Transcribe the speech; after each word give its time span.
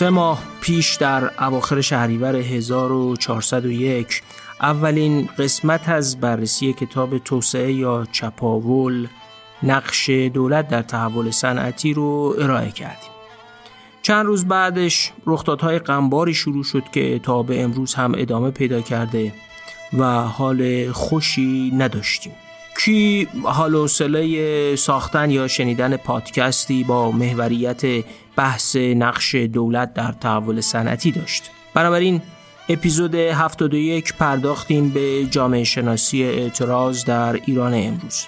سه 0.00 0.10
ماه 0.10 0.42
پیش 0.60 0.96
در 0.96 1.44
اواخر 1.44 1.80
شهریور 1.80 2.36
1401 2.36 4.22
اولین 4.60 5.28
قسمت 5.38 5.88
از 5.88 6.20
بررسی 6.20 6.72
کتاب 6.72 7.18
توسعه 7.18 7.72
یا 7.72 8.06
چپاول 8.12 9.06
نقش 9.62 10.10
دولت 10.10 10.68
در 10.68 10.82
تحول 10.82 11.30
صنعتی 11.30 11.94
رو 11.94 12.36
ارائه 12.38 12.70
کردیم. 12.70 13.10
چند 14.02 14.26
روز 14.26 14.44
بعدش 14.44 15.12
رخدادهای 15.26 15.78
غمباری 15.78 16.34
شروع 16.34 16.64
شد 16.64 16.84
که 16.92 17.18
تا 17.22 17.42
به 17.42 17.62
امروز 17.62 17.94
هم 17.94 18.12
ادامه 18.16 18.50
پیدا 18.50 18.80
کرده 18.80 19.32
و 19.98 20.04
حال 20.22 20.92
خوشی 20.92 21.72
نداشتیم. 21.78 22.32
کی 22.78 23.28
حال 23.42 23.74
و 23.74 23.88
ساختن 24.76 25.30
یا 25.30 25.48
شنیدن 25.48 25.96
پادکستی 25.96 26.84
با 26.84 27.10
محوریت 27.10 28.04
بحث 28.40 28.76
نقش 28.76 29.34
دولت 29.34 29.94
در 29.94 30.12
تحول 30.12 30.60
صنعتی 30.60 31.12
داشت. 31.12 31.50
بنابراین 31.74 32.22
اپیزود 32.68 33.14
71 33.14 34.14
پرداختیم 34.14 34.88
به 34.88 35.26
جامعه 35.30 35.64
شناسی 35.64 36.24
اعتراض 36.24 37.04
در 37.04 37.40
ایران 37.46 37.74
امروز. 37.74 38.26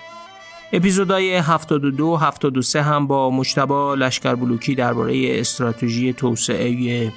اپیزودهای 0.72 1.36
72 1.36 2.16
73 2.16 2.82
هم 2.82 3.06
با 3.06 3.30
مشتبا 3.30 3.94
لشکر 3.94 4.34
بلوکی 4.34 4.74
درباره 4.74 5.40
استراتژی 5.40 6.12
توسعه 6.12 7.12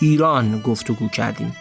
ایران 0.00 0.60
گفتگو 0.60 1.08
کردیم. 1.08 1.56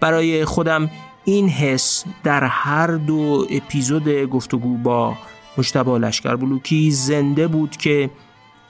برای 0.00 0.44
خودم 0.44 0.90
این 1.24 1.48
حس 1.48 2.04
در 2.22 2.44
هر 2.44 2.86
دو 2.86 3.46
اپیزود 3.50 4.08
گفتگو 4.08 4.76
با 4.76 5.14
مشتبا 5.58 5.98
لشکر 5.98 6.36
بلوکی 6.36 6.90
زنده 6.90 7.48
بود 7.48 7.76
که 7.76 8.10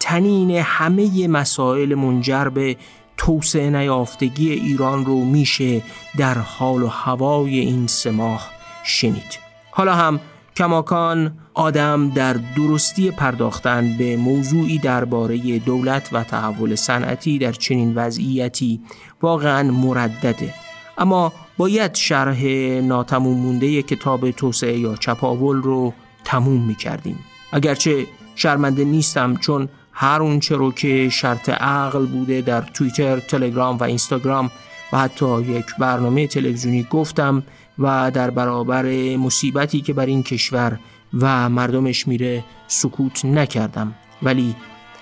تنین 0.04 0.50
همه 0.50 1.28
مسائل 1.28 1.94
منجر 1.94 2.48
به 2.48 2.76
توسعه 3.16 3.70
نیافتگی 3.70 4.50
ایران 4.50 5.04
رو 5.04 5.24
میشه 5.24 5.82
در 6.18 6.38
حال 6.38 6.82
و 6.82 6.86
هوای 6.86 7.58
این 7.58 7.86
سماح 7.86 8.50
شنید. 8.84 9.38
حالا 9.70 9.94
هم 9.94 10.20
کماکان 10.56 11.38
آدم 11.54 12.10
در 12.10 12.32
درستی 12.32 13.10
پرداختن 13.10 13.96
به 13.98 14.16
موضوعی 14.16 14.78
درباره 14.78 15.58
دولت 15.58 16.08
و 16.12 16.24
تحول 16.24 16.74
صنعتی 16.74 17.38
در 17.38 17.52
چنین 17.52 17.94
وضعیتی 17.94 18.80
واقعا 19.22 19.70
مردده. 19.70 20.54
اما 20.98 21.32
باید 21.56 21.94
شرح 21.94 22.44
ناتموم 22.82 23.40
مونده 23.40 23.82
کتاب 23.82 24.30
توسعه 24.30 24.78
یا 24.78 24.96
چپاول 24.96 25.62
رو 25.62 25.94
تموم 26.24 26.66
می 26.66 26.74
کردیم 26.74 27.18
اگرچه 27.52 28.06
شرمنده 28.34 28.84
نیستم 28.84 29.36
چون 29.36 29.68
هر 30.04 30.22
اونچه 30.22 30.56
رو 30.56 30.72
که 30.72 31.08
شرط 31.08 31.48
عقل 31.48 32.06
بوده 32.06 32.40
در 32.40 32.60
توییتر، 32.60 33.20
تلگرام 33.20 33.76
و 33.76 33.84
اینستاگرام 33.84 34.50
و 34.92 34.98
حتی 34.98 35.42
یک 35.42 35.66
برنامه 35.78 36.26
تلویزیونی 36.26 36.86
گفتم 36.90 37.42
و 37.78 38.10
در 38.10 38.30
برابر 38.30 39.16
مصیبتی 39.16 39.80
که 39.80 39.92
بر 39.92 40.06
این 40.06 40.22
کشور 40.22 40.78
و 41.18 41.48
مردمش 41.48 42.08
میره 42.08 42.44
سکوت 42.66 43.24
نکردم. 43.24 43.94
ولی 44.22 44.56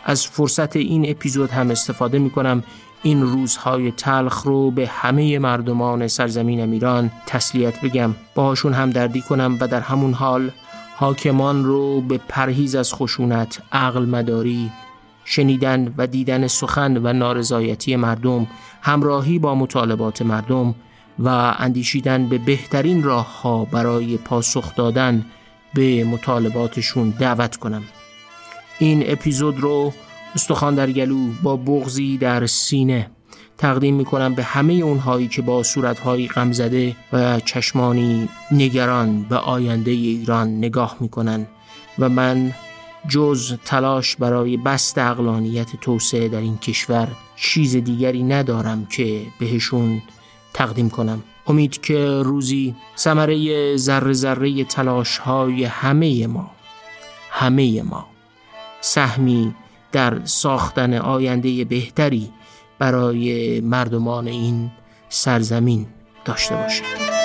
از 0.04 0.26
فرصت 0.26 0.76
این 0.76 1.10
اپیزود 1.10 1.50
هم 1.50 1.70
استفاده 1.70 2.18
می‌کنم. 2.18 2.62
این 3.02 3.22
روزهای 3.22 3.90
تلخ 3.90 4.42
رو 4.42 4.70
به 4.70 4.86
همه 4.88 5.38
مردمان 5.38 6.08
سرزمین 6.08 6.72
ایران 6.72 7.10
تسلیت 7.26 7.80
بگم. 7.80 8.14
باهاشون 8.34 8.72
هم 8.72 8.90
دردی 8.90 9.20
کنم 9.20 9.58
و 9.60 9.68
در 9.68 9.80
همون 9.80 10.12
حال 10.12 10.50
حاکمان 10.96 11.64
رو 11.64 12.00
به 12.00 12.20
پرهیز 12.28 12.74
از 12.74 12.94
خشونت 12.94 13.62
عقل 13.72 14.04
مداری 14.04 14.70
شنیدن 15.24 15.94
و 15.98 16.06
دیدن 16.06 16.46
سخن 16.46 16.96
و 16.96 17.12
نارضایتی 17.12 17.96
مردم 17.96 18.46
همراهی 18.82 19.38
با 19.38 19.54
مطالبات 19.54 20.22
مردم 20.22 20.74
و 21.18 21.28
اندیشیدن 21.58 22.28
به 22.28 22.38
بهترین 22.38 23.02
راه 23.02 23.42
ها 23.42 23.64
برای 23.64 24.16
پاسخ 24.16 24.74
دادن 24.74 25.26
به 25.74 26.04
مطالباتشون 26.04 27.10
دعوت 27.10 27.56
کنم. 27.56 27.82
این 28.78 29.04
اپیزود 29.06 29.60
رو 29.60 29.92
استخوان 30.34 30.74
در 30.74 30.90
گلو 30.90 31.28
با 31.42 31.56
بغزی 31.56 32.18
در 32.18 32.46
سینه 32.46 33.10
تقدیم 33.58 33.94
می‌کنم 33.94 34.34
به 34.34 34.42
همه 34.42 34.72
اونهایی 34.72 35.28
که 35.28 35.42
با 35.42 35.62
صورتهایی 35.62 36.28
غمزده 36.28 36.96
و 37.12 37.40
چشمانی 37.40 38.28
نگران 38.50 39.22
به 39.22 39.36
آینده 39.36 39.90
ایران 39.90 40.58
نگاه 40.58 40.96
می‌کنن 41.00 41.46
و 41.98 42.08
من 42.08 42.54
جز 43.08 43.54
تلاش 43.64 44.16
برای 44.16 44.56
بست 44.56 44.98
اقلانیت 44.98 45.76
توسعه 45.76 46.28
در 46.28 46.38
این 46.38 46.58
کشور 46.58 47.08
چیز 47.36 47.76
دیگری 47.76 48.22
ندارم 48.22 48.86
که 48.86 49.26
بهشون 49.38 50.02
تقدیم 50.54 50.90
کنم. 50.90 51.22
امید 51.46 51.80
که 51.80 52.22
روزی 52.24 52.74
ثمره 52.96 53.76
ذره 53.76 54.12
ذره 54.12 54.64
تلاش 54.64 55.18
های 55.18 55.64
همه 55.64 56.26
ما 56.26 56.50
همه 57.30 57.82
ما 57.82 58.06
سهمی 58.80 59.54
در 59.92 60.24
ساختن 60.24 60.94
آینده 60.94 61.64
بهتری 61.64 62.30
برای 62.78 63.60
مردمان 63.60 64.28
این 64.28 64.70
سرزمین 65.08 65.86
داشته 66.24 66.54
باشه 66.54 67.21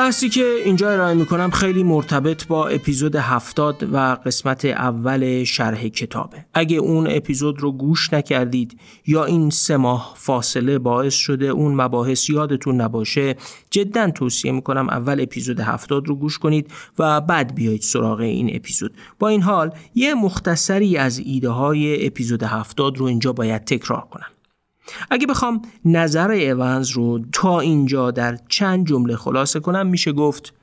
بحثی 0.00 0.28
که 0.28 0.44
اینجا 0.64 0.90
ارائه 0.90 1.14
می‌کنم 1.14 1.50
خیلی 1.50 1.82
مرتبط 1.82 2.46
با 2.46 2.68
اپیزود 2.68 3.16
هفتاد 3.16 3.88
و 3.92 3.96
قسمت 4.26 4.64
اول 4.64 5.44
شرح 5.44 5.88
کتابه. 5.88 6.44
اگه 6.54 6.76
اون 6.76 7.06
اپیزود 7.10 7.60
رو 7.60 7.72
گوش 7.72 8.12
نکردید 8.12 8.80
یا 9.06 9.24
این 9.24 9.50
سه 9.50 9.76
ماه 9.76 10.14
فاصله 10.16 10.78
باعث 10.78 11.14
شده 11.14 11.46
اون 11.46 11.74
مباحث 11.74 12.30
یادتون 12.30 12.80
نباشه 12.80 13.36
جدا 13.70 14.10
توصیه 14.10 14.52
می‌کنم 14.52 14.88
اول 14.88 15.20
اپیزود 15.20 15.60
هفتاد 15.60 16.08
رو 16.08 16.14
گوش 16.14 16.38
کنید 16.38 16.70
و 16.98 17.20
بعد 17.20 17.54
بیایید 17.54 17.82
سراغ 17.82 18.20
این 18.20 18.56
اپیزود. 18.56 18.94
با 19.18 19.28
این 19.28 19.42
حال 19.42 19.72
یه 19.94 20.14
مختصری 20.14 20.96
از 20.96 21.18
ایده 21.18 21.50
های 21.50 22.06
اپیزود 22.06 22.42
هفتاد 22.42 22.98
رو 22.98 23.06
اینجا 23.06 23.32
باید 23.32 23.64
تکرار 23.64 24.06
کنم. 24.10 24.30
اگه 25.10 25.26
بخوام 25.26 25.62
نظر 25.84 26.30
ایونز 26.30 26.90
رو 26.90 27.20
تا 27.32 27.60
اینجا 27.60 28.10
در 28.10 28.38
چند 28.48 28.86
جمله 28.86 29.16
خلاصه 29.16 29.60
کنم 29.60 29.86
میشه 29.86 30.12
گفت 30.12 30.54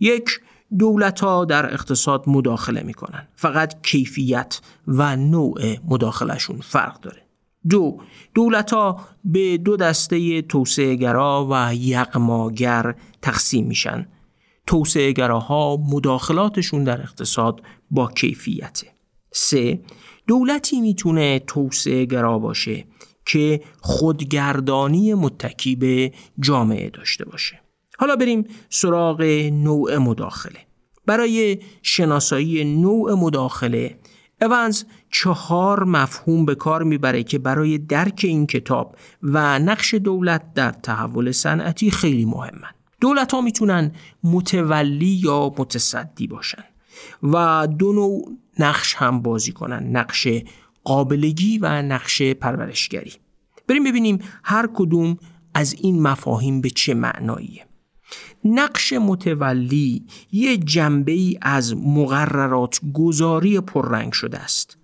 یک 0.00 0.40
دولت 0.78 1.20
ها 1.20 1.44
در 1.44 1.74
اقتصاد 1.74 2.24
مداخله 2.26 2.82
می‌کنن. 2.82 3.28
فقط 3.34 3.82
کیفیت 3.82 4.60
و 4.86 5.16
نوع 5.16 5.76
مداخلشون 5.88 6.60
فرق 6.60 7.00
داره. 7.00 7.22
دو 7.70 8.00
دولت 8.34 8.72
ها 8.72 9.00
به 9.24 9.58
دو 9.58 9.76
دسته 9.76 10.42
توسعه 10.42 10.94
گرا 10.94 11.48
و 11.50 11.74
یقماگر 11.74 12.94
تقسیم 13.22 13.66
میشن. 13.66 14.06
توسعه 14.66 15.12
گراها 15.12 15.76
مداخلاتشون 15.76 16.84
در 16.84 17.00
اقتصاد 17.00 17.62
با 17.90 18.06
کیفیته. 18.06 18.86
سه 19.32 19.80
دولتی 20.26 20.80
می‌تونه 20.80 21.38
توسعه 21.38 22.04
گرا 22.04 22.38
باشه 22.38 22.84
که 23.26 23.60
خودگردانی 23.80 25.14
متکی 25.14 25.76
به 25.76 26.12
جامعه 26.40 26.90
داشته 26.90 27.24
باشه. 27.24 27.60
حالا 27.98 28.16
بریم 28.16 28.44
سراغ 28.68 29.22
نوع 29.52 29.98
مداخله. 29.98 30.58
برای 31.06 31.58
شناسایی 31.82 32.64
نوع 32.64 33.14
مداخله 33.14 33.98
اونز 34.42 34.84
چهار 35.10 35.84
مفهوم 35.84 36.44
به 36.44 36.54
کار 36.54 36.82
می‌بره 36.82 37.22
که 37.22 37.38
برای 37.38 37.78
درک 37.78 38.20
این 38.24 38.46
کتاب 38.46 38.96
و 39.22 39.58
نقش 39.58 39.94
دولت 39.94 40.54
در 40.54 40.70
تحول 40.70 41.32
صنعتی 41.32 41.90
خیلی 41.90 42.24
مهمن. 42.24 42.70
دولت 43.00 43.32
ها 43.32 43.40
می‌تونن 43.40 43.92
متولی 44.24 45.20
یا 45.24 45.54
متصدی 45.58 46.26
باشن 46.26 46.64
و 47.22 47.68
دو 47.78 47.92
نوع 47.92 48.32
نقش 48.58 48.94
هم 48.94 49.22
بازی 49.22 49.52
کنن. 49.52 49.96
نقش 49.96 50.28
قابلگی 50.84 51.58
و 51.58 51.82
نقش 51.82 52.22
پرورشگری. 52.22 53.12
بریم 53.68 53.84
ببینیم 53.84 54.18
هر 54.44 54.68
کدوم 54.74 55.16
از 55.54 55.74
این 55.80 56.02
مفاهیم 56.02 56.60
به 56.60 56.70
چه 56.70 56.94
معناییه. 56.94 57.66
نقش 58.44 58.92
متولی 58.92 60.06
یه 60.32 60.56
جنبه 60.56 61.12
ای 61.12 61.38
از 61.42 61.76
مقررات 61.76 62.80
گذاری 62.94 63.60
پررنگ 63.60 64.12
شده 64.12 64.38
است. 64.38 64.78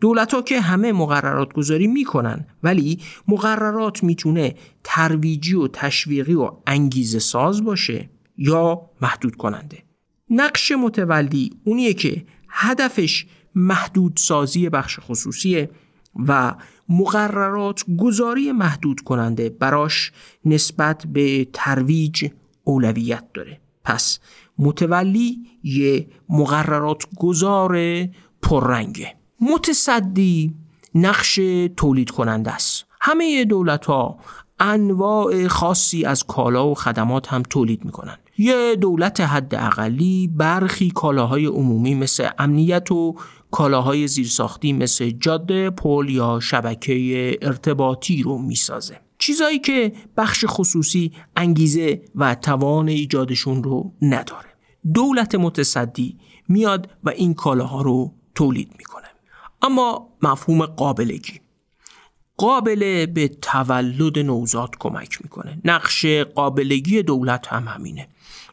دولت 0.00 0.34
ها 0.34 0.42
که 0.42 0.60
همه 0.60 0.92
مقررات 0.92 1.52
گذاری 1.52 1.86
می‌کنن 1.86 2.46
ولی 2.62 2.98
مقررات 3.28 4.04
می‌تونه 4.04 4.54
ترویجی 4.84 5.54
و 5.54 5.68
تشویقی 5.68 6.34
و 6.34 6.50
انگیزه 6.66 7.18
ساز 7.18 7.64
باشه 7.64 8.10
یا 8.36 8.80
محدود 9.00 9.36
کننده 9.36 9.82
نقش 10.30 10.72
متولی 10.72 11.50
اونیه 11.64 11.94
که 11.94 12.24
هدفش 12.48 13.26
محدود 13.54 14.12
سازی 14.16 14.68
بخش 14.68 14.98
خصوصیه 15.00 15.70
و 16.16 16.54
مقررات 16.88 17.84
گذاری 17.98 18.52
محدود 18.52 19.00
کننده 19.00 19.48
براش 19.48 20.12
نسبت 20.44 21.06
به 21.06 21.48
ترویج 21.52 22.30
اولویت 22.64 23.24
داره. 23.34 23.60
پس 23.84 24.18
متولی 24.58 25.38
یه 25.62 26.06
مقررات 26.28 27.02
گذار 27.16 27.78
پررنگه. 28.42 29.14
متصدی 29.40 30.54
نقش 30.94 31.40
تولید 31.76 32.10
کننده 32.10 32.50
است. 32.50 32.84
همه 33.00 33.44
دولت 33.44 33.86
ها 33.86 34.18
انواع 34.60 35.48
خاصی 35.48 36.04
از 36.04 36.24
کالا 36.24 36.68
و 36.68 36.74
خدمات 36.74 37.28
هم 37.28 37.42
تولید 37.42 37.84
می‌کنن. 37.84 38.16
یه 38.38 38.76
دولت 38.80 39.20
حد 39.20 39.54
اقلی 39.54 40.30
برخی 40.36 40.90
کالاهای 40.90 41.46
عمومی 41.46 41.94
مثل 41.94 42.28
امنیت 42.38 42.92
و 42.92 43.16
کالاهای 43.52 44.08
زیرساختی 44.08 44.72
مثل 44.72 45.10
جاده، 45.10 45.70
پل 45.70 46.08
یا 46.08 46.40
شبکه 46.40 47.38
ارتباطی 47.42 48.22
رو 48.22 48.38
می‌سازه. 48.38 49.00
چیزایی 49.18 49.58
که 49.58 49.92
بخش 50.16 50.44
خصوصی 50.48 51.12
انگیزه 51.36 52.02
و 52.14 52.34
توان 52.34 52.88
ایجادشون 52.88 53.62
رو 53.62 53.92
نداره. 54.02 54.48
دولت 54.94 55.34
متصدی 55.34 56.18
میاد 56.48 56.90
و 57.04 57.10
این 57.10 57.34
کالاها 57.34 57.82
رو 57.82 58.14
تولید 58.34 58.74
می‌کنه. 58.78 59.06
اما 59.62 60.08
مفهوم 60.22 60.66
قابلگی 60.66 61.40
قابله 62.36 63.06
به 63.06 63.28
تولد 63.28 64.18
نوزاد 64.18 64.70
کمک 64.78 65.22
می‌کنه 65.22 65.60
نقش 65.64 66.06
قابلگی 66.06 67.02
دولت 67.02 67.46
هم 67.46 67.68
همینه 67.68 68.08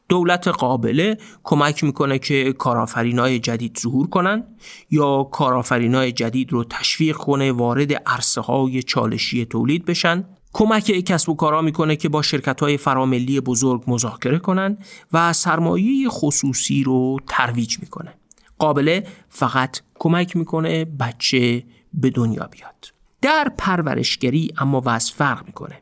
دولت 0.09 0.47
قابله 0.47 1.17
کمک 1.43 1.83
می‌کنه 1.83 2.19
که 2.19 2.53
کارآفرینای 2.53 3.39
جدید 3.39 3.79
ظهور 3.81 4.07
کنن 4.07 4.43
یا 4.89 5.23
کارآفرینای 5.23 6.11
جدید 6.11 6.53
رو 6.53 6.63
تشویق 6.63 7.15
کنه 7.15 7.51
وارد 7.51 7.93
عرصه 7.93 8.41
های 8.41 8.83
چالشی 8.83 9.45
تولید 9.45 9.85
بشن. 9.85 10.25
کمک 10.53 10.83
کسب 10.83 11.29
و 11.29 11.35
کارا 11.35 11.61
می‌کنه 11.61 11.95
که 11.95 12.09
با 12.09 12.21
شرکت 12.21 12.59
های 12.59 12.77
فراملی 12.77 13.39
بزرگ 13.39 13.83
مذاکره 13.87 14.39
کنن 14.39 14.77
و 15.13 15.33
سرمایه 15.33 16.09
خصوصی 16.09 16.83
رو 16.83 17.17
ترویج 17.27 17.79
می‌کنه. 17.79 18.13
قابله 18.57 19.07
فقط 19.29 19.79
کمک 19.99 20.35
می‌کنه 20.35 20.85
بچه 20.85 21.63
به 21.93 22.09
دنیا 22.09 22.49
بیاد. 22.51 22.93
در 23.21 23.51
پرورشگری 23.57 24.51
اما 24.57 24.81
وضع 24.85 25.13
فرق 25.13 25.45
می‌کنه. 25.45 25.81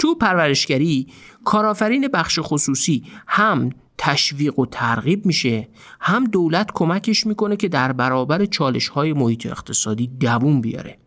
تو 0.00 0.14
پرورشگری 0.14 1.06
کارآفرین 1.44 2.08
بخش 2.08 2.38
خصوصی 2.42 3.04
هم 3.26 3.70
تشویق 3.98 4.58
و 4.58 4.66
ترغیب 4.66 5.26
میشه 5.26 5.68
هم 6.00 6.24
دولت 6.24 6.70
کمکش 6.74 7.26
می‌کنه 7.26 7.56
که 7.56 7.68
در 7.68 7.92
برابر 7.92 8.44
چالش 8.44 8.88
های 8.88 9.12
محیط 9.12 9.46
اقتصادی 9.46 10.06
دووم 10.06 10.60
بیاره. 10.60 10.98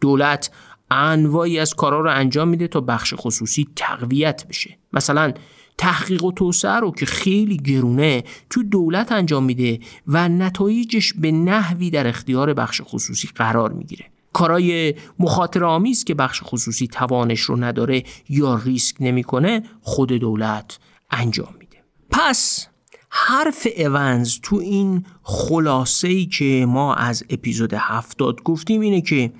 دولت 0.00 0.50
انواعی 0.90 1.58
از 1.58 1.74
کارا 1.74 2.00
رو 2.00 2.10
انجام 2.10 2.48
میده 2.48 2.68
تا 2.68 2.80
بخش 2.80 3.14
خصوصی 3.16 3.68
تقویت 3.76 4.46
بشه. 4.48 4.78
مثلا 4.92 5.32
تحقیق 5.78 6.24
و 6.24 6.32
توسعه 6.32 6.80
رو 6.80 6.90
که 6.90 7.06
خیلی 7.06 7.56
گرونه 7.56 8.24
تو 8.50 8.62
دولت 8.62 9.12
انجام 9.12 9.44
میده 9.44 9.80
و 10.06 10.28
نتایجش 10.28 11.12
به 11.12 11.32
نحوی 11.32 11.90
در 11.90 12.06
اختیار 12.06 12.54
بخش 12.54 12.80
خصوصی 12.84 13.28
قرار 13.34 13.72
می‌گیره. 13.72 14.11
کارای 14.32 14.94
مخاطره 15.18 15.66
آمیز 15.66 16.04
که 16.04 16.14
بخش 16.14 16.40
خصوصی 16.44 16.86
توانش 16.86 17.40
رو 17.40 17.64
نداره 17.64 18.02
یا 18.28 18.60
ریسک 18.64 18.96
نمی‌کنه 19.00 19.62
خود 19.80 20.12
دولت 20.12 20.78
انجام 21.10 21.54
میده. 21.58 21.76
پس 22.10 22.66
حرف 23.10 23.66
اونز 23.76 24.38
تو 24.42 24.56
این 24.56 25.04
خلاصه 25.22 26.08
ای 26.08 26.26
که 26.26 26.66
ما 26.68 26.94
از 26.94 27.24
اپیزود 27.30 27.74
هفتاد 27.74 28.42
گفتیم 28.42 28.80
اینه 28.80 29.00
که 29.00 29.32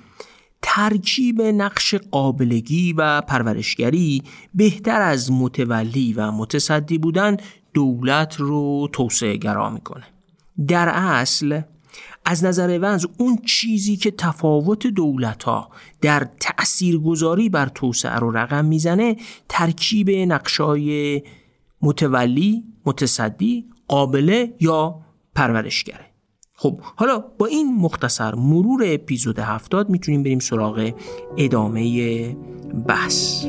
ترکیب 0.61 1.41
نقش 1.41 1.95
قابلگی 1.95 2.93
و 2.93 3.21
پرورشگری 3.21 4.23
بهتر 4.53 5.01
از 5.01 5.31
متولی 5.31 6.13
و 6.13 6.31
متصدی 6.31 6.97
بودن 6.97 7.37
دولت 7.73 8.35
رو 8.39 8.89
توسعه 8.91 9.37
گرا 9.37 9.69
می‌کنه. 9.69 10.03
در 10.67 10.89
اصل 10.89 11.61
از 12.25 12.43
نظر 12.43 12.79
ونز 12.81 13.05
اون 13.17 13.37
چیزی 13.45 13.95
که 13.97 14.11
تفاوت 14.11 14.87
دولت 14.87 15.43
ها 15.43 15.69
در 16.01 16.27
تأثیرگذاری 16.39 17.49
بر 17.49 17.67
توسعه 17.67 18.15
رو 18.15 18.31
رقم 18.31 18.65
می‌زنه 18.65 19.15
ترکیب 19.49 20.09
نقشای 20.09 21.21
متولی، 21.81 22.63
متصدی، 22.85 23.65
قابله 23.87 24.53
یا 24.59 24.99
پرورشگره. 25.35 26.05
خب 26.55 26.79
حالا 26.81 27.19
با 27.19 27.45
این 27.45 27.75
مختصر 27.75 28.35
مرور 28.35 28.83
اپیزود 28.85 29.39
هفتاد 29.39 29.89
می‌تونیم 29.89 30.23
بریم 30.23 30.39
سراغ 30.39 30.93
ادامه 31.37 32.35
بحث. 32.87 33.45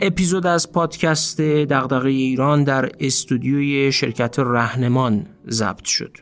اپیزود 0.00 0.46
از 0.46 0.72
پادکست 0.72 1.40
دغدغه 1.40 2.08
ایران 2.08 2.64
در 2.64 2.90
استودیوی 3.00 3.92
شرکت 3.92 4.38
رهنمان 4.38 5.26
ضبط 5.48 5.84
شد. 5.84 6.16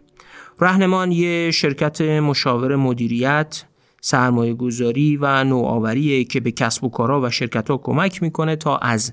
رهنمان 0.61 1.13
یه 1.13 1.51
شرکت 1.51 2.01
مشاور 2.01 2.77
مدیریت، 2.77 3.65
سرمایه 4.01 4.55
گذاری 4.55 5.17
و 5.17 5.45
نوآوریه 5.45 6.25
که 6.25 6.41
به 6.41 6.51
کسب 6.51 6.85
و 6.85 6.89
کارها 6.89 7.21
و 7.21 7.31
شرکت 7.31 7.71
ها 7.71 7.77
کمک 7.77 8.23
می‌کنه 8.23 8.57
تا 8.57 8.77
از 8.77 9.13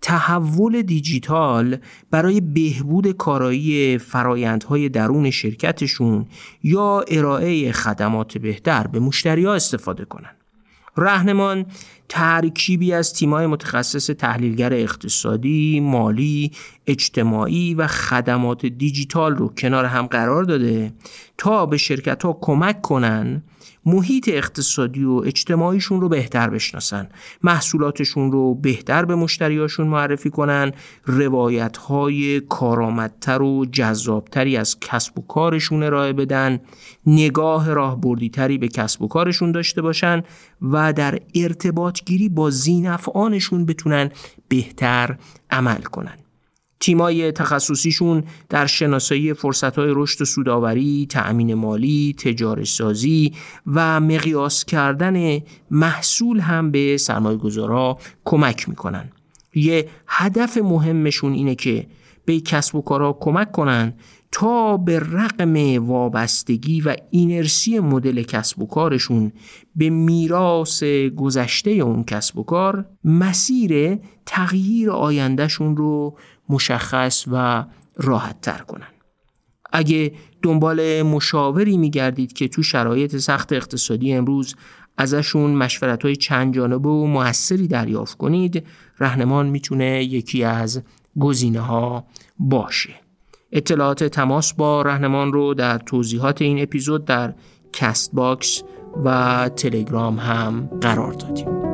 تحول 0.00 0.82
دیجیتال 0.82 1.76
برای 2.10 2.40
بهبود 2.40 3.12
کارایی 3.12 3.98
فرایندهای 3.98 4.88
درون 4.88 5.30
شرکتشون 5.30 6.26
یا 6.62 7.04
ارائه 7.08 7.72
خدمات 7.72 8.38
بهتر 8.38 8.86
به 8.86 9.00
مشتری 9.00 9.44
ها 9.44 9.54
استفاده 9.54 10.04
کنن. 10.04 10.36
رهنمان 10.96 11.66
ترکیبی 12.08 12.92
از 12.92 13.14
تیمای 13.14 13.46
متخصص 13.46 14.06
تحلیلگر 14.06 14.72
اقتصادی، 14.72 15.80
مالی، 15.80 16.50
اجتماعی 16.86 17.74
و 17.74 17.86
خدمات 17.86 18.66
دیجیتال 18.66 19.36
رو 19.36 19.48
کنار 19.48 19.84
هم 19.84 20.06
قرار 20.06 20.44
داده 20.44 20.92
تا 21.38 21.66
به 21.66 21.76
شرکت 21.76 22.22
ها 22.22 22.38
کمک 22.40 22.80
کنن 22.80 23.42
محیط 23.86 24.28
اقتصادی 24.28 25.04
و 25.04 25.12
اجتماعیشون 25.12 26.00
رو 26.00 26.08
بهتر 26.08 26.50
بشناسن 26.50 27.08
محصولاتشون 27.42 28.32
رو 28.32 28.54
بهتر 28.54 29.04
به 29.04 29.14
مشتریاشون 29.14 29.86
معرفی 29.86 30.30
کنن 30.30 30.72
روایت 31.06 31.76
های 31.76 32.40
کارآمدتر 32.40 33.42
و 33.42 33.66
جذابتری 33.66 34.56
از 34.56 34.80
کسب 34.80 35.18
و 35.18 35.22
کارشون 35.22 35.82
ارائه 35.82 36.12
بدن 36.12 36.60
نگاه 37.06 37.72
راهبردیتری 37.72 38.58
به 38.58 38.68
کسب 38.68 39.02
و 39.02 39.08
کارشون 39.08 39.52
داشته 39.52 39.82
باشن 39.82 40.22
و 40.62 40.92
در 40.92 41.18
ارتباط 41.34 42.00
گیری 42.04 42.28
با 42.28 42.50
زینفعانشون 42.50 43.66
بتونن 43.66 44.10
بهتر 44.48 45.16
عمل 45.50 45.82
کنن. 45.82 46.21
تیمای 46.82 47.32
تخصصیشون 47.32 48.24
در 48.48 48.66
شناسایی 48.66 49.34
فرصتهای 49.34 49.92
رشد 49.96 50.22
و 50.22 50.24
سوداوری، 50.24 51.06
تأمین 51.10 51.54
مالی، 51.54 52.14
تجارت 52.18 52.64
سازی 52.64 53.32
و 53.66 54.00
مقیاس 54.00 54.64
کردن 54.64 55.40
محصول 55.70 56.40
هم 56.40 56.70
به 56.70 56.96
سرمایه 56.96 57.36
گذارا 57.38 57.98
کمک 58.24 58.68
می‌کنن. 58.68 59.12
یه 59.54 59.88
هدف 60.06 60.58
مهمشون 60.58 61.32
اینه 61.32 61.54
که 61.54 61.86
به 62.24 62.40
کسب 62.40 62.74
و 62.74 62.82
کارها 62.82 63.18
کمک 63.20 63.52
کنن 63.52 63.94
تا 64.32 64.76
به 64.76 64.98
رقم 64.98 65.86
وابستگی 65.86 66.80
و 66.80 66.96
اینرسی 67.10 67.78
مدل 67.78 68.22
کسب 68.22 68.62
و 68.62 68.66
کارشون 68.66 69.32
به 69.76 69.90
میراث 69.90 70.82
گذشته 71.16 71.70
اون 71.70 72.04
کسب 72.04 72.38
و 72.38 72.42
کار 72.42 72.86
مسیر 73.04 73.98
تغییر 74.26 74.90
آیندهشون 74.90 75.76
رو 75.76 76.18
مشخص 76.52 77.24
و 77.32 77.64
راحت 77.96 78.40
تر 78.40 78.58
کنن. 78.58 78.86
اگه 79.72 80.12
دنبال 80.42 81.02
مشاوری 81.02 81.76
میگردید 81.76 82.32
که 82.32 82.48
تو 82.48 82.62
شرایط 82.62 83.16
سخت 83.16 83.52
اقتصادی 83.52 84.12
امروز 84.12 84.54
ازشون 84.96 85.50
مشورت 85.54 86.02
های 86.02 86.16
چند 86.16 86.54
جانبه 86.54 86.88
و 86.88 87.06
موثری 87.06 87.66
دریافت 87.66 88.16
کنید 88.16 88.66
رهنمان 88.98 89.46
می‌تونه 89.46 90.04
یکی 90.04 90.44
از 90.44 90.82
گزینه 91.20 91.60
ها 91.60 92.06
باشه. 92.38 92.94
اطلاعات 93.52 94.04
تماس 94.04 94.52
با 94.52 94.82
رهنمان 94.82 95.32
رو 95.32 95.54
در 95.54 95.78
توضیحات 95.78 96.42
این 96.42 96.62
اپیزود 96.62 97.04
در 97.04 97.34
Castbox 97.72 98.62
و 99.04 99.50
تلگرام 99.56 100.18
هم 100.18 100.70
قرار 100.80 101.12
دادیم. 101.12 101.71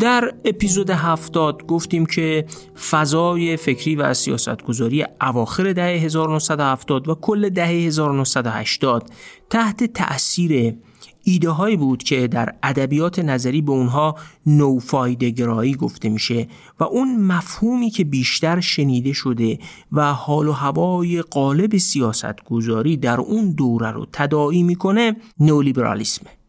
در 0.00 0.34
اپیزود 0.44 0.90
هفتاد 0.90 1.66
گفتیم 1.66 2.06
که 2.06 2.44
فضای 2.90 3.56
فکری 3.56 3.96
و 3.96 4.14
سیاستگذاری 4.14 5.04
اواخر 5.20 5.72
دهه 5.72 5.86
1970 5.86 7.08
و 7.08 7.14
کل 7.14 7.48
دهه 7.48 7.68
1980 7.68 9.10
تحت 9.50 9.84
تأثیر 9.84 10.74
ایده 11.22 11.50
هایی 11.50 11.76
بود 11.76 12.02
که 12.02 12.26
در 12.26 12.54
ادبیات 12.62 13.18
نظری 13.18 13.62
به 13.62 13.72
اونها 13.72 14.14
نوفایدگرایی 14.46 15.74
گفته 15.74 16.08
میشه 16.08 16.48
و 16.80 16.84
اون 16.84 17.16
مفهومی 17.16 17.90
که 17.90 18.04
بیشتر 18.04 18.60
شنیده 18.60 19.12
شده 19.12 19.58
و 19.92 20.12
حال 20.12 20.48
و 20.48 20.52
هوای 20.52 21.22
قالب 21.22 21.76
سیاست 21.76 22.44
گذاری 22.44 22.96
در 22.96 23.20
اون 23.20 23.52
دوره 23.52 23.90
رو 23.90 24.06
تداعی 24.12 24.62
می‌کنه 24.62 25.16
نولیبرالیسمه 25.40 26.39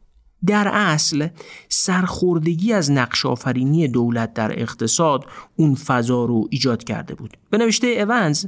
در 0.45 0.67
اصل 0.67 1.27
سرخوردگی 1.69 2.73
از 2.73 2.91
نقش 2.91 3.25
آفرینی 3.25 3.87
دولت 3.87 4.33
در 4.33 4.61
اقتصاد 4.61 5.25
اون 5.55 5.75
فضا 5.75 6.25
رو 6.25 6.47
ایجاد 6.49 6.83
کرده 6.83 7.15
بود. 7.15 7.37
به 7.49 7.57
نوشته 7.57 7.87
اونز 7.87 8.45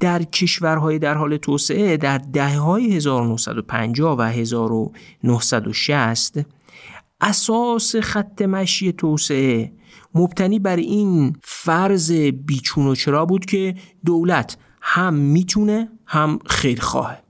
در 0.00 0.22
کشورهای 0.22 0.98
در 0.98 1.14
حال 1.14 1.36
توسعه 1.36 1.96
در 1.96 2.18
دهه 2.18 2.58
های 2.58 2.96
1950 2.96 4.18
و 4.18 4.22
1960 4.22 6.38
اساس 7.20 7.96
خط 7.96 8.42
مشی 8.42 8.92
توسعه 8.92 9.72
مبتنی 10.14 10.58
بر 10.58 10.76
این 10.76 11.36
فرض 11.42 12.12
بیچون 12.46 12.86
و 12.86 12.94
چرا 12.94 13.26
بود 13.26 13.44
که 13.44 13.74
دولت 14.04 14.56
هم 14.80 15.14
می‌تونه 15.14 15.88
هم 16.06 16.38
خیرخواهه 16.46 17.22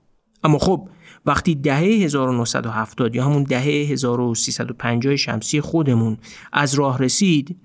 اما 0.43 0.57
خب 0.57 0.89
وقتی 1.25 1.55
دهه 1.55 1.79
1970 1.79 3.15
یا 3.15 3.25
همون 3.25 3.43
دهه 3.43 3.91
1350 3.91 5.15
شمسی 5.15 5.61
خودمون 5.61 6.17
از 6.53 6.73
راه 6.73 6.99
رسید 6.99 7.57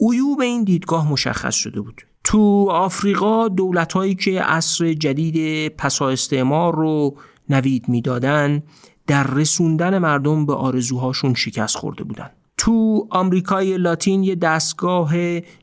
عیوب 0.00 0.40
این 0.40 0.64
دیدگاه 0.64 1.12
مشخص 1.12 1.54
شده 1.54 1.80
بود. 1.80 2.02
تو 2.24 2.70
آفریقا 2.70 3.48
دولت 3.48 3.92
هایی 3.92 4.14
که 4.14 4.42
عصر 4.42 4.92
جدید 4.92 5.68
پسا 5.68 6.08
استعمار 6.08 6.74
رو 6.74 7.16
نوید 7.48 7.88
می‌دادن 7.88 8.62
در 9.06 9.26
رسوندن 9.26 9.98
مردم 9.98 10.46
به 10.46 10.54
آرزوهاشون 10.54 11.34
شکست 11.34 11.76
خورده 11.76 12.04
بودن. 12.04 12.30
تو 12.56 13.08
آمریکای 13.10 13.78
لاتین 13.78 14.22
یه 14.22 14.34
دستگاه 14.34 15.12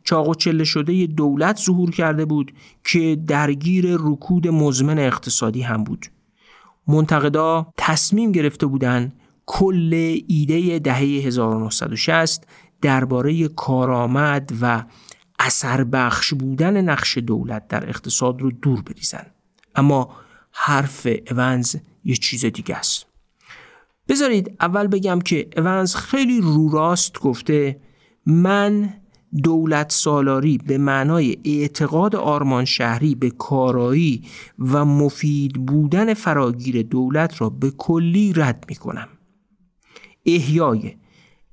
چاق 0.04 0.30
و 0.30 0.36
چله 0.36 0.64
شده 0.64 1.08
دولت 1.08 1.60
ظهور 1.60 1.92
کرده 1.92 2.26
بود 2.26 2.54
که 2.84 3.18
درگیر 3.28 3.86
رکود 4.00 4.48
مزمن 4.48 5.00
اقتصادی 5.00 5.62
هم 5.62 5.84
بود. 5.84 6.06
منتقدا 6.88 7.74
تصمیم 7.78 8.32
گرفته 8.32 8.66
بودند 8.66 9.14
کل 9.46 10.20
ایده 10.28 10.80
دهه 10.80 10.98
1960 10.98 12.48
درباره 12.82 13.48
کارآمد 13.48 14.52
و 14.62 14.84
اثر 15.40 15.84
بخش 15.84 16.34
بودن 16.34 16.82
نقش 16.82 17.18
دولت 17.18 17.68
در 17.68 17.90
اقتصاد 17.90 18.42
رو 18.42 18.52
دور 18.52 18.82
بریزن. 18.82 19.26
اما 19.76 20.16
حرف 20.52 21.08
اونز 21.32 21.76
یه 22.04 22.16
چیز 22.16 22.46
دیگه 22.46 22.76
است. 22.76 23.06
بذارید 24.08 24.56
اول 24.60 24.88
بگم 24.88 25.22
که 25.22 25.50
اونز 25.58 25.96
خیلی 25.96 26.42
رو 26.42 26.70
راست 26.70 27.20
گفته 27.20 27.80
من 28.26 28.94
دولت 29.44 29.92
سالاری 29.92 30.58
به 30.58 30.78
معنای 30.78 31.38
اعتقاد 31.46 32.16
آرمان 32.16 32.66
شهری 32.66 33.16
به 33.16 33.30
کارایی 33.30 34.24
و 34.60 34.86
مفید 34.86 35.66
بودن 35.66 36.14
فراگیر 36.14 36.84
دولت 36.84 37.42
را 37.42 37.50
به 37.50 37.72
کلی 37.72 38.34
رد 38.34 38.66
می 38.70 38.76
کنم. 38.76 39.08
احیای 40.26 40.94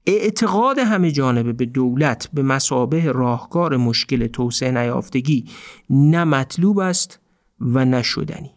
اعتقاد 0.07 0.79
همه 0.79 1.11
جانبه 1.11 1.53
به 1.53 1.67
دولت 1.67 2.29
به 2.33 2.43
مسابه 2.43 3.13
راهکار 3.13 3.77
مشکل 3.77 4.27
توسعه 4.27 4.71
نیافتگی 4.71 5.45
نه 5.91 6.25
مطلوب 6.25 6.79
است 6.79 7.21
و 7.61 7.85
نه 7.85 8.03
شدنی. 8.03 8.51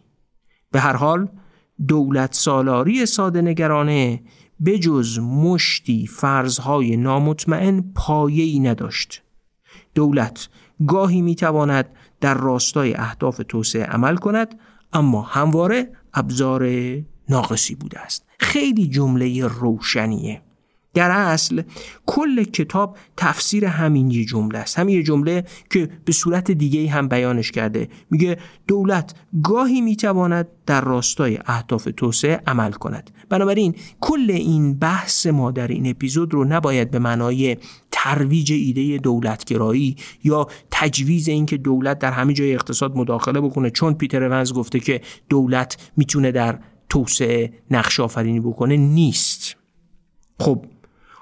به 0.72 0.80
هر 0.80 0.96
حال 0.96 1.28
دولت 1.88 2.34
سالاری 2.34 3.06
ساده 3.06 3.42
نگرانه 3.42 4.22
به 4.60 4.78
جز 4.78 5.18
مشتی 5.18 6.06
فرضهای 6.06 6.96
نامطمئن 6.96 7.80
پایه‌ای 7.94 8.58
نداشت. 8.58 9.22
دولت 9.94 10.48
گاهی 10.86 11.22
می‌تواند 11.22 11.88
در 12.20 12.34
راستای 12.34 12.94
اهداف 12.94 13.40
توسعه 13.48 13.84
عمل 13.84 14.16
کند 14.16 14.58
اما 14.92 15.22
همواره 15.22 15.92
ابزار 16.14 16.68
ناقصی 17.28 17.74
بوده 17.74 18.00
است. 18.00 18.24
خیلی 18.38 18.86
جمله 18.88 19.46
روشنیه. 19.46 20.42
در 20.96 21.10
اصل 21.10 21.62
کل 22.06 22.44
کتاب 22.44 22.96
تفسیر 23.16 23.64
همین 23.64 24.10
یه 24.10 24.24
جمله 24.24 24.58
است. 24.58 24.78
همین 24.78 24.96
یه 24.96 25.02
جمله 25.02 25.44
که 25.70 25.88
به 26.04 26.12
صورت 26.12 26.50
دیگه 26.50 26.90
هم 26.90 27.08
بیانش 27.08 27.50
کرده. 27.50 27.88
میگه 28.10 28.38
دولت 28.68 29.14
گاهی 29.42 29.80
می‌تواند 29.80 30.48
در 30.66 30.80
راستای 30.80 31.38
اهداف 31.46 31.88
توسعه 31.96 32.42
عمل 32.46 32.72
کند. 32.72 33.10
بنابراین 33.28 33.74
کل 34.00 34.30
این 34.30 34.74
بحث 34.78 35.26
ما 35.26 35.50
در 35.50 35.68
این 35.68 35.90
اپیزود 35.90 36.34
رو 36.34 36.44
نباید 36.44 36.90
به 36.90 36.98
معنای 36.98 37.56
ترویج 37.90 38.52
ایده 38.52 38.98
دولتگرایی 38.98 39.96
یا 40.24 40.46
تجویز 40.70 41.28
اینکه 41.28 41.56
دولت 41.56 41.98
در 41.98 42.12
همه 42.12 42.32
جای 42.32 42.54
اقتصاد 42.54 42.96
مداخله 42.96 43.40
بکنه. 43.40 43.70
چون 43.70 43.94
پیتر 43.94 44.28
ونز 44.28 44.52
گفته 44.52 44.80
که 44.80 45.00
دولت 45.28 45.90
می‌تونه 45.96 46.32
در 46.32 46.58
توسعه 46.88 47.52
نقش 47.70 48.00
آفرینی 48.00 48.40
بکنه 48.40 48.76
نیست. 48.76 49.56
خب 50.40 50.66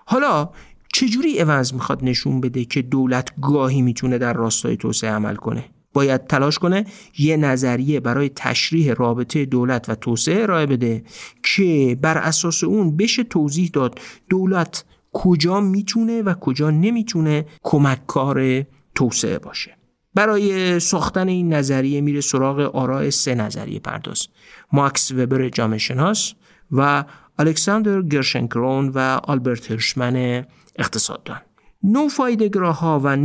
حالا 0.04 0.48
چجوری 0.92 1.40
اونز 1.40 1.74
می‌خواد 1.74 2.04
نشون 2.04 2.40
بده 2.40 2.64
که 2.64 2.82
دولت 2.82 3.28
گاهی 3.42 3.82
می‌تونه 3.82 4.18
در 4.18 4.32
راستای 4.32 4.76
توسعه 4.76 5.10
عمل 5.10 5.36
کنه؟ 5.36 5.64
باید 5.92 6.26
تلاش 6.26 6.58
کنه 6.58 6.84
یه 7.18 7.36
نظریه 7.36 8.00
برای 8.00 8.30
تشریح 8.36 8.92
رابطه 8.92 9.44
دولت 9.44 9.88
و 9.88 9.94
توسعه 9.94 10.42
ارائه 10.42 10.66
بده 10.66 11.04
که 11.42 11.98
بر 12.02 12.18
اساس 12.18 12.64
اون 12.64 12.96
بشه 12.96 13.24
توضیح 13.24 13.70
داد 13.72 14.00
دولت 14.30 14.84
کجا 15.12 15.60
می‌تونه 15.60 16.22
و 16.22 16.34
کجا 16.34 16.70
نمی‌تونه 16.70 17.46
کمککار 17.62 18.64
توسعه 18.94 19.38
باشه. 19.38 19.76
برای 20.14 20.80
ساختن 20.80 21.28
این 21.28 21.52
نظریه 21.52 22.00
میره 22.00 22.20
سراغ 22.20 22.58
آراء 22.76 23.10
سه 23.10 23.34
نظریه 23.34 23.78
پرداز 23.78 24.28
ماکس 24.72 25.12
وبر 25.12 25.48
جامعه 25.48 25.78
شناس 25.78 26.34
و 26.72 27.04
الکساندر 27.38 28.02
گرشنکرون 28.02 28.88
و 28.88 28.98
آلبرت 29.24 29.70
هرشمن 29.70 30.44
اقتصاددان. 30.76 31.40
نوفایدگراها 31.82 33.00
و 33.04 33.16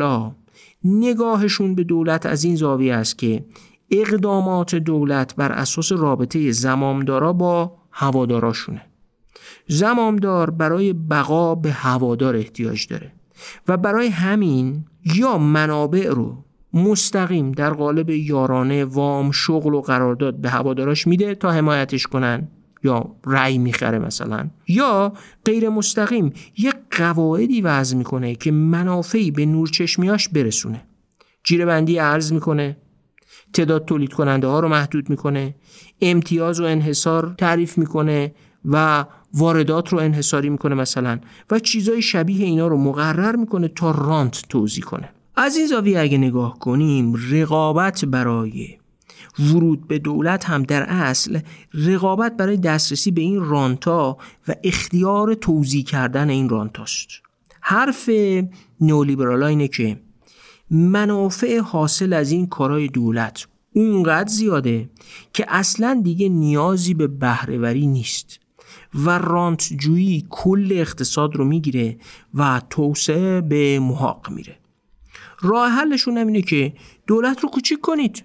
ها 0.00 0.36
نگاهشون 0.84 1.74
به 1.74 1.84
دولت 1.84 2.26
از 2.26 2.44
این 2.44 2.56
زاویه 2.56 2.94
است 2.94 3.18
که 3.18 3.44
اقدامات 3.90 4.74
دولت 4.74 5.36
بر 5.36 5.52
اساس 5.52 5.92
رابطه 5.92 6.52
زمامدارا 6.52 7.32
با 7.32 7.76
هواداراشونه. 7.90 8.82
زمامدار 9.68 10.50
برای 10.50 10.92
بقا 10.92 11.54
به 11.54 11.72
هوادار 11.72 12.36
احتیاج 12.36 12.86
داره 12.86 13.12
و 13.68 13.76
برای 13.76 14.08
همین 14.08 14.84
یا 15.04 15.38
منابع 15.38 16.08
رو 16.08 16.44
مستقیم 16.74 17.52
در 17.52 17.70
قالب 17.70 18.10
یارانه 18.10 18.84
وام 18.84 19.30
شغل 19.30 19.74
و 19.74 19.80
قرارداد 19.80 20.40
به 20.40 20.50
هواداراش 20.50 21.06
میده 21.06 21.34
تا 21.34 21.50
حمایتش 21.50 22.06
کنن 22.06 22.48
یا 22.84 23.16
رأی 23.26 23.58
می‌خره 23.58 23.98
مثلا. 23.98 24.50
یا 24.68 25.12
غیر 25.44 25.68
مستقیم 25.68 26.32
یه 26.58 26.72
قواعدی 26.90 27.60
وضع 27.60 27.96
می‌کنه 27.96 28.34
که 28.34 28.50
منافعی 28.50 29.30
به 29.30 29.46
نورچشمیاش 29.46 30.28
برسونه. 30.28 30.82
جیره 31.44 31.64
بندی 31.64 31.98
ارز 31.98 32.32
می‌کنه. 32.32 32.76
تعداد 33.52 33.84
تولید 33.84 34.12
کننده 34.12 34.46
ها 34.46 34.60
رو 34.60 34.68
محدود 34.68 35.10
می‌کنه. 35.10 35.54
امتیاز 36.00 36.60
و 36.60 36.64
انحصار 36.64 37.34
تعریف 37.38 37.78
می‌کنه 37.78 38.34
و 38.64 39.04
واردات 39.34 39.88
رو 39.88 39.98
انحصاری 39.98 40.48
می‌کنه 40.48 40.74
مثلا. 40.74 41.20
و 41.50 41.58
چیزای 41.58 42.02
شبیه 42.02 42.44
اینا 42.44 42.68
رو 42.68 42.76
مقرر 42.76 43.36
می‌کنه 43.36 43.68
تا 43.68 43.90
رانت 43.90 44.42
توضیح 44.48 44.84
کنه. 44.84 45.08
از 45.36 45.56
این 45.56 45.66
زاویه 45.66 46.00
اگه 46.00 46.18
نگاه 46.18 46.58
کنیم 46.58 47.14
رقابت 47.30 48.04
برای 48.04 48.79
ورود 49.38 49.88
به 49.88 49.98
دولت 49.98 50.44
هم 50.44 50.62
در 50.62 50.82
اصل 50.82 51.40
رقابت 51.74 52.36
برای 52.36 52.56
دسترسی 52.56 53.10
به 53.10 53.20
این 53.20 53.44
رانتا 53.44 54.18
و 54.48 54.54
اختیار 54.64 55.34
توضیح 55.34 55.84
کردن 55.84 56.30
این 56.30 56.48
رانتاست. 56.48 57.08
حرف 57.60 58.10
نولیبرال 58.80 59.42
اینه 59.42 59.68
که 59.68 60.00
منافع 60.70 61.58
حاصل 61.58 62.12
از 62.12 62.30
این 62.30 62.46
کارهای 62.46 62.88
دولت 62.88 63.46
اونقدر 63.72 64.28
زیاده 64.28 64.90
که 65.32 65.44
اصلا 65.48 66.00
دیگه 66.04 66.28
نیازی 66.28 66.94
به 66.94 67.06
بهرهوری 67.06 67.86
نیست 67.86 68.40
و 68.94 69.18
رانتجویی 69.18 70.26
کل 70.30 70.68
اقتصاد 70.70 71.36
رو 71.36 71.44
می‌گیره 71.44 71.96
و 72.34 72.62
توسعه 72.70 73.40
به 73.40 73.78
محاق 73.78 74.30
میره. 74.30 74.58
راه 75.40 75.70
حلشون 75.70 76.18
هم 76.18 76.26
اینه 76.26 76.42
که 76.42 76.72
دولت 77.06 77.40
رو 77.40 77.48
کوچیک 77.48 77.80
کنید. 77.80 78.24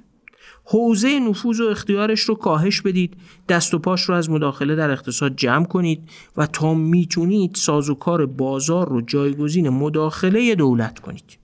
حوزه 0.67 1.19
نفوذ 1.19 1.62
و 1.62 1.63
اختیارش 1.63 2.22
رو 2.22 2.36
کاهش 2.36 2.81
بدید 2.81 3.17
دست 3.50 3.74
و 3.74 3.79
پاش 3.79 4.01
رو 4.01 4.15
از 4.15 4.29
مداخله 4.29 4.75
در 4.75 4.89
اقتصاد 4.89 5.36
جمع 5.36 5.65
کنید 5.65 6.10
و 6.38 6.48
تا 6.48 6.74
می‌تونید 6.74 7.55
سازوکار 7.55 8.25
بازار 8.25 8.89
رو 8.89 9.01
جایگزین 9.01 9.69
مداخله 9.69 10.55
دولت 10.55 11.00
کنید. 11.00 11.38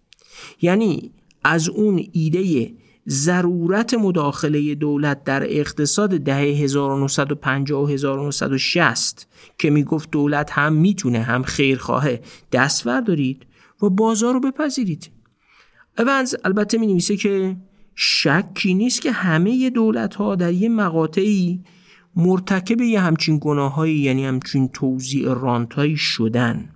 یعنی 0.61 1.11
از 1.43 1.69
اون 1.69 2.03
ایده 2.11 2.73
ضرورت 3.07 3.93
مداخله 3.93 4.75
دولت 4.75 5.23
در 5.23 5.43
اقتصاد 5.43 6.09
دهه 6.09 6.37
1950 6.37 7.83
و 7.83 7.87
1960 7.87 9.27
که 9.57 9.69
می‌گفت 9.69 10.11
دولت 10.11 10.51
هم 10.51 10.73
می‌تونه 10.73 11.21
هم 11.21 11.43
خیرخواهه 11.43 12.21
دست 12.51 12.85
دارید 12.85 13.45
و 13.81 13.89
بازار 13.89 14.33
رو 14.33 14.39
بپذیرید. 14.39 15.11
اونز 15.97 16.35
البته 16.43 16.77
می 16.77 16.87
نویسه 16.87 17.17
که 17.17 17.55
شکی 17.95 18.73
نیست 18.73 19.01
که 19.01 19.11
همه 19.11 19.69
دولت 19.69 20.15
ها 20.15 20.35
در 20.35 20.53
یه 20.53 20.69
مقاطعی 20.69 21.63
مرتکب 22.15 22.81
یه 22.81 22.99
همچین 22.99 23.39
گناهایی 23.41 23.99
یعنی 23.99 24.25
همچین 24.25 24.67
توزیع 24.67 25.33
رانتایی 25.33 25.97
شدن. 25.97 26.69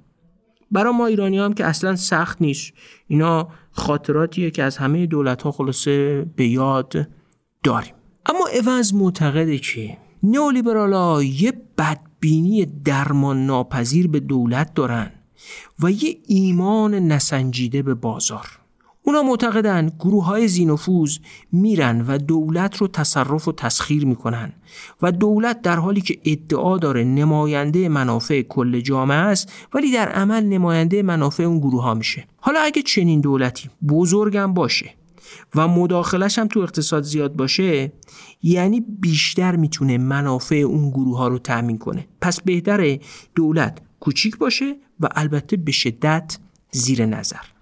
برای 0.72 0.94
ما 0.94 1.06
ایرانی 1.06 1.40
هم 1.40 1.54
که 1.54 1.66
اصلا 1.66 1.96
سخت 1.96 2.42
نیست. 2.42 2.74
اینا 3.08 3.48
خاطراتیه 3.72 4.52
که 4.52 4.64
از 4.64 4.78
همه 4.78 5.06
دولت 5.06 5.42
ها 5.42 5.52
خلاصه 5.52 6.26
به 6.36 6.48
یاد 6.48 7.08
داریم. 7.64 7.94
اما 8.26 8.48
اونز 8.48 8.94
معتقده 8.94 9.58
که 9.58 9.98
نئولیبرال 10.24 11.24
یه 11.24 11.54
بدبینی 11.78 12.66
درمان 12.66 13.46
ناپذیر 13.46 14.08
به 14.08 14.20
دولت 14.20 14.74
دارن 14.74 15.12
و 15.80 15.92
یه 15.92 16.18
ایمان 16.28 16.94
نسنجیده 16.96 17.82
به 17.82 17.94
بازار. 17.94 18.65
اونا 19.08 19.24
معتقدن 19.24 19.92
گروه 20.00 20.26
های 20.26 20.48
زینفوز 20.48 21.20
میرن 21.52 22.02
و 22.08 22.18
دولت 22.18 22.78
رو 22.78 22.88
تصرف 22.88 23.48
و 23.48 23.52
تسخیر 23.52 24.06
می‌کنن 24.06 24.54
و 25.02 25.12
دولت 25.12 25.62
در 25.62 25.76
حالی 25.76 26.02
که 26.02 26.20
ادعا 26.26 26.78
داره 26.78 27.04
نماینده 27.04 27.90
منافع 27.90 28.42
کل 28.42 28.80
جامعه 28.80 29.18
است 29.18 29.52
ولی 29.74 29.92
در 29.92 30.10
عمل 30.10 30.44
نماینده 30.44 31.04
منافع 31.04 31.44
اون 31.44 31.60
گروه 31.60 31.84
ها 31.84 31.94
میشه. 31.94 32.28
حالا 32.38 32.60
اگه 32.60 32.82
چنین 32.82 33.22
دولتی 33.22 33.70
بزرگم 33.90 34.54
باشه 34.54 34.94
و 35.56 35.68
مداخلش 35.68 36.40
هم 36.40 36.48
تو 36.48 36.60
اقتصاد 36.60 37.04
زیاد 37.04 37.36
باشه 37.36 37.92
یعنی 38.44 38.82
بیشتر 39.00 39.56
می‌تونه 39.56 39.98
منافع 39.98 40.56
اون 40.56 40.90
گروه 40.90 41.18
ها 41.18 41.28
رو 41.28 41.40
تأمین 41.40 41.78
کنه. 41.78 42.08
پس 42.22 42.42
بهتره 42.42 43.00
دولت 43.36 43.78
کوچیک 44.00 44.38
باشه 44.38 44.76
و 45.00 45.10
البته 45.12 45.58
به 45.58 45.72
شدت 45.72 46.38
زیر 46.72 47.06
نظر. 47.06 47.55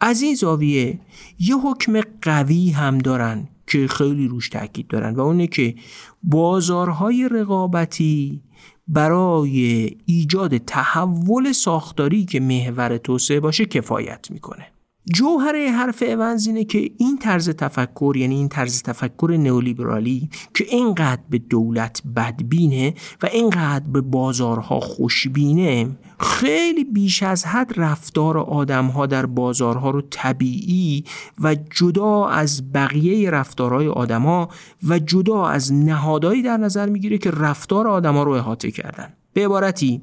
از 0.00 0.22
این 0.22 0.34
زاویه 0.34 1.00
یه 1.38 1.56
حکم 1.56 2.00
قوی 2.22 2.70
هم 2.70 2.98
دارن 2.98 3.48
که 3.66 3.86
خیلی 3.88 4.28
روش 4.28 4.48
تاکید 4.48 4.86
دارن 4.86 5.14
و 5.14 5.20
اونه 5.20 5.46
که 5.46 5.74
بازارهای 6.22 7.28
رقابتی 7.28 8.42
برای 8.88 9.90
ایجاد 10.06 10.58
تحول 10.58 11.52
ساختاری 11.52 12.24
که 12.24 12.40
محور 12.40 12.96
توسعه 12.96 13.40
باشه 13.40 13.64
کفایت 13.64 14.30
می‌کنه. 14.30 14.66
جوهره 15.14 15.70
حرف 15.70 16.02
اونز 16.02 16.46
اینه 16.46 16.64
که 16.64 16.90
این 16.98 17.18
طرز 17.18 17.50
تفکر 17.50 18.16
یعنی 18.16 18.34
این 18.34 18.48
طرز 18.48 18.82
تفکر 18.82 19.36
نئولیبرالی 19.40 20.30
که 20.54 20.64
اینقدر 20.70 21.22
به 21.30 21.38
دولت 21.38 22.02
بدبینه 22.16 22.94
و 23.22 23.26
اینقدر 23.26 23.90
به 23.90 24.00
بازارها 24.00 24.80
خوشبینه 24.80 25.96
خیلی 26.20 26.84
بیش 26.84 27.22
از 27.22 27.44
حد 27.44 27.72
رفتار 27.76 28.38
آدمها 28.38 29.06
در 29.06 29.26
بازارها 29.26 29.90
رو 29.90 30.02
طبیعی 30.10 31.04
و 31.40 31.54
جدا 31.54 32.26
از 32.26 32.72
بقیه 32.72 33.30
رفتارهای 33.30 33.88
آدما 33.88 34.48
و 34.88 34.98
جدا 34.98 35.46
از 35.46 35.72
نهادهایی 35.72 36.42
در 36.42 36.56
نظر 36.56 36.88
می‌گیره 36.88 37.18
که 37.18 37.30
رفتار 37.30 37.88
آدما 37.88 38.22
رو 38.22 38.32
احاطه 38.32 38.70
کردن. 38.70 39.12
به 39.32 39.44
عبارتی 39.44 40.02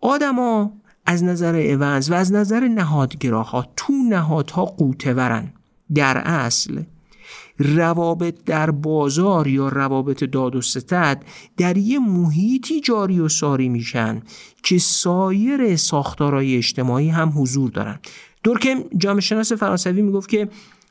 آدما 0.00 0.72
از 1.06 1.24
نظر 1.24 1.54
اونز 1.56 2.10
و 2.10 2.14
از 2.14 2.32
نظر 2.32 2.68
نهادگراها 2.68 3.66
تو 3.76 3.92
نهادها 3.92 4.64
قوتورن. 4.64 5.52
در 5.94 6.18
اصل 6.18 6.82
روابط 7.58 8.44
در 8.44 8.70
بازار 8.70 9.46
یا 9.46 9.68
روابط 9.68 10.24
داد 10.24 10.56
و 10.56 10.60
ستد 10.60 11.22
در 11.56 11.76
یه 11.76 11.98
محیطی 11.98 12.80
جاری 12.80 13.20
و 13.20 13.28
ساری 13.28 13.68
میشن 13.68 14.22
که 14.62 14.78
سایر 14.78 15.76
ساختارهای 15.76 16.56
اجتماعی 16.56 17.08
هم 17.08 17.32
حضور 17.36 17.70
دارن. 17.70 17.98
دورکم 18.42 18.82
جامعه 18.98 19.20
شناس 19.20 19.52
فرانسوی 19.52 20.02
می‌گفت 20.02 20.28
که 20.28 20.48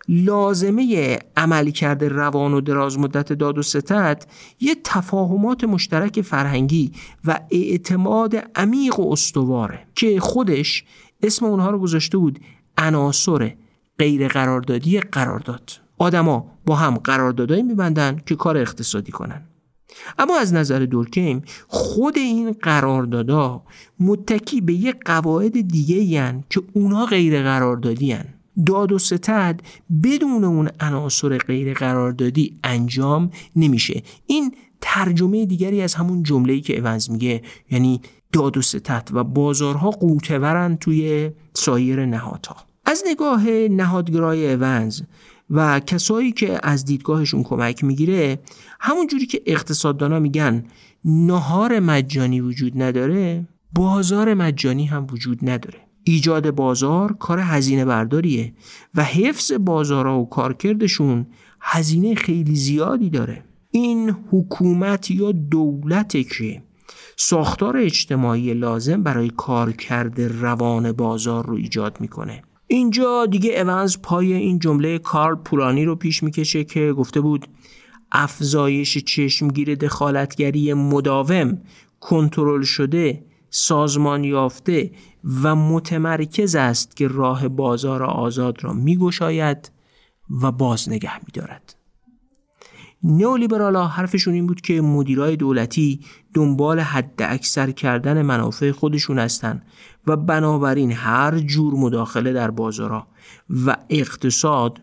لازمه 0.07 1.19
عملی 1.37 1.71
کرده 1.71 2.07
روان 2.07 2.53
و 2.53 2.61
دراز 2.61 2.99
مدت 2.99 3.33
داد 3.33 3.57
و 3.57 3.61
ستد 3.61 4.25
یه 4.59 4.75
تفاهمات 4.83 5.63
مشترک 5.63 6.21
فرهنگی 6.21 6.91
و 7.25 7.39
اعتماد 7.51 8.35
عمیق 8.55 8.99
و 8.99 9.11
استواره 9.11 9.87
که 9.95 10.19
خودش 10.19 10.83
اسم 11.23 11.45
اونها 11.45 11.69
رو 11.69 11.79
گذاشته 11.79 12.17
بود 12.17 12.39
عناصر 12.77 13.53
غیر 13.99 14.27
قراردادی 14.27 14.99
قرارداد. 14.99 15.84
آدما 15.97 16.45
با 16.65 16.75
هم 16.75 16.97
قراردادایی 16.97 17.63
میبندن 17.63 18.21
که 18.25 18.35
کار 18.35 18.57
اقتصادی 18.57 19.11
کنن. 19.11 19.41
اما 20.19 20.39
از 20.39 20.53
نظر 20.53 20.79
دورکیم 20.79 21.41
خود 21.67 22.17
این 22.17 22.51
قراردادا 22.51 23.63
متکی 23.99 24.61
به 24.61 24.73
یه 24.73 24.93
قواعد 25.05 25.67
دیگه 25.67 26.43
که 26.49 26.61
اونا 26.73 27.05
غیر 27.05 27.43
قراردادی 27.43 28.11
هن. 28.11 28.25
داد 28.65 28.91
و 28.91 28.99
ستد 28.99 29.61
بدون 30.03 30.43
اون 30.43 30.69
عناصر 30.79 31.37
غیر 31.37 31.73
قراردادی 31.73 32.59
انجام 32.63 33.29
نمیشه. 33.55 34.03
این 34.25 34.55
ترجمه 34.81 35.45
دیگری 35.45 35.81
از 35.81 35.95
همون 35.95 36.23
جمله‌ای 36.23 36.61
که 36.61 36.79
اونز 36.79 37.09
میگه 37.09 37.41
یعنی 37.71 38.01
داد 38.31 38.57
و 38.57 38.61
ستد 38.61 39.09
و 39.13 39.23
بازارها 39.23 39.89
قوتورن 39.89 40.75
توی 40.75 41.31
سایر 41.53 42.05
نهادها. 42.05 42.55
از 42.85 43.03
نگاه 43.07 43.47
نهادگرای 43.49 44.53
اونز 44.53 45.01
و 45.49 45.79
کسایی 45.79 46.31
که 46.31 46.59
از 46.63 46.85
دیدگاهشون 46.85 47.43
کمک 47.43 47.83
می‌گیره 47.83 48.39
همون 48.79 49.07
جوری 49.07 49.25
که 49.25 49.41
اقتصاددانا 49.45 50.19
میگن 50.19 50.63
نهار 51.05 51.79
مجانی 51.79 52.41
وجود 52.41 52.81
نداره 52.81 53.47
بازار 53.73 54.33
مجانی 54.33 54.85
هم 54.85 55.07
وجود 55.11 55.49
نداره. 55.49 55.79
ایجاد 56.03 56.51
بازار 56.51 57.13
کار 57.13 57.39
هزینه 57.39 57.85
برداریه 57.85 58.53
و 58.95 59.03
حفظ 59.03 59.51
بازارها 59.51 60.19
و 60.19 60.29
کارکردشون 60.29 61.27
هزینه 61.61 62.15
خیلی 62.15 62.55
زیادی 62.55 63.09
داره. 63.09 63.43
این 63.71 64.15
حکومت 64.31 65.11
یا 65.11 65.31
دولته 65.31 66.23
که 66.23 66.63
ساختار 67.17 67.77
اجتماعی 67.77 68.53
لازم 68.53 69.03
برای 69.03 69.29
کارکرد 69.29 70.21
روان 70.21 70.91
بازار 70.91 71.45
رو 71.45 71.55
ایجاد 71.55 71.97
می‌کنه. 72.01 72.43
اینجا 72.67 73.25
دیگه 73.25 73.59
اونز 73.59 73.97
پای 74.03 74.33
این 74.33 74.59
جمله 74.59 74.99
کارل 74.99 75.35
پورانی 75.35 75.85
رو 75.85 75.95
پیش 75.95 76.23
می‌کشه 76.23 76.63
که 76.63 76.93
گفته 76.93 77.21
بود 77.21 77.47
افزایش 78.11 78.97
چشمگیر 78.97 79.75
دخالتگری 79.75 80.73
مداوم 80.73 81.61
کنترل 81.99 82.61
شده 82.61 83.25
سازمان 83.49 84.23
یافته 84.23 84.91
و 85.43 85.55
متمرکز 85.55 86.55
است 86.55 86.95
که 86.95 87.07
راه 87.07 87.47
بازار 87.47 88.03
آزاد 88.03 88.63
را 88.63 88.73
میگشاید 88.73 89.71
و 90.41 90.51
باز 90.51 90.89
نگه 90.89 91.25
میدارد. 91.25 91.74
ها 93.51 93.87
حرفشون 93.87 94.33
این 94.33 94.47
بود 94.47 94.61
که 94.61 94.81
مدیرای 94.81 95.35
دولتی 95.35 95.99
دنبال 96.33 96.79
حد 96.79 97.21
اکثر 97.21 97.71
کردن 97.71 98.21
منافع 98.21 98.71
خودشون 98.71 99.19
هستند 99.19 99.65
و 100.07 100.17
بنابراین 100.17 100.91
هر 100.91 101.39
جور 101.39 101.73
مداخله 101.73 102.33
در 102.33 102.51
بازارها 102.51 103.07
و 103.65 103.75
اقتصاد 103.89 104.81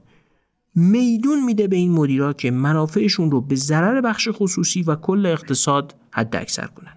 میدون 0.74 1.44
میده 1.44 1.68
به 1.68 1.76
این 1.76 1.92
مدیرا 1.92 2.32
که 2.32 2.50
منافعشون 2.50 3.30
رو 3.30 3.40
به 3.40 3.54
ضرر 3.54 4.00
بخش 4.00 4.28
خصوصی 4.32 4.82
و 4.82 4.94
کل 4.94 5.26
اقتصاد 5.26 5.94
حد 6.10 6.36
اکثر 6.36 6.66
کنن. 6.66 6.91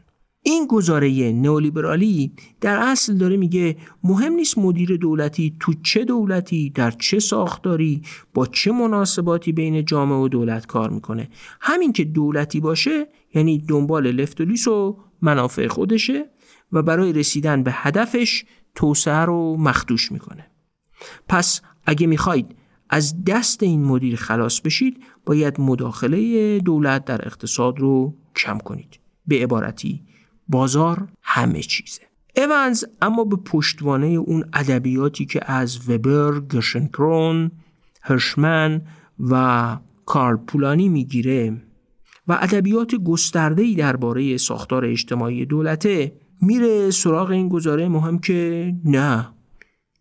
این 0.47 0.67
گزاره 0.67 1.31
نئولیبرالی 1.31 2.31
در 2.61 2.77
اصل 2.77 3.17
داره 3.17 3.37
میگه 3.37 3.77
مهم 4.03 4.33
نیست 4.33 4.57
مدیر 4.57 4.97
دولتی 4.97 5.55
تو 5.59 5.73
چه 5.83 6.05
دولتی 6.05 6.69
در 6.69 6.91
چه 6.91 7.19
ساختاری 7.19 8.01
با 8.33 8.45
چه 8.45 8.71
مناسباتی 8.71 9.51
بین 9.51 9.85
جامعه 9.85 10.17
و 10.17 10.27
دولت 10.27 10.65
کار 10.65 10.89
می‌کنه. 10.89 11.29
همین 11.61 11.93
که 11.93 12.03
دولتی 12.03 12.59
باشه 12.59 13.07
یعنی 13.35 13.57
دنبال 13.57 14.11
لفت 14.11 14.41
و 14.41 14.45
لیس 14.45 14.67
و 14.67 14.97
منافع 15.21 15.67
خودشه 15.67 16.25
و 16.71 16.81
برای 16.81 17.13
رسیدن 17.13 17.63
به 17.63 17.71
هدفش 17.73 18.45
توسعه 18.75 19.25
رو 19.25 19.57
مخدوش 19.57 20.11
می‌کنه. 20.11 20.47
پس 21.27 21.61
اگه 21.85 22.07
می‌خواید 22.07 22.55
از 22.89 23.23
دست 23.23 23.63
این 23.63 23.83
مدیر 23.83 24.15
خلاص 24.15 24.61
بشید 24.61 25.03
باید 25.25 25.61
مداخله 25.61 26.59
دولت 26.59 27.05
در 27.05 27.27
اقتصاد 27.27 27.79
رو 27.79 28.15
کم 28.35 28.57
کنید. 28.57 28.99
به 29.27 29.43
عبارتی 29.43 30.01
بازار 30.47 31.07
همه 31.21 31.61
چیزه. 31.61 32.01
اونز 32.37 32.83
اما 33.01 33.23
به 33.23 33.35
پشتوانه 33.35 34.07
اون 34.07 34.45
ادبیاتی 34.53 35.25
که 35.25 35.51
از 35.51 35.89
وبر، 35.89 36.39
گرشنکرون، 36.39 37.51
هرشمن 38.01 38.81
و 39.19 39.77
کارل 40.05 40.37
پولانی 40.37 40.89
می‌گیره 40.89 41.61
و 42.27 42.37
ادبیات 42.41 42.95
گسترده‌ای 42.95 43.75
درباره 43.75 44.37
ساختار 44.37 44.85
اجتماعی 44.85 45.45
دولته 45.45 46.15
میره 46.41 46.91
سراغ 46.91 47.29
این 47.29 47.49
گزاره 47.49 47.87
مهم 47.87 48.19
که 48.19 48.73
نه 48.85 49.29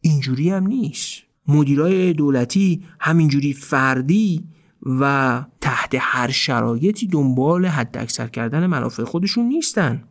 اینجوری 0.01 0.51
هم 0.51 0.67
نیست. 0.67 1.23
مدیرای 1.49 2.13
دولتی 2.13 2.85
همینجوری 3.01 3.53
فردی 3.53 4.45
و 4.83 5.45
تحت 5.61 5.97
هر 6.01 6.31
شرایطی 6.31 7.07
دنبال 7.07 7.67
حد 7.67 7.97
اکثر 7.99 8.27
کردن 8.27 8.67
منافع 8.67 9.05
خودشون 9.05 9.45
نیستن. 9.45 10.05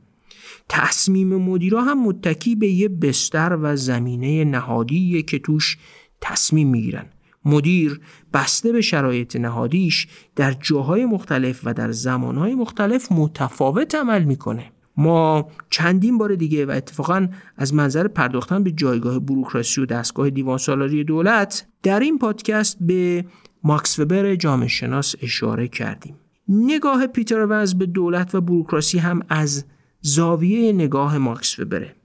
تصمیم 0.75 1.35
مدیرا 1.35 1.81
هم 1.81 2.03
متکی 2.03 2.55
به 2.55 2.67
یه 2.67 2.89
بستر 2.89 3.57
و 3.61 3.75
زمینه 3.75 4.43
نهادیه 4.43 5.21
که 5.21 5.39
توش 5.39 5.77
تصمیم 6.21 6.69
می‌گیرن. 6.69 7.05
مدیر 7.45 8.01
بسته 8.33 8.71
به 8.71 8.81
شرایط 8.81 9.35
نهادیش 9.35 10.07
در 10.35 10.51
جاهای 10.51 11.05
مختلف 11.05 11.61
و 11.63 11.73
در 11.73 11.91
زمانهای 11.91 12.55
مختلف 12.55 13.11
متفاوت 13.11 13.95
عمل 13.95 14.23
می‌کنه. 14.23 14.71
ما 14.97 15.47
چندین 15.69 16.17
بار 16.17 16.35
دیگه 16.35 16.65
و 16.65 16.71
اتفاقا 16.71 17.27
از 17.57 17.73
منظر 17.73 18.07
پرداختن 18.07 18.63
به 18.63 18.71
جایگاه 18.71 19.19
بروکراسی 19.19 19.81
و 19.81 19.85
دستگاه 19.85 20.29
دیوان 20.29 20.57
سالاری 20.57 21.03
دولت 21.03 21.67
در 21.83 21.99
این 21.99 22.17
پادکست 22.17 22.77
به 22.81 23.25
ماکس 23.63 23.99
وبر 23.99 24.35
جامعه 24.35 24.67
شناس 24.67 25.15
اشاره 25.21 25.67
کردیم. 25.67 26.15
نگاه 26.47 27.07
پیتر 27.07 27.45
ونز 27.45 27.73
به 27.73 27.85
دولت 27.85 28.35
و 28.35 28.41
بروکراسی 28.41 28.99
هم 28.99 29.21
از 29.29 29.65
زاویه 30.05 30.71
نگاه 30.71 31.17
ماکس 31.17 31.59
وبره. 31.59 31.95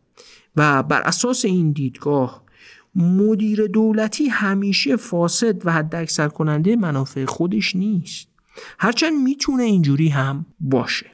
و 0.57 0.83
بر 0.83 1.01
اساس 1.01 1.45
این 1.45 1.73
دیدگاه 1.73 2.43
مدیر 2.95 3.67
دولتی 3.67 4.29
همیشه 4.29 4.97
فاسد 4.97 5.67
و 5.67 5.73
حد 5.73 5.95
اکثر 5.95 6.29
کننده 6.29 6.77
منافع 6.77 7.25
خودش 7.25 7.77
نیست. 7.77 8.29
هرچند 8.79 9.23
می‌تونه 9.23 9.63
اینجوری 9.63 10.09
هم 10.09 10.47
باشه. 10.61 11.07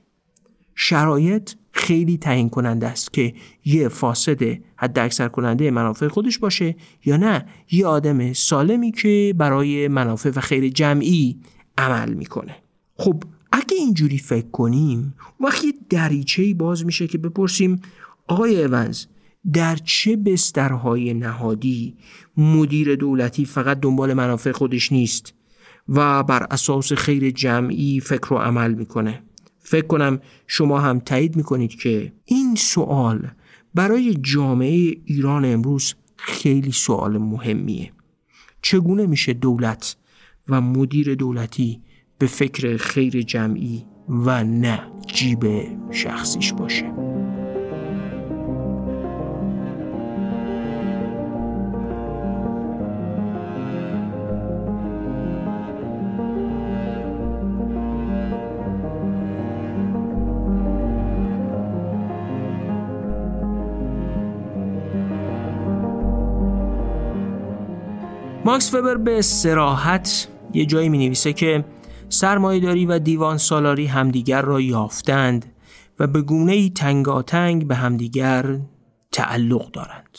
شرایط 0.75 1.51
خیلی 1.73 2.19
تعیین 2.19 2.49
کننده 2.49 2.87
است 2.87 3.13
که 3.13 3.35
یه 3.65 3.89
فاسد 3.89 4.43
حد 4.77 4.99
اکثر 4.99 5.29
کننده 5.29 5.71
منافع 5.71 6.09
خودش 6.09 6.39
باشه 6.39 6.77
یا 7.05 7.17
نه. 7.17 7.47
یه 7.71 7.87
آدم 7.87 8.33
سالمی 8.33 8.93
که 8.93 9.35
برای 9.39 9.89
منافع 9.89 10.31
و 10.37 10.41
خیر 10.41 10.69
جمعی 10.69 11.41
عمل 11.79 12.15
می‌کنه. 12.15 12.57
خب 12.97 13.23
اگه 13.57 13.77
اینجوری 13.77 14.19
فکر 14.19 14.51
کنیم 14.51 15.15
وقتی 15.41 15.75
دریچه 15.91 16.55
باز 16.55 16.87
میشه 16.87 17.07
که 17.07 17.19
بپرسیم 17.19 17.81
آقای 18.29 18.65
اونز 18.65 19.07
در 19.53 19.77
چه 19.77 20.17
بسترهای 20.17 21.15
نهادی 21.15 21.97
مدیر 22.37 22.97
دولتی 22.97 23.45
فقط 23.45 23.81
دنبال 23.81 24.15
منافع 24.15 24.53
خودش 24.53 24.93
نیست 24.93 25.35
و 25.89 26.23
بر 26.23 26.47
اساس 26.51 26.93
خیر 26.93 27.31
جمعی 27.31 28.01
فکر 28.01 28.35
و 28.35 28.37
عمل 28.37 28.75
می‌کنه؟ 28.75 29.23
فکر 29.59 29.87
کنم 29.87 30.21
شما 30.47 30.81
هم 30.81 30.99
تایید 30.99 31.37
می‌کنید 31.37 31.75
که 31.75 32.13
این 32.25 32.55
سوال 32.55 33.31
برای 33.75 34.15
جامعه 34.15 34.97
ایران 35.05 35.45
امروز 35.45 35.95
خیلی 36.17 36.73
سوال 36.73 37.19
مهمیه. 37.19 37.93
چگونه 38.63 39.07
میشه 39.07 39.33
دولت 39.33 39.97
و 40.49 40.61
مدیر 40.61 41.15
دولتی 41.15 41.81
به 42.25 42.29
فکر 42.29 42.77
خیر 42.77 43.23
جمعی 43.23 43.85
و 44.09 44.45
نه 44.45 44.81
جیب 45.07 45.47
شخصیش 45.91 46.53
باشه. 46.53 46.93
ماکس 68.45 68.75
وبر 68.75 68.97
به 68.97 69.23
سراحت 69.23 70.29
یه 70.53 70.67
جایی 70.67 70.89
می 70.89 70.99
نویسه 70.99 71.33
که 71.33 71.65
سرمایهداری 72.09 72.87
و 72.87 72.99
دیوان 72.99 73.39
سالاری 73.39 73.87
همدیگر 73.87 74.43
را 74.43 74.61
یافتند 74.61 75.47
و 75.99 76.07
به 76.07 76.23
گونه 76.23 76.71
تنگاتنگ 76.71 77.67
به 77.67 77.75
همدیگر 77.75 78.61
تعلق 79.13 79.71
دارند. 79.71 80.19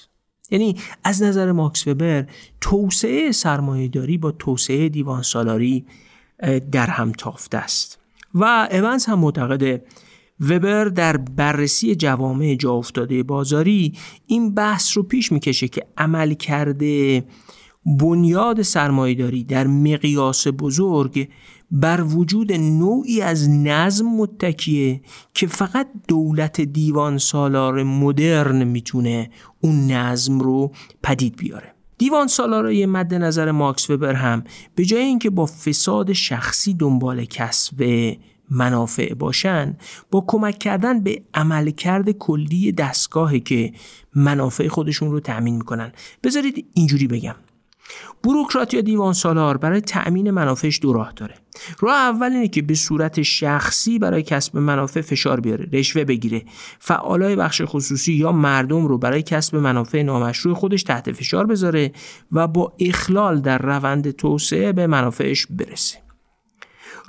یعنی 0.51 0.75
از 1.03 1.23
نظر 1.23 1.51
ماکس 1.51 1.87
وبر 1.87 2.25
توسعه 2.61 3.31
سرمایهداری 3.31 4.17
با 4.17 4.31
توسعه 4.31 4.89
دیوان 4.89 5.21
سالاری 5.21 5.85
در 6.71 6.87
هم 6.87 7.11
تافته 7.11 7.57
است. 7.57 7.99
و 8.33 8.67
اونز 8.71 9.05
هم 9.05 9.19
معتقده 9.19 9.83
وبر 10.39 10.85
در 10.85 11.17
بررسی 11.17 11.95
جوامع 11.95 12.55
جا 12.55 12.73
افتاده 12.73 13.23
بازاری 13.23 13.93
این 14.27 14.53
بحث 14.53 14.97
رو 14.97 15.03
پیش 15.03 15.31
می‌کشه 15.31 15.67
که 15.67 15.87
عمل 15.97 16.33
کرده 16.33 17.23
بنیاد 17.99 18.61
سرمایهداری 18.61 19.43
در 19.43 19.67
مقیاس 19.67 20.47
بزرگ 20.47 21.27
بر 21.71 22.01
وجود 22.01 22.53
نوعی 22.53 23.21
از 23.21 23.49
نظم 23.49 24.05
متکیه 24.05 25.01
که 25.33 25.47
فقط 25.47 25.87
دولت 26.07 26.61
دیوان 26.61 27.17
سالار 27.17 27.83
مدرن 27.83 28.63
می‌تونه 28.63 29.29
اون 29.61 29.91
نظم 29.91 30.39
رو 30.39 30.71
پدید 31.03 31.35
بیاره. 31.35 31.75
دیوان 31.97 32.27
سالارای 32.27 32.85
مد 32.85 33.13
نظر 33.13 33.51
ماکس 33.51 33.89
وبر 33.89 34.13
هم 34.13 34.43
به 34.75 34.85
جای 34.85 35.01
اینکه 35.01 35.29
با 35.29 35.45
فساد 35.45 36.13
شخصی 36.13 36.73
دنبال 36.73 37.25
کسب 37.25 38.11
منافع 38.49 39.13
باشن 39.13 39.77
با 40.11 40.23
کمک 40.27 40.59
کردن 40.59 40.99
به 40.99 41.21
عملکرد 41.33 42.11
کلی 42.11 42.71
دستگاهی 42.71 43.39
که 43.39 43.73
منافع 44.15 44.67
خودشون 44.67 45.11
رو 45.11 45.19
تأمین 45.19 45.55
می‌کنن. 45.55 45.91
بذارید 46.23 46.65
اینجوری 46.73 47.07
بگم. 47.07 47.35
بروکرات 48.23 48.73
یا 48.73 48.81
دیوان 48.81 49.13
سالار 49.13 49.57
برای 49.57 49.81
تأمین 49.81 50.31
منافعش 50.31 50.79
دو 50.81 50.93
راه 50.93 51.13
داره. 51.15 51.35
راه 51.79 51.95
اول 51.95 52.31
اینه 52.31 52.47
که 52.47 52.61
به 52.61 52.75
صورت 52.75 53.21
شخصی 53.21 53.99
برای 53.99 54.23
کسب 54.23 54.57
منافع 54.57 55.01
فشار 55.01 55.39
بیاره 55.39 55.69
رشوه 55.73 56.03
بگیره. 56.03 56.43
فعالای 56.79 57.35
بخش 57.35 57.61
خصوصی 57.65 58.13
یا 58.13 58.31
مردم 58.31 58.87
رو 58.87 58.97
برای 58.97 59.23
کسب 59.23 59.55
منافع 59.55 60.01
نامشروع 60.01 60.55
خودش 60.55 60.83
تحت 60.83 61.11
فشار 61.11 61.45
بذاره 61.45 61.91
و 62.31 62.47
با 62.47 62.73
اخلال 62.79 63.41
در 63.41 63.57
روند 63.57 64.11
توسعه 64.11 64.71
به 64.71 64.87
منافعش 64.87 65.47
برسه. 65.49 66.05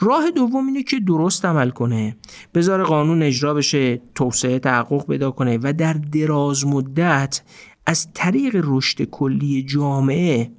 راه 0.01 0.31
دوم 0.31 0.67
اینه 0.67 0.83
که 0.83 1.01
درست 1.01 1.45
عمل 1.45 1.71
کنه. 1.71 2.17
بذار 2.55 2.85
قانون 2.85 3.23
اجرا 3.23 3.55
بشه 3.55 4.01
توسعه 4.15 4.59
تحقق 4.59 5.07
پیدا 5.07 5.31
کنه 5.31 5.59
و 5.63 5.73
در 5.73 5.93
دراز 5.93 6.67
مدت 6.67 7.43
از 7.87 8.13
طریق 8.15 8.61
رشد 8.65 9.03
کلی 9.03 9.63
جامعه 9.63 10.51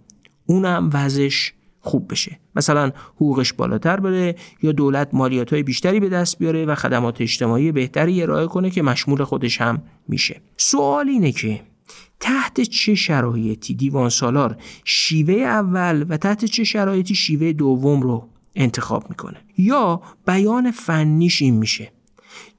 اونم 0.46 0.90
وضعش 0.94 1.54
خوب 1.88 2.12
بشه. 2.12 2.40
مثلا 2.56 2.92
حقوقش 3.16 3.54
بالاتر 3.54 4.00
بره 4.00 4.36
یا 4.64 4.72
دولت 4.72 5.10
مالیات 5.14 5.54
های 5.54 5.64
بیشتری 5.64 6.00
به 6.00 6.10
دست 6.10 6.40
بیاره 6.40 6.66
و 6.66 6.76
خدمات 6.76 7.22
اجتماعی 7.22 7.72
بهتری 7.72 8.22
ارائه 8.22 8.48
کنه 8.48 8.70
که 8.70 8.82
مشمول 8.82 9.24
خودش 9.24 9.62
هم 9.62 9.82
میشه. 10.08 10.42
سوال 10.58 11.10
اینه 11.10 11.32
که 11.32 11.62
تحت 12.20 12.62
چه 12.62 12.96
شرایطی 12.96 13.74
دیوان 13.74 14.10
سالار 14.10 14.58
شیوه 14.86 15.34
اول 15.34 16.06
و 16.10 16.18
تحت 16.18 16.46
چه 16.46 16.64
شرایطی 16.64 17.16
شیوه 17.16 17.54
دوم 17.54 18.02
رو 18.02 18.28
انتخاب 18.56 19.10
می‌کنه؟ 19.10 19.38
یا 19.58 20.02
بیان 20.28 20.72
فنیش 20.72 21.42
این 21.42 21.56
میشه. 21.56 21.92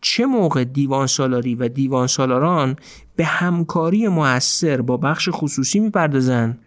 چه 0.00 0.26
موقع 0.26 0.64
دیوان 0.64 1.06
سالاری 1.06 1.54
و 1.54 1.68
دیوان 1.68 2.06
سالاران 2.06 2.76
به 3.16 3.24
همکاری 3.24 4.08
موثر 4.08 4.80
با 4.80 4.96
بخش 4.96 5.28
خصوصی 5.32 5.80
می‌پردازن 5.80 6.58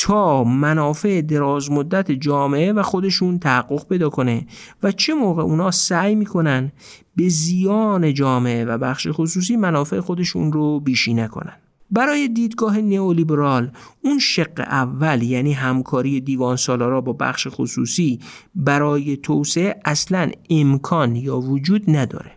تا 0.00 0.44
منافع 0.44 1.20
دراز 1.20 1.70
مدت 1.70 2.10
جامعه 2.10 2.72
و 2.72 2.82
خودشون 2.82 3.38
تحقق 3.38 3.88
پیدا 3.88 4.10
کنه 4.10 4.46
و 4.82 4.92
چه 4.92 5.14
موقع 5.14 5.42
اونا 5.42 5.70
سعی 5.70 6.14
می‌کنن 6.14 6.72
به 7.16 7.28
زیان 7.28 8.14
جامعه 8.14 8.64
و 8.64 8.78
بخش 8.78 9.08
خصوصی 9.10 9.56
منافع 9.56 10.00
خودشون 10.00 10.52
رو 10.52 10.80
بیشی 10.80 11.14
نکنن. 11.14 11.52
برای 11.90 12.28
دیدگاه 12.28 12.78
نئولیبرال 12.78 13.70
اون 14.04 14.18
شق 14.18 14.60
اول 14.60 15.22
یعنی 15.22 15.52
همکاری 15.52 16.20
دیوان 16.20 16.56
سالارا 16.56 17.00
با 17.00 17.12
بخش 17.12 17.48
خصوصی 17.50 18.20
برای 18.54 19.16
توسعه 19.16 19.80
اصلا 19.84 20.30
امکان 20.50 21.16
یا 21.16 21.38
وجود 21.38 21.90
نداره. 21.90 22.32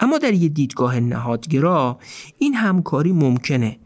اما 0.00 0.18
در 0.18 0.34
یه 0.34 0.48
دیدگاه 0.48 1.00
نهادگرا 1.00 1.98
این 2.38 2.54
همکاری 2.54 3.12
ممکنه. 3.12 3.78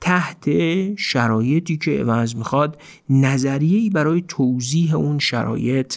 تحت 0.00 0.48
شرایطی 0.96 1.76
که 1.76 2.00
اونز 2.00 2.36
می‌خواد 2.36 2.80
نظریه‌ای 3.10 3.90
برای 3.90 4.24
توضیح 4.28 4.94
اون 4.94 5.18
شرایط 5.18 5.96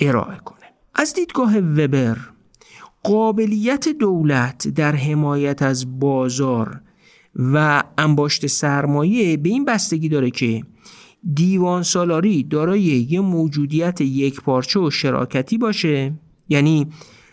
ارائه 0.00 0.36
کنه. 0.36 0.60
از 0.94 1.14
دیدگاه 1.14 1.58
وبر 1.58 2.16
قابلیت 3.02 3.88
دولت 3.88 4.68
در 4.68 4.96
حمایت 4.96 5.62
از 5.62 6.00
بازار 6.00 6.80
و 7.36 7.82
انباشت 7.98 8.46
سرمایه 8.46 9.36
به 9.36 9.48
این 9.48 9.64
بستگی 9.64 10.08
داره 10.08 10.30
که 10.30 10.62
دیوان 11.34 11.82
سالاری 11.82 12.42
دارای 12.42 12.80
یه 12.80 13.20
موجودیت 13.20 14.00
یک 14.00 14.40
پارچه 14.40 14.80
و 14.80 14.90
شراکتی 14.90 15.58
باشه 15.58 16.14
یعنی 16.48 16.86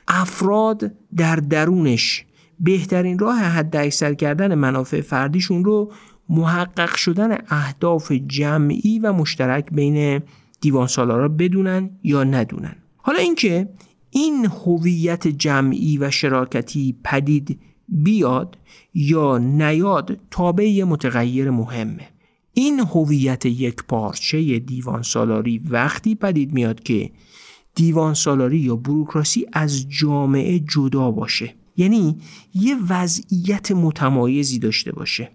افراد 0.08 0.92
در 1.16 1.36
درونش 1.36 2.26
بهترین 2.60 3.20
راه 3.20 3.40
حد 3.40 3.76
اکثر 3.76 4.14
کردن 4.14 4.56
منافع 4.56 5.02
فردیشون 5.02 5.66
رو 5.66 5.92
محقق 6.30 6.96
شدن 6.96 7.38
اهداف 7.50 8.12
جمعی 8.12 9.00
و 9.00 9.14
مشترک 9.14 9.66
بین 9.72 10.22
دیوان 10.62 10.88
سالارا 10.88 11.28
بدونن 11.28 11.90
یا 12.04 12.24
ندونن. 12.24 12.76
حالا 12.98 13.20
اینکه 13.20 13.70
این 14.10 14.46
هویت 14.46 15.28
جمعی 15.28 15.98
و 15.98 16.12
شراکتی 16.12 16.96
پدید 17.04 17.60
بیاد 17.90 18.58
یا 18.94 19.38
نیاد 19.38 20.20
تابع 20.32 20.84
متغیر 20.84 21.50
مهمه. 21.50 22.08
این 22.54 22.80
هویت 22.80 23.46
یک 23.46 23.84
پارچه 23.88 24.60
دیوان 24.60 25.02
سالاری 25.02 25.58
وقتی 25.58 26.16
پدید 26.16 26.54
میاد 26.54 26.84
که 26.84 27.12
دیوان 27.76 28.14
سالاری 28.14 28.58
یا 28.58 28.76
بروکراسی 28.76 29.46
از 29.54 29.90
جامعه 29.90 30.60
جدا 30.60 31.12
باشه. 31.12 31.56
یعنی 31.78 32.18
یه 32.54 32.78
وضعیت 32.90 33.72
متمایزی 33.72 34.60
داشته 34.60 34.92
باشه. 34.92 35.32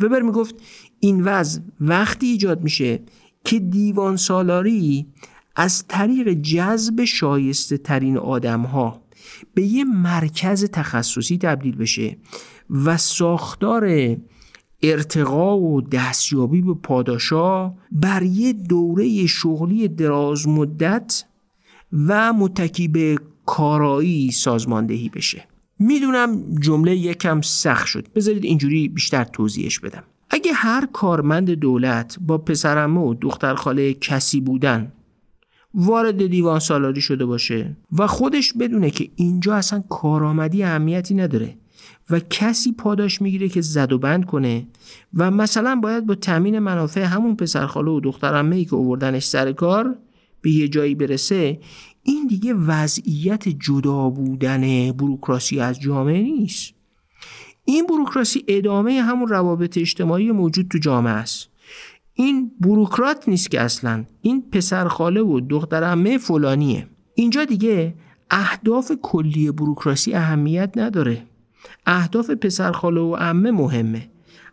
وبر 0.00 0.20
می‌گفت 0.20 0.54
این 1.00 1.24
وضع 1.24 1.60
وقتی 1.80 2.26
ایجاد 2.26 2.62
میشه 2.62 3.02
که 3.44 3.58
دیوان 3.58 4.16
سالاری 4.16 5.06
از 5.56 5.84
طریق 5.88 6.32
جذب 6.32 7.04
شایسته 7.04 7.78
ترین 7.78 8.18
آدم 8.18 8.62
ها 8.62 9.02
به 9.54 9.62
یه 9.62 9.84
مرکز 9.84 10.64
تخصصی 10.64 11.38
تبدیل 11.38 11.76
بشه 11.76 12.16
و 12.70 12.96
ساختار 12.96 14.16
ارتقا 14.82 15.58
و 15.58 15.80
دستیابی 15.80 16.62
به 16.62 16.74
پاداشا 16.74 17.74
بر 17.92 18.22
یه 18.22 18.52
دوره 18.52 19.26
شغلی 19.26 19.88
دراز 19.88 20.48
مدت 20.48 21.24
و 21.92 22.32
متکی 22.32 22.88
به 22.88 23.18
کارایی 23.46 24.30
سازماندهی 24.30 25.08
بشه. 25.08 25.51
می‌دونم 25.78 26.54
جمله 26.60 26.96
یکم 26.96 27.40
سخت 27.40 27.86
شد. 27.86 28.08
بذارید 28.14 28.44
اینجوری 28.44 28.88
بیشتر 28.88 29.24
توضیحش 29.24 29.80
بدم. 29.80 30.02
اگه 30.30 30.52
هر 30.52 30.88
کارمند 30.92 31.50
دولت 31.50 32.16
با 32.20 32.38
پسرمه 32.38 33.00
و 33.00 33.14
دختر 33.14 33.54
خاله 33.54 33.94
کسی 33.94 34.40
بودن 34.40 34.92
وارد 35.74 36.26
دیوان 36.26 36.58
سالاری 36.58 37.00
شده 37.00 37.24
باشه 37.24 37.76
و 37.98 38.06
خودش 38.06 38.52
بدونه 38.52 38.90
که 38.90 39.08
اینجا 39.16 39.54
اصلا 39.54 39.80
کارآمدی 39.80 40.62
اهمیتی 40.62 41.14
نداره 41.14 41.56
و 42.10 42.20
کسی 42.20 42.72
پاداش 42.72 43.22
می‌گیره 43.22 43.48
که 43.48 43.60
زد 43.60 43.92
و 43.92 43.98
بند 43.98 44.24
کنه 44.24 44.66
و 45.14 45.30
مثلا 45.30 45.76
باید 45.76 46.06
با 46.06 46.14
تامین 46.14 46.58
منافع 46.58 47.02
همون 47.02 47.36
پسرخاله 47.36 47.90
و 47.90 48.00
دخترمه 48.00 48.56
ای 48.56 48.64
که 48.64 48.74
اووردنش 48.74 49.24
سر 49.24 49.52
کار 49.52 49.96
به 50.40 50.50
یه 50.50 50.68
جایی 50.68 50.94
برسه 50.94 51.60
این 52.02 52.26
دیگه 52.26 52.54
وضعیت 52.54 53.48
جدا 53.48 54.10
بودن 54.10 54.92
بروکراسی 54.92 55.60
از 55.60 55.80
جامعه 55.80 56.22
نیست. 56.22 56.74
این 57.64 57.86
بروکراسی 57.86 58.44
ادامه 58.48 59.02
همون 59.02 59.28
روابط 59.28 59.78
اجتماعی 59.78 60.32
موجود 60.32 60.68
تو 60.68 60.78
جامعه 60.78 61.12
است. 61.12 61.48
این 62.14 62.50
بروکرات 62.60 63.28
نیست 63.28 63.50
که 63.50 63.60
اصلا 63.60 64.04
این 64.22 64.42
پسرخاله 64.52 65.20
و 65.22 65.40
دخترمه 65.40 66.18
فلانیه. 66.18 66.86
اینجا 67.14 67.44
دیگه 67.44 67.94
اهداف 68.30 68.92
کلی 69.02 69.50
بروکراسی 69.50 70.14
اهمیت 70.14 70.72
نداره. 70.76 71.26
اهداف 71.86 72.30
پسرخاله 72.30 73.00
و 73.00 73.14
عمه 73.14 73.50
مهمه. 73.50 74.08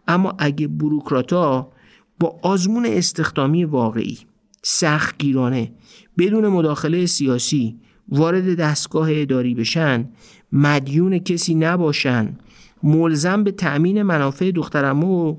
اما 0.07 0.35
اگه 0.37 0.67
بروکراتا 0.67 1.71
با 2.19 2.39
آزمون 2.41 2.85
استخدامی 2.85 3.63
واقعی 3.63 4.17
سختگیرانه 4.61 5.71
بدون 6.17 6.47
مداخله 6.47 7.05
سیاسی 7.05 7.79
وارد 8.09 8.55
دستگاه 8.55 9.07
اداری 9.11 9.55
بشن 9.55 10.09
مدیون 10.51 11.19
کسی 11.19 11.55
نباشن 11.55 12.37
ملزم 12.83 13.43
به 13.43 13.51
تأمین 13.51 14.03
منافع 14.03 14.51
دخترمو 14.51 15.29
و 15.29 15.35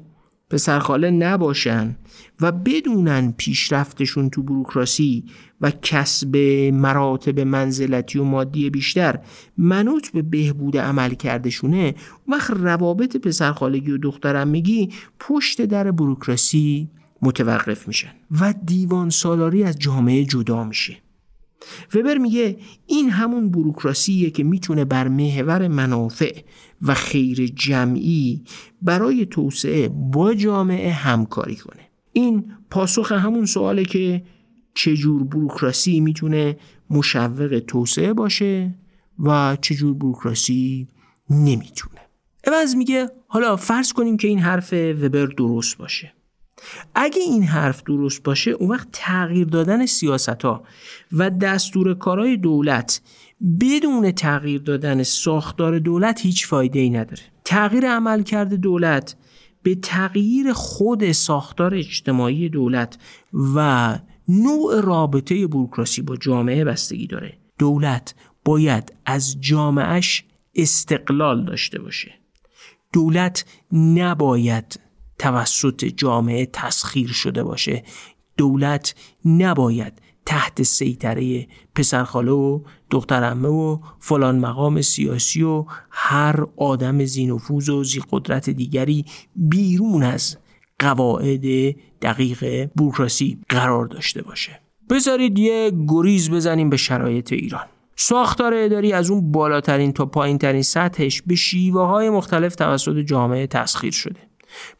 پسرخاله 0.50 1.10
نباشن 1.10 1.96
و 2.40 2.52
بدونن 2.52 3.34
پیشرفتشون 3.36 4.30
تو 4.30 4.42
بروکراسی 4.42 5.24
و 5.60 5.70
کسب 5.82 6.36
مراتب 6.72 7.40
منزلتی 7.40 8.18
و 8.18 8.24
مادی 8.24 8.70
بیشتر 8.70 9.18
منوط 9.58 10.10
به 10.10 10.22
بهبود 10.22 10.76
عمل 10.76 11.14
کردشونه 11.14 11.94
وقت 12.28 12.50
روابط 12.50 13.16
پسرخالگی 13.16 13.90
و 13.90 13.98
دخترم 13.98 14.48
میگی 14.48 14.88
پشت 15.20 15.62
در 15.62 15.90
بروکراسی 15.90 16.88
متوقف 17.22 17.88
میشن. 17.88 18.12
و 18.40 18.54
دیوان 18.66 19.10
سالاری 19.10 19.64
از 19.64 19.78
جامعه 19.78 20.24
جدا 20.24 20.64
میشه. 20.64 20.96
وبر 21.94 22.18
میگه 22.18 22.56
این 22.86 23.10
همون 23.10 23.50
بروکراسیه 23.50 24.30
که 24.30 24.44
می‌تونه 24.44 24.84
بر 24.84 25.08
محور 25.08 25.68
منافع 25.68 26.40
و 26.82 26.94
خیر 26.94 27.46
جمعی 27.46 28.44
برای 28.82 29.26
توسعه 29.26 29.88
با 29.88 30.34
جامعه 30.34 30.92
همکاری 30.92 31.56
کنه. 31.56 31.82
این 32.12 32.52
پاسخ 32.70 33.12
همون 33.12 33.46
سواله 33.46 33.84
که 33.84 34.22
چجور 34.74 35.24
بروکراسی 35.24 36.00
می‌تونه 36.00 36.56
مشوق 36.90 37.62
توسعه 37.66 38.12
باشه 38.12 38.74
و 39.18 39.56
چجور 39.60 39.94
بروکراسی 39.94 40.88
نمی‌تونه. 41.30 42.00
عوض 42.46 42.76
میگه 42.76 43.10
حالا 43.26 43.56
فرض 43.56 43.92
کنیم 43.92 44.16
که 44.16 44.28
این 44.28 44.38
حرف 44.38 44.72
وبر 44.72 45.26
درست 45.26 45.78
باشه. 45.78 46.12
اگه 46.94 47.22
این 47.22 47.42
حرف 47.42 47.82
درست 47.82 48.22
باشه 48.22 48.50
اون 48.50 48.70
وقت 48.70 48.88
تغییر 48.92 49.46
دادن 49.46 49.86
سیاست 49.86 50.42
ها 50.42 50.62
و 51.12 51.30
دستور 51.30 51.94
کارهای 51.94 52.36
دولت 52.36 53.00
بدون 53.60 54.12
تغییر 54.12 54.60
دادن 54.60 55.02
ساختار 55.02 55.78
دولت 55.78 56.20
هیچ 56.20 56.46
فایده 56.46 56.78
ای 56.78 56.90
نداره. 56.90 57.22
تغییر 57.44 57.90
عمل 57.90 58.22
کرده 58.22 58.56
دولت 58.56 59.16
به 59.62 59.74
تغییر 59.74 60.52
خود 60.52 61.12
ساختار 61.12 61.74
اجتماعی 61.74 62.48
دولت 62.48 62.98
و 63.54 63.98
نوع 64.28 64.80
رابطه 64.80 65.46
بروکراسی 65.46 66.02
با 66.02 66.16
جامعه 66.16 66.64
بستگی 66.64 67.06
داره. 67.06 67.38
دولت 67.58 68.14
باید 68.44 68.92
از 69.06 69.40
جامعهش 69.40 70.24
استقلال 70.54 71.44
داشته 71.44 71.78
باشه. 71.78 72.12
دولت 72.92 73.44
نباید 73.72 74.80
توسط 75.20 75.84
جامعه 75.84 76.46
تسخیر 76.46 77.08
شده 77.08 77.44
باشه. 77.44 77.84
دولت 78.36 78.94
نباید 79.24 79.92
تحت 80.26 80.62
سیطره 80.62 81.46
پسرخاله 81.74 82.32
و 82.32 82.60
دخترمه 82.90 83.48
و 83.48 83.78
فلان 83.98 84.38
مقام 84.38 84.82
سیاسی 84.82 85.42
و 85.42 85.64
هر 85.90 86.46
آدم 86.56 87.04
زینفوز 87.04 87.68
و 87.68 87.84
زی 87.84 88.00
قدرت 88.10 88.50
دیگری 88.50 89.04
بیرون 89.36 90.02
از 90.02 90.36
قواعد 90.78 91.44
دقیق 92.02 92.70
بوروکراسی 92.76 93.38
قرار 93.48 93.86
داشته 93.86 94.22
باشه. 94.22 94.60
بذارید 94.90 95.38
یه 95.38 95.72
گریز 95.88 96.30
بزنیم 96.30 96.70
به 96.70 96.76
شرایط 96.76 97.32
ایران. 97.32 97.66
ساختار 97.96 98.54
اداری 98.56 98.92
از 98.92 99.10
اون 99.10 99.32
بالاترین 99.32 99.92
تا 99.92 100.06
پایینترین 100.06 100.62
سطحش 100.62 101.22
به 101.22 101.34
شیوه 101.34 101.82
های 101.82 102.10
مختلف 102.10 102.54
توسط 102.54 102.96
جامعه 102.96 103.46
تسخیر 103.46 103.92
شده. 103.92 104.29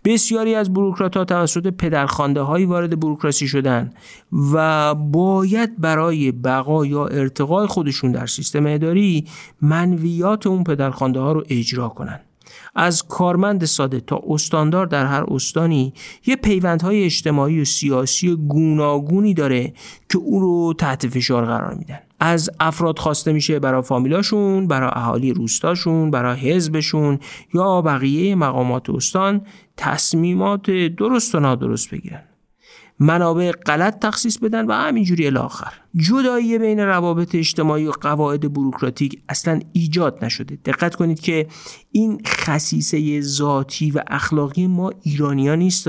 بسیاری 0.04 0.54
از 0.54 0.72
بروکرات 0.72 1.16
ها 1.16 1.24
توسط 1.24 1.66
پدرخوانده 1.66 2.40
هایی 2.40 2.64
وارد 2.64 3.00
بروکراسی 3.00 3.48
شدن 3.48 3.92
و 4.52 4.94
باید 4.94 5.80
برای 5.80 6.32
بقا 6.32 6.86
یا 6.86 7.06
ارتقای 7.06 7.66
خودشون 7.66 8.12
در 8.12 8.26
سیستم 8.26 8.66
اداری 8.66 9.28
منویات 9.62 10.46
اون 10.46 10.64
پدرخوانده 10.64 11.20
ها 11.20 11.32
رو 11.32 11.44
اجرا 11.48 11.88
کنن 11.88 12.20
از 12.74 13.02
کارمند 13.08 13.64
ساده 13.64 14.00
تا 14.00 14.22
استاندار 14.28 14.86
در 14.86 15.06
هر 15.06 15.24
استانی 15.28 15.92
یه 16.26 16.36
پیوندهای 16.36 17.04
اجتماعی 17.04 17.60
و 17.60 17.64
سیاسی 17.64 18.36
گوناگونی 18.36 19.34
داره 19.34 19.72
که 20.08 20.18
او 20.18 20.40
رو 20.40 20.74
تحت 20.78 21.08
فشار 21.08 21.44
قرار 21.44 21.74
میدن. 21.74 21.98
از 22.20 22.50
افراد 22.60 22.98
خواسته 22.98 23.32
میشه 23.32 23.58
برای 23.58 23.82
فامیلاشون 23.82 24.66
برای 24.66 24.90
اهالی 24.92 25.32
روستاشون 25.32 26.10
برای 26.10 26.36
حزبشون 26.36 27.18
یا 27.54 27.82
بقیه 27.82 28.34
مقامات 28.34 28.90
استان 28.90 29.40
تصمیمات 29.76 30.70
درست 30.70 31.34
و 31.34 31.40
نادرست 31.40 31.90
بگیرن. 31.90 32.22
منابع 33.00 33.52
غلط 33.52 33.98
تخصیص 33.98 34.38
بدن 34.38 34.66
و 34.66 34.72
همینجوری 34.72 35.26
الاخر 35.26 35.72
جدایی 35.96 36.58
بین 36.58 36.80
روابط 36.80 37.34
اجتماعی 37.34 37.86
و 37.86 37.90
قواعد 37.90 38.52
بروکراتیک 38.52 39.22
اصلا 39.28 39.60
ایجاد 39.72 40.24
نشده. 40.24 40.58
دقت 40.64 40.94
کنید 40.94 41.20
که 41.20 41.46
این 41.92 42.22
خصیصه 42.26 43.20
ذاتی 43.20 43.90
و 43.90 44.02
اخلاقی 44.06 44.66
ما 44.66 44.92
ایرانیا 45.02 45.54
نیست. 45.54 45.88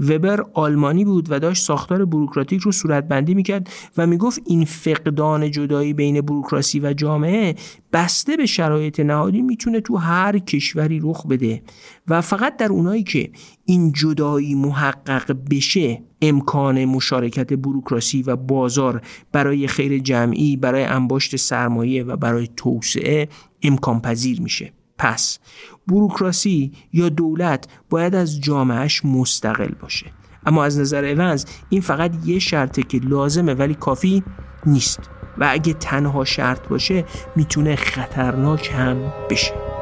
وبر 0.00 0.44
آلمانی 0.54 1.04
بود 1.04 1.26
و 1.30 1.38
داشت 1.40 1.64
ساختار 1.64 2.04
بروکراتیک 2.04 2.60
رو 2.60 2.72
صورتبندی 2.72 3.34
می‌کرد 3.34 3.70
و 3.96 4.06
می‌گفت 4.06 4.40
این 4.46 4.64
فقدان 4.64 5.50
جدایی 5.50 5.92
بین 5.92 6.20
بروکراسی 6.20 6.80
و 6.80 6.92
جامعه 6.92 7.54
بسته 7.92 8.36
به 8.36 8.46
شرایط 8.46 9.00
نهادی 9.00 9.42
می‌تونه 9.42 9.80
تو 9.80 9.96
هر 9.96 10.38
کشوری 10.38 11.00
رخ 11.02 11.26
بده 11.26 11.62
و 12.08 12.20
فقط 12.20 12.56
در 12.56 12.68
اونایی 12.68 13.02
که 13.02 13.30
این 13.64 13.92
جدایی 13.92 14.54
محقق 14.54 15.36
بشه 15.50 16.02
امکان 16.22 16.84
مشارکت 16.84 17.52
بروکراسی 17.52 18.22
و 18.22 18.36
بازار 18.36 19.02
برای 19.32 19.66
خیر 19.66 19.98
جمعی 19.98 20.56
برای 20.56 20.84
انباشت 20.84 21.36
سرمایه 21.36 22.04
و 22.04 22.16
برای 22.16 22.48
توسعه 22.56 23.28
امکان 23.62 24.00
پذیر 24.00 24.40
میشه. 24.40 24.72
پس 24.98 25.38
بروکراسی 25.86 26.72
یا 26.92 27.08
دولت 27.08 27.68
باید 27.90 28.14
از 28.14 28.40
جامعهش 28.40 29.04
مستقل 29.04 29.74
باشه. 29.82 30.06
اما 30.46 30.64
از 30.64 30.78
نظر 30.78 31.04
اونز 31.04 31.44
این 31.68 31.80
فقط 31.80 32.12
یه 32.24 32.38
شرطه 32.38 32.82
که 32.82 32.98
لازمه 32.98 33.54
ولی 33.54 33.74
کافی 33.74 34.22
نیست. 34.66 35.00
و 35.38 35.48
اگه 35.50 35.72
تنها 35.72 36.24
شرط 36.24 36.68
باشه 36.68 37.04
می‌تونه 37.36 37.76
خطرناک 37.76 38.70
هم 38.74 39.12
بشه. 39.30 39.79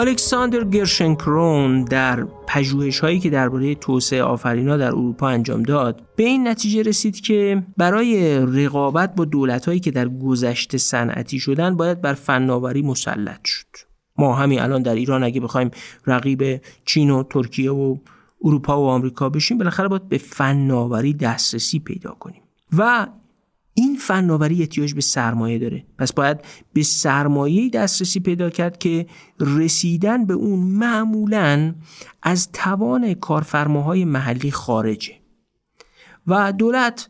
الکساندر 0.00 0.64
گرشنکرون 0.64 1.84
در 1.84 2.24
پژوهش 2.46 3.00
هایی 3.00 3.20
که 3.20 3.30
درباره 3.30 3.74
توسعه 3.74 4.22
آفرینا 4.22 4.76
در 4.76 4.86
اروپا 4.86 5.28
انجام 5.28 5.62
داد 5.62 6.02
به 6.16 6.22
این 6.22 6.48
نتیجه 6.48 6.82
رسید 6.82 7.20
که 7.20 7.62
برای 7.76 8.38
رقابت 8.38 9.14
با 9.14 9.24
دولت 9.24 9.66
هایی 9.66 9.80
که 9.80 9.90
در 9.90 10.08
گذشته 10.08 10.78
صنعتی 10.78 11.38
شدن 11.38 11.76
باید 11.76 12.00
بر 12.00 12.14
فناوری 12.14 12.82
مسلط 12.82 13.44
شد. 13.44 13.66
ما 14.18 14.34
همین 14.34 14.60
الان 14.60 14.82
در 14.82 14.94
ایران 14.94 15.22
اگه 15.22 15.40
بخوایم 15.40 15.70
رقیب 16.06 16.60
چین 16.84 17.10
و 17.10 17.22
ترکیه 17.22 17.72
و 17.72 17.96
اروپا 18.44 18.80
و 18.82 18.86
آمریکا 18.86 19.28
بشیم 19.28 19.58
بالاخره 19.58 19.88
باید 19.88 20.08
به 20.08 20.18
فناوری 20.18 21.14
دسترسی 21.14 21.78
پیدا 21.78 22.10
کنیم. 22.10 22.42
و 22.78 23.06
این 23.80 23.96
فناوری 23.96 24.60
احتیاج 24.60 24.94
به 24.94 25.00
سرمایه 25.00 25.58
داره. 25.58 25.84
پس 25.98 26.12
باید 26.12 26.44
به 26.72 26.82
سرمایه 26.82 27.70
دسترسی 27.70 28.20
پیدا 28.20 28.50
کرد 28.50 28.78
که 28.78 29.06
رسیدن 29.40 30.26
به 30.26 30.34
اون 30.34 30.58
معمولا 30.58 31.74
از 32.22 32.52
توان 32.52 33.14
کارفرماهای 33.14 34.04
محلی 34.04 34.50
خارجه. 34.50 35.12
و 36.26 36.52
دولت 36.52 37.08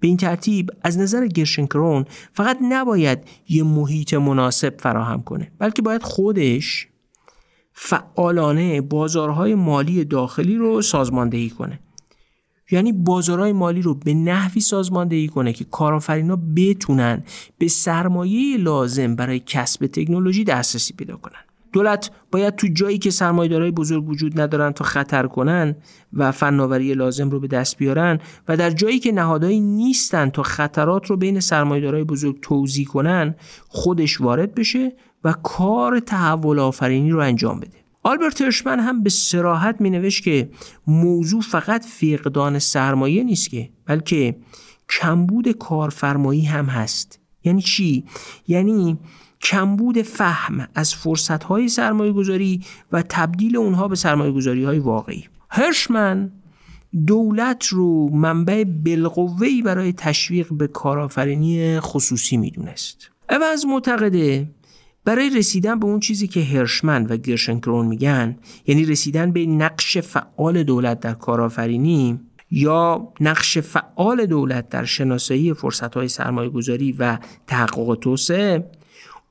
به 0.00 0.08
این 0.08 0.16
ترتیب 0.16 0.70
از 0.82 0.98
نظر 0.98 1.26
گرشنکرون 1.26 2.04
فقط 2.32 2.58
نباید 2.62 3.18
یه 3.48 3.62
محیط 3.62 4.14
مناسب 4.14 4.80
فراهم 4.80 5.22
کنه 5.22 5.52
بلکه 5.58 5.82
باید 5.82 6.02
خودش 6.02 6.88
فعالانه 7.72 8.80
بازارهای 8.80 9.54
مالی 9.54 10.04
داخلی 10.04 10.56
رو 10.56 10.82
سازماندهی 10.82 11.50
کنه. 11.50 11.80
یعنی 12.70 12.92
بازارهای 12.92 13.52
مالی 13.52 13.82
رو 13.82 13.94
به 13.94 14.14
نحوی 14.14 14.60
سازماندهی 14.60 15.28
کنه 15.28 15.52
که 15.52 15.64
کارآفرینا 15.64 16.38
بتونن 16.56 17.22
به 17.58 17.68
سرمایه 17.68 18.56
لازم 18.56 19.16
برای 19.16 19.42
کسب 19.46 19.86
تکنولوژی 19.86 20.44
دسترسی 20.44 20.94
پیدا 20.94 21.16
کنن. 21.16 21.40
دولت 21.72 22.10
باید 22.32 22.56
تو 22.56 22.68
جایی 22.72 22.98
که 22.98 23.10
سرمایه‌دارای 23.10 23.70
بزرگ 23.70 24.08
وجود 24.08 24.40
ندارن 24.40 24.72
تا 24.72 24.84
خطر 24.84 25.26
کنن 25.26 25.76
و 26.12 26.32
فناوری 26.32 26.94
لازم 26.94 27.30
رو 27.30 27.40
به 27.40 27.46
دست 27.46 27.76
بیارن 27.76 28.18
و 28.48 28.56
در 28.56 28.70
جایی 28.70 28.98
که 28.98 29.12
نهادهایی 29.12 29.60
نیستن 29.60 30.30
تا 30.30 30.42
خطرات 30.42 31.06
رو 31.06 31.16
بین 31.16 31.40
سرمایه‌دارای 31.40 32.04
بزرگ 32.04 32.38
توضیح 32.42 32.86
کنن 32.86 33.34
خودش 33.68 34.20
وارد 34.20 34.54
بشه 34.54 34.92
و 35.24 35.32
کار 35.32 36.00
تحول 36.00 36.58
آفرینی 36.58 37.10
رو 37.10 37.20
انجام 37.20 37.60
بده. 37.60 37.77
آلبرت 38.08 38.42
هرشمن 38.42 38.80
هم 38.80 39.02
به 39.02 39.10
سراحت 39.10 39.80
می 39.80 39.90
نوشت 39.90 40.24
که 40.24 40.50
موضوع 40.86 41.40
فقط 41.40 41.84
فقدان 41.84 42.58
سرمایه 42.58 43.24
نیست 43.24 43.50
که 43.50 43.70
بلکه 43.86 44.36
کمبود 44.88 45.52
کارفرمایی 45.52 46.44
هم 46.44 46.64
هست 46.64 47.20
یعنی 47.44 47.62
چی؟ 47.62 48.04
یعنی 48.46 48.98
کمبود 49.42 50.02
فهم 50.02 50.68
از 50.74 50.94
فرصتهای 50.94 51.68
سرمایه 51.68 52.12
گذاری 52.12 52.64
و 52.92 53.02
تبدیل 53.02 53.56
اونها 53.56 53.88
به 53.88 53.96
سرمایه 53.96 54.32
گذاری 54.32 54.64
های 54.64 54.78
واقعی 54.78 55.24
هرشمن 55.50 56.32
دولت 57.06 57.66
رو 57.66 58.08
منبع 58.08 58.64
بلقوهی 58.64 59.62
برای 59.62 59.92
تشویق 59.92 60.52
به 60.52 60.66
کارآفرینی 60.66 61.80
خصوصی 61.80 62.36
می‌دونست. 62.36 63.10
از 63.28 63.66
معتقده 63.66 64.50
برای 65.08 65.30
رسیدن 65.30 65.78
به 65.78 65.86
اون 65.86 66.00
چیزی 66.00 66.26
که 66.26 66.44
هرشمن 66.44 67.06
و 67.06 67.16
گرشنکرون 67.16 67.86
میگن 67.86 68.36
یعنی 68.66 68.84
رسیدن 68.84 69.32
به 69.32 69.46
نقش 69.46 69.98
فعال 69.98 70.62
دولت 70.62 71.00
در 71.00 71.14
کارآفرینی 71.14 72.20
یا 72.50 73.08
نقش 73.20 73.58
فعال 73.58 74.26
دولت 74.26 74.68
در 74.68 74.84
شناسایی 74.84 75.54
فرصتهای 75.54 76.08
سرمایه 76.08 76.48
گذاری 76.48 76.92
و 76.92 77.18
تحقق 77.46 77.98
توسعه 78.00 78.70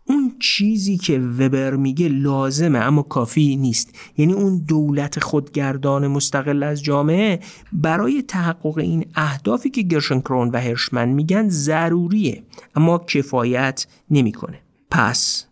اون 0.06 0.34
چیزی 0.40 0.98
که 0.98 1.20
وبر 1.20 1.76
میگه 1.76 2.08
لازمه 2.08 2.80
اما 2.80 3.02
کافی 3.02 3.56
نیست. 3.56 3.96
یعنی 4.18 4.34
اون 4.34 4.58
دولت 4.68 5.20
خودگردان 5.20 6.08
مستقل 6.08 6.64
از 6.64 6.84
جامعه 6.84 7.40
برای 7.74 8.22
تحقق 8.22 8.78
این 8.78 9.06
اهدافی 9.16 9.70
که 9.70 9.82
گرشنکرون 9.82 10.50
و 10.50 10.62
هرشمن 10.62 11.10
میگن 11.10 11.50
ضروریه 11.50 12.44
اما 12.76 12.98
کفایت 12.98 13.88
نمی‌کنه. 14.12 14.60
پس 14.92 15.48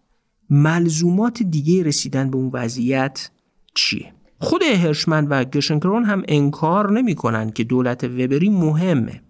ملزومات 0.50 1.44
دیگه 1.44 1.84
رسیدن 1.84 2.30
به 2.32 2.38
اون 2.38 2.50
وضعیت 2.54 3.30
چیه؟ 3.74 4.14
خود 4.40 4.64
هرشمن 4.64 5.28
و 5.28 5.44
گرشنکرون 5.44 6.04
هم 6.04 6.24
انکار 6.28 6.92
نمی‌کنن 6.92 7.50
که 7.50 7.64
دولت 7.64 8.04
وبری 8.04 8.50
مهمه. 8.50 9.22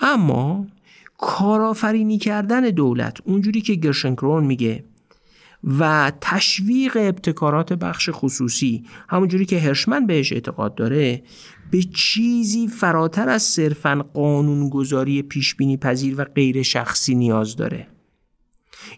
اما 0.00 0.66
کارآفرینی 1.18 2.18
کردن 2.18 2.60
دولت 2.60 3.18
اونجوری 3.24 3.60
که 3.60 3.74
گرشنکرون 3.74 4.44
میگه 4.44 4.84
و 5.78 6.12
تشویق 6.20 6.96
ابتکارات 7.00 7.72
بخش 7.72 8.10
خصوصی 8.12 8.84
همونجوری 9.08 9.46
که 9.46 9.58
هرشمن 9.58 10.06
بهش 10.06 10.32
اعتقاد 10.32 10.74
داره 10.74 11.22
به 11.70 11.82
چیزی 11.82 12.68
فراتر 12.68 13.28
از 13.28 13.42
صرفا 13.42 14.04
قانونگذاری 14.14 15.22
پیشبینی 15.22 15.76
پذیر 15.76 16.14
و 16.20 16.24
غیر 16.24 16.62
شخصی 16.62 17.14
نیاز 17.14 17.56
داره. 17.56 17.86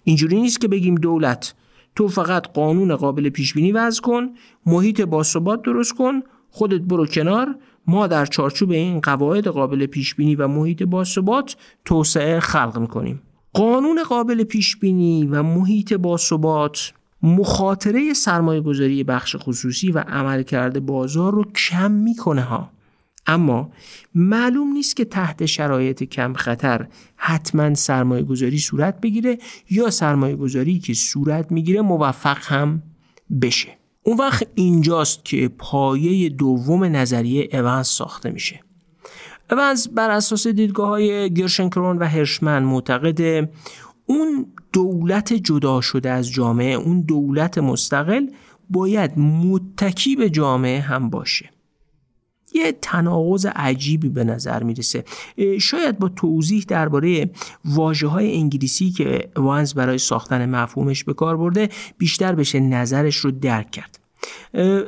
اینجوری 0.04 0.40
نیست 0.40 0.60
که 0.60 0.68
بگیم 0.68 0.94
دولت. 0.94 1.54
تو 1.96 2.08
فقط 2.08 2.46
قانون 2.46 2.96
قابل 2.96 3.28
پیش 3.28 3.54
بینی 3.54 3.72
وضع 3.72 4.00
کن 4.00 4.28
محیط 4.66 5.00
باثبات 5.00 5.62
درست 5.62 5.92
کن 5.92 6.20
خودت 6.50 6.80
برو 6.80 7.06
کنار. 7.06 7.54
ما 7.86 8.06
در 8.06 8.26
چارچوب 8.26 8.70
این 8.70 9.00
قواعد 9.00 9.46
قابل 9.46 9.86
پیش 9.86 10.14
بینی 10.14 10.34
و 10.34 10.48
محیط 10.48 10.82
باثبات 10.82 11.56
توسعه 11.84 12.40
خلق 12.40 12.78
می‌کنیم. 12.78 13.22
قانون 13.52 14.02
قابل 14.08 14.44
پیش 14.44 14.76
بینی 14.76 15.26
و 15.26 15.42
محیط 15.42 15.92
باثبات 15.92 16.92
مخاطره 17.22 18.14
سرمایه 18.14 18.60
گذاری 18.60 19.04
بخش 19.04 19.36
خصوصی 19.38 19.90
و 19.90 19.98
عملکرد 19.98 20.86
بازار 20.86 21.32
رو 21.32 21.44
کم 21.44 21.90
می‌کنه 21.90 22.42
ها. 22.42 22.70
اما 23.26 23.70
معلوم 24.14 24.72
نیست 24.72 24.96
که 24.96 25.04
تحت 25.04 25.46
شرایط 25.46 26.02
کم 26.02 26.32
خطر 26.32 26.88
حتما 27.16 27.74
سرمایه 27.74 28.22
گذاری 28.22 28.58
صورت 28.58 29.00
بگیره 29.00 29.38
یا 29.70 29.90
سرمایه 29.90 30.36
گذاری 30.36 30.78
که 30.78 30.94
صورت 30.94 31.52
می‌گیره 31.52 31.80
موفق 31.80 32.38
هم 32.42 32.82
بشه. 33.42 33.78
اون 34.02 34.16
وقت 34.16 34.46
اینجاست 34.54 35.24
که 35.24 35.48
پایه 35.58 36.28
دوم 36.28 36.84
نظریه 36.84 37.48
اونز 37.52 37.86
ساخته 37.86 38.30
میشه. 38.30 38.60
اونز 39.50 39.88
بر 39.88 40.10
اساس 40.10 40.46
دیدگاه 40.46 40.88
های 40.88 41.34
گرشنکرون 41.34 41.98
و 41.98 42.04
هرشمن 42.04 42.62
معتقد 42.62 43.48
اون 44.06 44.46
دولت 44.72 45.32
جدا 45.32 45.80
شده 45.80 46.10
از 46.10 46.30
جامعه 46.30 46.74
اون 46.74 47.00
دولت 47.00 47.58
مستقل 47.58 48.26
باید 48.70 49.18
متکی 49.18 50.16
به 50.16 50.30
جامعه 50.30 50.80
هم 50.80 51.10
باشه. 51.10 51.50
یه 52.54 52.72
تناقض 52.82 53.46
عجیبی 53.46 54.08
به 54.08 54.24
نظر 54.24 54.62
می‌رسه. 54.62 55.04
شاید 55.60 55.98
با 55.98 56.08
توضیح 56.08 56.64
درباره 56.68 57.30
واجه 57.64 58.06
های 58.06 58.36
انگلیسی 58.36 58.90
که 58.90 59.30
وانز 59.36 59.74
برای 59.74 59.98
ساختن 59.98 60.50
مفهومش 60.50 61.04
به 61.04 61.14
کار 61.14 61.36
برده 61.36 61.68
بیشتر 61.98 62.34
بشه 62.34 62.60
نظرش 62.60 63.16
رو 63.16 63.30
درک 63.30 63.70
کرد. 63.70 63.98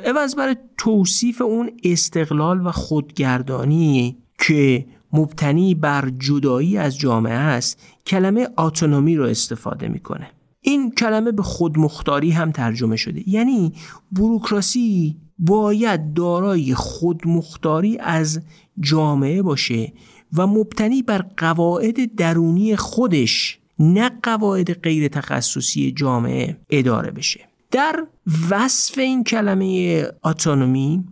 عوض 0.05 0.35
برای 0.35 0.55
توصیف 0.77 1.41
اون 1.41 1.71
استقلال 1.83 2.67
و 2.67 2.71
خودگردانی 2.71 4.17
که 4.47 4.85
مبتنی 5.13 5.75
بر 5.75 6.11
جدایی 6.19 6.77
از 6.77 6.97
جامعه 6.97 7.33
است 7.33 7.79
کلمه 8.07 8.47
اتونومی 8.57 9.15
رو 9.15 9.25
استفاده 9.25 9.87
می‌کنه. 9.87 10.27
این 10.61 10.91
کلمه 10.91 11.31
به 11.31 11.43
خودمختاری 11.43 12.31
هم 12.31 12.51
ترجمه 12.51 12.95
شده. 12.95 13.29
یعنی 13.29 13.73
بروکراسی 14.11 15.15
باید 15.37 16.13
دارای 16.13 16.73
خودمختاری 16.73 17.97
از 17.97 18.41
جامعه 18.79 19.41
باشه 19.41 19.93
و 20.33 20.47
مبتنی 20.47 21.01
بر 21.01 21.25
قواعد 21.37 22.15
درونی 22.15 22.75
خودش 22.75 23.59
نه 23.79 24.11
قواعد 24.23 24.73
غیر 24.73 25.07
تخصصی 25.07 25.91
جامعه 25.91 26.57
اداره 26.69 27.11
بشه. 27.11 27.39
در 27.71 28.07
وصف 28.49 28.97
این 28.97 29.23
کلمه 29.23 30.03
اتونومی 30.23 31.03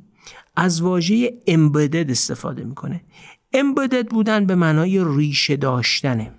از 0.56 0.82
واژه 0.82 1.34
امبدد 1.48 2.12
استفاده 2.12 2.64
می‌کنه. 2.64 3.02
امبدد 3.54 4.08
بودن 4.08 4.46
به 4.46 4.56
معنای 4.56 5.04
ریشه 5.06 5.56
داشتنه. 5.56 6.32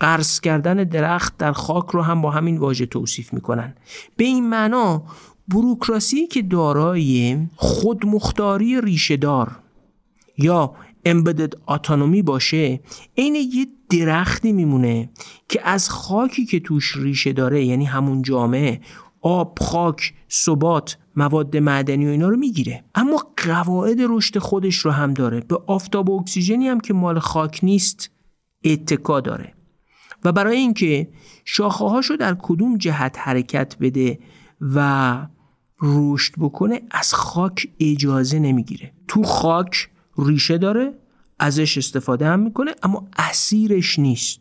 قرض 0.00 0.40
کردن 0.40 0.74
درخت 0.74 1.36
در 1.36 1.52
خاک 1.52 1.86
رو 1.90 2.02
هم 2.02 2.22
با 2.22 2.30
همین 2.30 2.58
واژه 2.58 2.86
توصیف 2.86 3.32
می‌کنن. 3.34 3.74
به 4.16 4.24
این 4.24 4.48
معنا 4.48 5.02
بروکراسی 5.48 6.26
که 6.26 6.42
دارای 6.42 7.38
خودمختاری 7.56 8.80
ریشه 8.80 9.16
دار 9.16 9.58
یا 10.38 10.74
امبدد 11.04 11.54
اتونومی 11.68 12.22
باشه 12.22 12.80
عین 13.16 13.34
یه 13.34 13.66
درختی 13.90 14.52
میمونه 14.52 15.10
که 15.48 15.68
از 15.68 15.90
خاکی 15.90 16.46
که 16.46 16.60
توش 16.60 16.96
ریشه 16.96 17.32
داره 17.32 17.64
یعنی 17.64 17.84
همون 17.84 18.22
جامعه 18.22 18.80
آب، 19.20 19.58
خاک، 19.60 20.14
ثبات، 20.30 20.98
مواد 21.16 21.56
معدنی 21.56 22.06
و 22.06 22.08
اینا 22.08 22.28
رو 22.28 22.36
می‌گیره. 22.36 22.84
اما 22.94 23.22
قواعد 23.36 23.98
رشد 24.00 24.38
خودش 24.38 24.76
رو 24.76 24.90
هم 24.90 25.14
داره. 25.14 25.40
به 25.40 25.58
آفتاب 25.66 26.10
و 26.10 26.20
اکسیژنی 26.20 26.68
هم 26.68 26.80
که 26.80 26.94
مال 26.94 27.18
خاک 27.18 27.60
نیست 27.62 28.10
اتکا 28.64 29.20
داره. 29.20 29.54
و 30.24 30.32
برای 30.32 30.56
اینکه 30.56 31.08
شاخه 31.44 31.84
هاشو 31.84 32.16
در 32.16 32.36
کدوم 32.42 32.76
جهت 32.76 33.18
حرکت 33.18 33.76
بده 33.80 34.18
و 34.60 35.26
رشد 35.82 36.32
بکنه 36.38 36.82
از 36.90 37.14
خاک 37.14 37.68
اجازه 37.80 38.38
نمی‌گیره. 38.38 38.92
تو 39.08 39.22
خاک 39.22 39.90
ریشه 40.18 40.58
داره 40.58 40.94
ازش 41.38 41.78
استفاده 41.78 42.26
هم 42.26 42.40
می‌کنه 42.40 42.74
اما 42.82 43.08
اسیرش 43.16 43.98
نیست. 43.98 44.40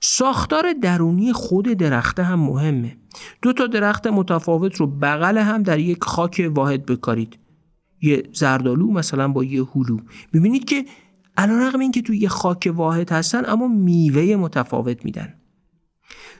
ساختار 0.00 0.72
درونی 0.82 1.32
خود 1.32 1.68
درخته 1.68 2.22
هم 2.22 2.40
مهمه. 2.40 2.96
دو 3.42 3.52
تا 3.52 3.66
درخت 3.66 4.06
متفاوت 4.06 4.76
رو 4.76 4.86
بغل 4.86 5.38
هم 5.38 5.62
در 5.62 5.78
یک 5.78 6.04
خاک 6.04 6.50
واحد 6.54 6.86
بکارید. 6.86 7.38
یه 8.02 8.22
زردالو 8.32 8.90
مثلا 8.90 9.28
با 9.28 9.44
یه 9.44 9.64
هلو. 9.74 9.98
ببینید 10.32 10.64
که 10.64 10.84
علا 11.36 11.68
رقم 11.68 11.78
این 11.78 11.92
که 11.92 12.02
توی 12.02 12.18
یه 12.18 12.28
خاک 12.28 12.72
واحد 12.74 13.12
هستن 13.12 13.42
اما 13.46 13.68
میوه 13.68 14.36
متفاوت 14.36 15.04
میدن. 15.04 15.34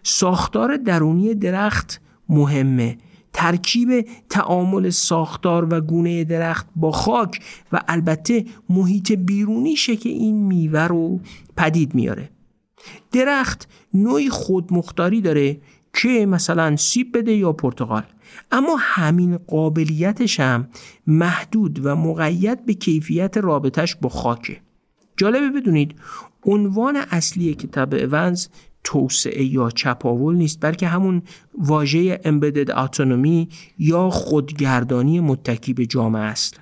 ساختار 0.02 0.76
درونی 0.76 1.34
درخت 1.34 2.00
مهمه. 2.28 2.98
ترکیب 3.34 4.08
تعامل 4.30 4.90
ساختار 4.90 5.66
و 5.70 5.80
گونه 5.80 6.24
درخت 6.24 6.66
با 6.76 6.92
خاک 6.92 7.40
و 7.72 7.80
البته 7.88 8.44
محیط 8.68 9.12
بیرونیشه 9.12 9.96
که 9.96 10.08
این 10.08 10.46
میوه 10.46 10.80
رو 10.80 11.20
پدید 11.56 11.94
میاره. 11.94 12.30
درخت 13.12 13.68
نوعی 13.94 14.30
خودمختاری 14.30 15.20
داره 15.20 15.60
که 15.94 16.26
مثلا 16.26 16.76
سیب 16.76 17.18
بده 17.18 17.32
یا 17.32 17.52
پرتقال. 17.52 18.02
اما 18.52 18.76
همین 18.80 19.36
قابلیتش 19.36 20.40
هم 20.40 20.68
محدود 21.06 21.86
و 21.86 21.96
مقید 21.96 22.66
به 22.66 22.74
کیفیت 22.74 23.36
رابطش 23.36 23.96
با 23.96 24.08
خاکه. 24.08 24.63
جالبه 25.16 25.60
بدونید 25.60 25.94
عنوان 26.46 26.96
اصلی 26.96 27.54
کتاب 27.54 27.94
اونز 27.94 28.48
توسعه 28.84 29.44
یا 29.44 29.70
چپاول 29.70 30.36
نیست 30.36 30.58
بلکه 30.60 30.86
همون 30.86 31.22
واژه 31.58 32.20
امبدد 32.24 32.70
اتونومی 32.70 33.48
یا 33.78 34.10
خودگردانی 34.10 35.20
متکی 35.20 35.74
به 35.74 35.86
جامعه 35.86 36.22
است. 36.22 36.60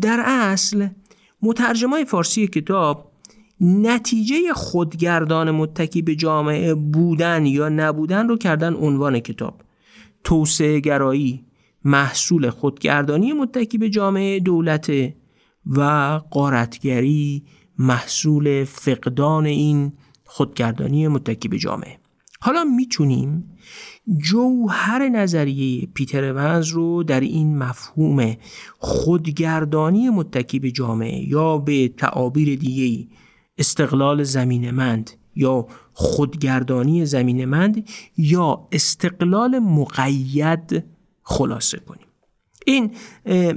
در 0.00 0.22
اصل 0.26 0.88
مترجمای 1.42 2.04
فارسی 2.04 2.46
کتاب 2.46 3.12
نتیجه 3.60 4.52
خودگردان 4.52 5.50
متکی 5.50 6.02
به 6.02 6.14
جامعه 6.14 6.74
بودن 6.74 7.46
یا 7.46 7.68
نبودن 7.68 8.28
رو 8.28 8.36
کردن 8.36 8.74
عنوان 8.74 9.20
کتاب. 9.20 9.60
توسعه 10.24 10.80
گرایی 10.80 11.44
محصول 11.84 12.50
خودگردانی 12.50 13.32
متکی 13.32 13.78
به 13.78 13.90
جامعه 13.90 14.40
دولت 14.40 14.92
و 15.66 15.82
قارتگری 16.30 17.44
محصول 17.78 18.64
فقدان 18.64 19.46
این 19.46 19.92
خودگردانی 20.24 21.08
متکی 21.08 21.48
به 21.48 21.58
جامعه. 21.58 21.98
حالا 22.40 22.64
می‌تونیم 22.64 23.58
جوهر 24.18 25.08
نظریه 25.08 25.86
پیتر 25.86 26.32
ونز 26.32 26.68
رو 26.68 27.02
در 27.02 27.20
این 27.20 27.58
مفهوم 27.58 28.36
خودگردانی 28.78 30.10
متکی 30.10 30.58
به 30.58 30.70
جامعه 30.70 31.28
یا 31.28 31.58
به 31.58 31.88
تعابیر 31.88 32.58
دیگه 32.58 33.08
استقلال 33.58 34.22
زمینمند 34.22 35.10
یا 35.36 35.66
خودگردانی 35.92 37.06
زمینمند 37.06 37.88
یا 38.16 38.68
استقلال 38.72 39.58
مقید 39.58 40.84
خلاصه 41.22 41.78
کنیم. 41.78 42.07
این 42.68 42.90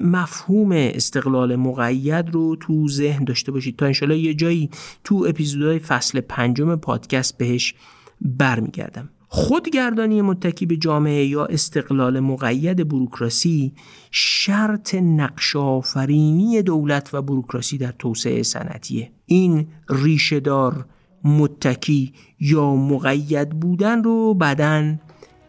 مفهوم 0.04 0.72
استقلال 0.72 1.56
مقید 1.56 2.30
رو 2.30 2.56
تو 2.56 2.88
ذهن 2.88 3.24
داشته 3.24 3.52
باشید 3.52 3.76
تا 3.76 3.86
انشالله 3.86 4.18
یه 4.18 4.34
جایی 4.34 4.70
تو 5.04 5.26
اپیزودهای 5.30 5.80
فصل 5.80 6.22
پنجم 6.22 6.76
پادکست 6.76 7.38
بهش 7.38 7.76
برمیگردم. 8.22 9.10
خودگردانی 9.28 10.22
متکی 10.22 10.66
به 10.66 10.78
جامعه 10.78 11.26
یا 11.26 11.46
استقلال 11.46 12.20
مقید 12.20 12.88
بروکراسی 12.88 13.74
شرط 14.12 14.96
نقش 14.96 15.56
آفرینی 15.56 16.62
دولت 16.62 17.10
و 17.14 17.22
بروکراسی 17.22 17.78
در 17.78 17.94
توسعه 18.00 18.44
صنعتیه. 18.44 19.12
این 19.26 19.68
ریشهدار 19.90 20.86
متکی 21.24 22.14
یا 22.40 22.76
مقید 22.76 23.50
بودن 23.50 24.04
رو 24.04 24.34
بعدا 24.34 24.96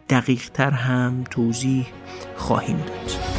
دقیق 0.09 0.49
تر 0.49 0.71
هم 0.71 1.23
توضیح 1.29 1.87
خواهیم 2.35 2.77
داد. 2.77 3.33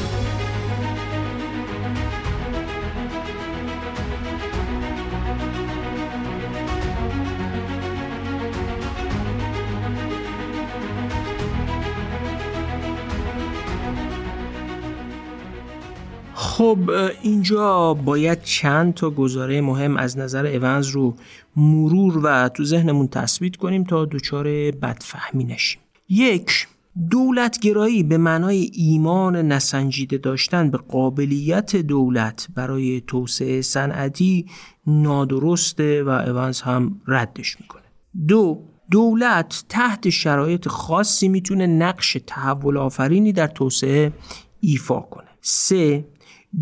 خب 16.34 16.90
اینجا 17.22 17.94
باید 17.94 18.42
چند 18.42 18.94
تا 18.94 19.10
گزاره 19.10 19.60
مهم 19.60 19.96
از 19.96 20.18
نظر 20.18 20.46
اونز 20.46 20.88
رو 20.88 21.14
مرور 21.56 22.20
و 22.22 22.48
تو 22.48 22.64
ذهنمون 22.64 23.08
تثبیت 23.08 23.56
کنیم 23.56 23.84
تا 23.84 24.04
دچار 24.04 24.44
بدفهمی 24.70 25.44
نشیم. 25.44 25.83
یک 26.08 26.66
دولتگرایی 27.10 28.02
به 28.02 28.18
معنای 28.18 28.70
ایمان 28.72 29.36
نسنجیده 29.36 30.18
داشتن 30.18 30.70
به 30.70 30.78
قابلیت 30.78 31.76
دولت 31.76 32.48
برای 32.54 33.00
توسعه 33.00 33.62
صنعتی 33.62 34.46
نادرسته 34.86 36.02
و 36.02 36.08
اونز 36.08 36.60
هم 36.60 37.00
ردش 37.06 37.60
می‌کنه. 37.60 37.82
دو 38.28 38.64
دولت 38.90 39.64
تحت 39.68 40.10
شرایط 40.10 40.68
خاصی 40.68 41.28
می‌تونه 41.28 41.66
نقش 41.66 42.16
تحول 42.26 42.76
آفرینی 42.76 43.32
در 43.32 43.46
توسعه 43.46 44.12
ایفا 44.60 45.00
کنه. 45.00 45.28
سه 45.40 46.04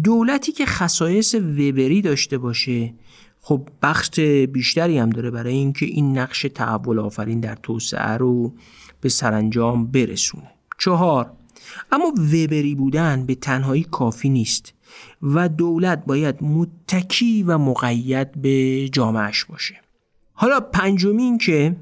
دولتی 0.04 0.52
که 0.52 0.66
خصایص 0.66 1.34
وبری 1.34 2.02
داشته 2.02 2.38
باشه 2.38 2.94
خب 3.40 3.68
بخش 3.82 4.20
بیشتری 4.52 4.98
هم 4.98 5.10
داره 5.10 5.30
برای 5.30 5.52
اینکه 5.52 5.86
این 5.86 6.18
نقش 6.18 6.46
تحول 6.54 6.98
آفرین 6.98 7.40
در 7.40 7.54
توسعه 7.54 8.16
رو 8.16 8.54
به 9.02 9.08
سرانجام 9.08 9.86
برسونه. 9.86 10.50
چهار 10.78 11.32
اما 11.92 12.06
وبری 12.06 12.74
بودن 12.74 13.26
به 13.26 13.34
تنهایی 13.34 13.86
کافی 13.90 14.28
نیست 14.28 14.74
و 15.22 15.48
دولت 15.48 16.04
باید 16.06 16.42
متکی 16.42 17.42
و 17.42 17.58
مقید 17.58 18.32
به 18.42 18.88
جامعش 18.88 19.44
باشه. 19.44 19.74
حالا 20.32 20.60
پنجمین 20.60 21.38
که 21.38 21.76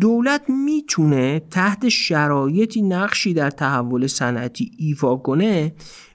دولت 0.00 0.42
می‌تونه 0.48 1.40
تحت 1.50 1.88
شرایطی 1.88 2.82
نقشی 2.82 3.34
در 3.34 3.50
تحول 3.50 4.06
صنعتی 4.06 4.70
ایفا 4.78 5.16
کنه 5.16 5.72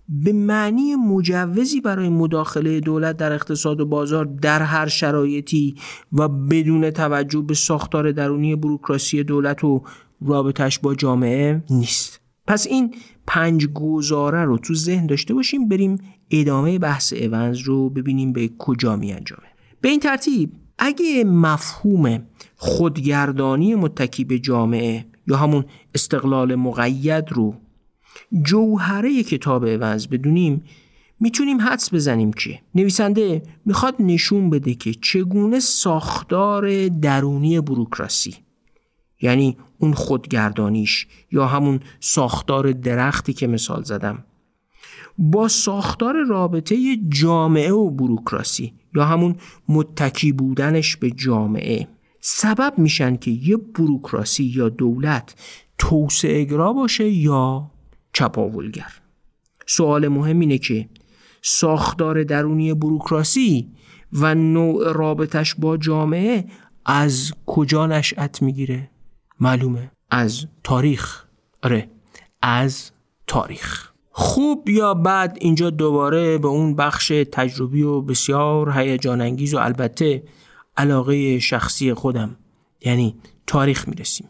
به 0.09 0.33
معنی 0.33 0.95
مجوزی 0.95 1.81
برای 1.81 2.09
مداخله 2.09 2.79
دولت 2.79 3.17
در 3.17 3.31
اقتصاد 3.31 3.81
و 3.81 3.85
بازار 3.85 4.25
در 4.25 4.61
هر 4.61 4.87
شرایطی 4.87 5.75
و 6.13 6.27
بدون 6.27 6.91
توجه 6.91 7.41
به 7.41 7.53
ساختار 7.53 8.11
درونی 8.11 8.55
بروکراسی 8.55 9.23
دولت 9.23 9.63
و 9.63 9.83
رابطش 10.21 10.79
با 10.79 10.95
جامعه 10.95 11.63
نیست. 11.69 12.21
پس 12.47 12.67
این 12.67 12.95
پنج 13.27 13.67
گزاره 13.67 14.45
رو 14.45 14.57
تو 14.57 14.73
ذهن 14.73 15.05
داشته 15.05 15.33
باشیم 15.33 15.67
بریم 15.67 15.97
ادامه 16.31 16.79
بحث 16.79 17.13
اونز 17.13 17.59
رو 17.59 17.89
ببینیم 17.89 18.33
به 18.33 18.49
کجا 18.57 18.95
می 18.95 19.13
انجامه 19.13 19.47
به 19.81 19.89
این 19.89 19.99
ترتیب 19.99 20.51
اگه 20.79 21.23
مفهوم 21.23 22.23
خودگردانی 22.55 23.75
متکی 23.75 24.23
به 24.23 24.39
جامعه 24.39 25.05
یا 25.27 25.37
همون 25.37 25.65
استقلال 25.95 26.55
مقید 26.55 27.31
رو 27.31 27.55
جوهره 28.43 29.23
کتاب 29.23 29.63
اونز 29.63 30.07
بدونیم 30.07 30.63
می‌تونیم 31.19 31.61
حدس 31.61 31.93
بزنیم 31.93 32.33
که 32.33 32.59
نویسنده 32.75 33.43
می‌خواد 33.65 33.95
نشون 33.99 34.49
بده 34.49 34.73
که 34.73 34.93
چگونه 34.93 35.59
ساختار 35.59 36.87
درونی 36.87 37.61
بروکراسی 37.61 38.35
یعنی 39.21 39.57
اون 39.77 39.93
خودگردانیش 39.93 41.07
یا 41.31 41.47
همون 41.47 41.79
ساختار 41.99 42.71
درختی 42.71 43.33
که 43.33 43.47
مثال 43.47 43.83
زدم. 43.83 44.23
با 45.17 45.47
ساختار 45.47 46.15
رابطه 46.29 46.97
جامعه 47.09 47.71
و 47.71 47.89
بروکراسی 47.89 48.73
یا 48.95 49.05
همون 49.05 49.35
متکی 49.69 50.31
بودنش 50.31 50.97
به 50.97 51.11
جامعه 51.11 51.87
سبب 52.19 52.73
میشن 52.77 53.15
که 53.15 53.31
یه 53.31 53.57
بروکراسی 53.57 54.43
یا 54.43 54.69
دولت 54.69 55.35
توسعه 55.77 56.45
باشه 56.45 57.09
یا 57.09 57.71
چپاولگر. 58.13 58.93
سوال 59.65 60.07
مهم 60.07 60.39
اینه 60.39 60.57
که 60.57 60.89
ساختار 61.41 62.23
درونی 62.23 62.73
بروکراسی 62.73 63.71
و 64.13 64.35
نوع 64.35 64.93
رابطش 64.93 65.55
با 65.55 65.77
جامعه 65.77 66.45
از 66.85 67.33
کجا 67.45 67.87
نشأت 67.87 68.41
می‌گیره؟ 68.41 68.89
معلومه؟ 69.39 69.91
از 70.11 70.45
تاریخ. 70.63 71.23
آره 71.63 71.89
از 72.41 72.91
تاریخ. 73.27 73.91
خوب 74.11 74.69
یا 74.69 74.93
بد 74.93 75.37
اینجا 75.41 75.69
دوباره 75.69 76.37
به 76.37 76.47
اون 76.47 76.75
بخش 76.75 77.07
تجربی 77.31 77.81
و 77.81 78.01
بسیار 78.01 78.71
هیجان 78.71 79.21
انگیز 79.21 79.53
و 79.53 79.57
البته 79.57 80.23
علاقه 80.77 81.39
شخصی 81.39 81.93
خودم. 81.93 82.37
یعنی 82.81 83.15
تاریخ 83.47 83.87
می‌رسیم. 83.87 84.29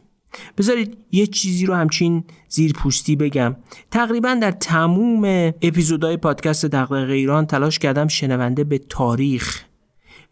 بذارید 0.57 0.97
یه 1.11 1.27
چیزی 1.27 1.65
رو 1.65 1.73
همچین 1.73 2.23
زیر 2.47 2.73
پوستی 2.73 3.15
بگم. 3.15 3.55
تقریبا 3.91 4.33
در 4.41 4.51
تموم 4.51 5.23
اپیزودهای 5.61 6.17
پادکست 6.17 6.65
دقیق 6.65 7.09
ایران 7.09 7.45
تلاش 7.45 7.79
کردم 7.79 8.07
شنونده 8.07 8.63
به 8.63 8.77
تاریخ 8.77 9.63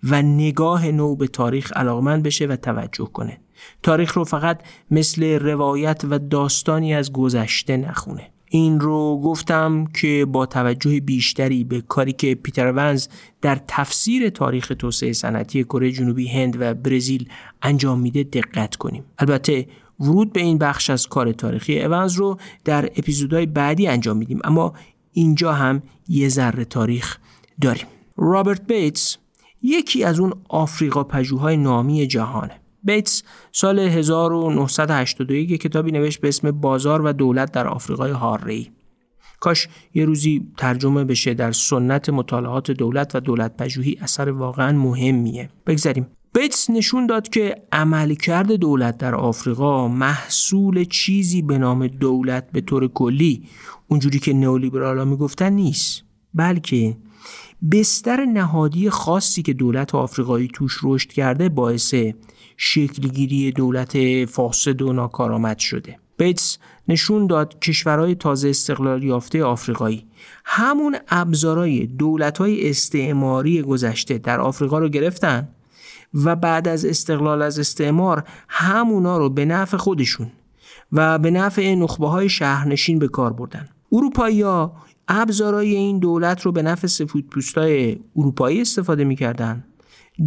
و 0.03 0.21
نگاه 0.21 0.91
نو 0.91 1.15
به 1.15 1.27
تاریخ 1.27 1.73
علاقمند 1.75 2.23
بشه 2.23 2.45
و 2.45 2.55
توجه 2.55 3.05
کنه. 3.05 3.39
تاریخ 3.83 4.13
رو 4.13 4.23
فقط 4.23 4.61
مثل 4.91 5.39
روایت 5.39 6.01
و 6.09 6.19
داستانی 6.19 6.93
از 6.93 7.13
گذشته 7.13 7.77
نخونه. 7.77 8.31
این 8.49 8.79
رو 8.79 9.21
گفتم 9.23 9.85
که 9.85 10.25
با 10.25 10.45
توجه 10.45 10.99
بیشتری 10.99 11.63
به 11.63 11.81
کاری 11.81 12.13
که 12.13 12.35
پیتر 12.35 12.71
ونز 12.71 13.07
در 13.41 13.61
تفسیر 13.67 14.29
تاریخ 14.29 14.71
توسعه 14.79 15.13
صنعتی 15.13 15.63
کره 15.63 15.91
جنوبی 15.91 16.27
هند 16.27 16.57
و 16.59 16.73
برزیل 16.73 17.29
انجام 17.61 17.99
میده 17.99 18.23
دقت 18.23 18.75
کنیم. 18.75 19.03
البته 19.17 19.67
ورود 19.99 20.33
به 20.33 20.41
این 20.41 20.57
بخش 20.57 20.89
از 20.89 21.07
کار 21.07 21.31
تاریخی 21.31 21.81
اونز 21.81 22.13
رو 22.13 22.37
در 22.63 22.85
اپیزودهای 22.85 23.45
بعدی 23.45 23.87
انجام 23.87 24.17
میدیم 24.17 24.39
اما 24.43 24.73
اینجا 25.11 25.53
هم 25.53 25.83
یه 26.07 26.29
ذره 26.29 26.65
تاریخ 26.65 27.17
داریم. 27.61 27.85
رابرت 28.17 28.67
بیتس 28.67 29.17
یکی 29.61 30.03
از 30.03 30.19
اون 30.19 30.33
آفریقا 30.49 31.03
پژوهای 31.03 31.57
نامی 31.57 32.07
جهانه. 32.07 32.59
بیتس 32.85 33.23
سال 33.51 33.79
1981 33.79 35.61
کتابی 35.61 35.91
نوشت 35.91 36.21
به 36.21 36.27
اسم 36.27 36.51
بازار 36.51 37.01
و 37.01 37.13
دولت 37.13 37.51
در 37.51 37.67
آفریقای 37.67 38.11
هارری 38.11 38.71
کاش 39.39 39.67
یه 39.93 40.05
روزی 40.05 40.47
ترجمه 40.57 41.03
بشه 41.03 41.33
در 41.33 41.51
سنت 41.51 42.09
مطالعات 42.09 42.71
دولت 42.71 43.15
و 43.15 43.19
دولت 43.19 43.57
پژوهی 43.57 43.97
اثر 44.01 44.29
واقعا 44.29 44.77
مهمیه. 44.77 45.49
بگذاریم. 45.67 46.07
بیتس 46.33 46.69
نشون 46.69 47.07
داد 47.07 47.29
که 47.29 47.55
عملکرد 47.71 48.51
دولت 48.51 48.97
در 48.97 49.15
آفریقا 49.15 49.87
محصول 49.87 50.83
چیزی 50.83 51.41
به 51.41 51.57
نام 51.57 51.87
دولت 51.87 52.51
به 52.51 52.61
طور 52.61 52.87
کلی 52.87 53.47
اونجوری 53.87 54.19
که 54.19 54.33
نئولیبرالا 54.33 55.05
می‌گفتن 55.05 55.53
نیست 55.53 56.03
بلکه 56.33 56.97
بستر 57.71 58.25
نهادی 58.25 58.89
خاصی 58.89 59.41
که 59.41 59.53
دولت 59.53 59.95
آفریقایی 59.95 60.49
توش 60.53 60.79
رشد 60.83 61.09
کرده 61.09 61.49
باعث 61.49 61.95
شکلگیری 62.57 63.51
دولت 63.51 64.25
فاسد 64.25 64.81
و 64.81 64.93
ناکارآمد 64.93 65.59
شده. 65.59 65.99
بیتس 66.17 66.57
نشون 66.87 67.27
داد 67.27 67.59
کشورهای 67.59 68.15
تازه 68.15 68.49
استقلال 68.49 69.03
یافته 69.03 69.43
آفریقایی 69.43 70.07
همون 70.45 70.97
ابزارهای 71.09 71.87
دولتهای 71.87 72.69
استعماری 72.69 73.61
گذشته 73.61 74.17
در 74.17 74.39
آفریقا 74.39 74.79
رو 74.79 74.89
گرفتن 74.89 75.47
و 76.13 76.35
بعد 76.35 76.67
از 76.67 76.85
استقلال 76.85 77.41
از 77.41 77.59
استعمار 77.59 78.23
همونا 78.47 79.17
رو 79.17 79.29
به 79.29 79.45
نفع 79.45 79.77
خودشون 79.77 80.31
و 80.91 81.19
به 81.19 81.31
نفع 81.31 81.75
نخبه 81.75 82.07
های 82.07 82.29
شهرنشین 82.29 82.99
به 82.99 83.07
کار 83.07 83.33
بردن. 83.33 83.69
اروپایی 83.91 84.41
ها 84.41 84.75
ابزارای 85.07 85.75
این 85.75 85.99
دولت 85.99 86.41
رو 86.41 86.51
به 86.51 86.61
نفع 86.61 86.87
سفید 86.87 87.27
پوستای 87.27 87.99
اروپایی 88.15 88.61
استفاده 88.61 89.03
می‌کردن. 89.03 89.63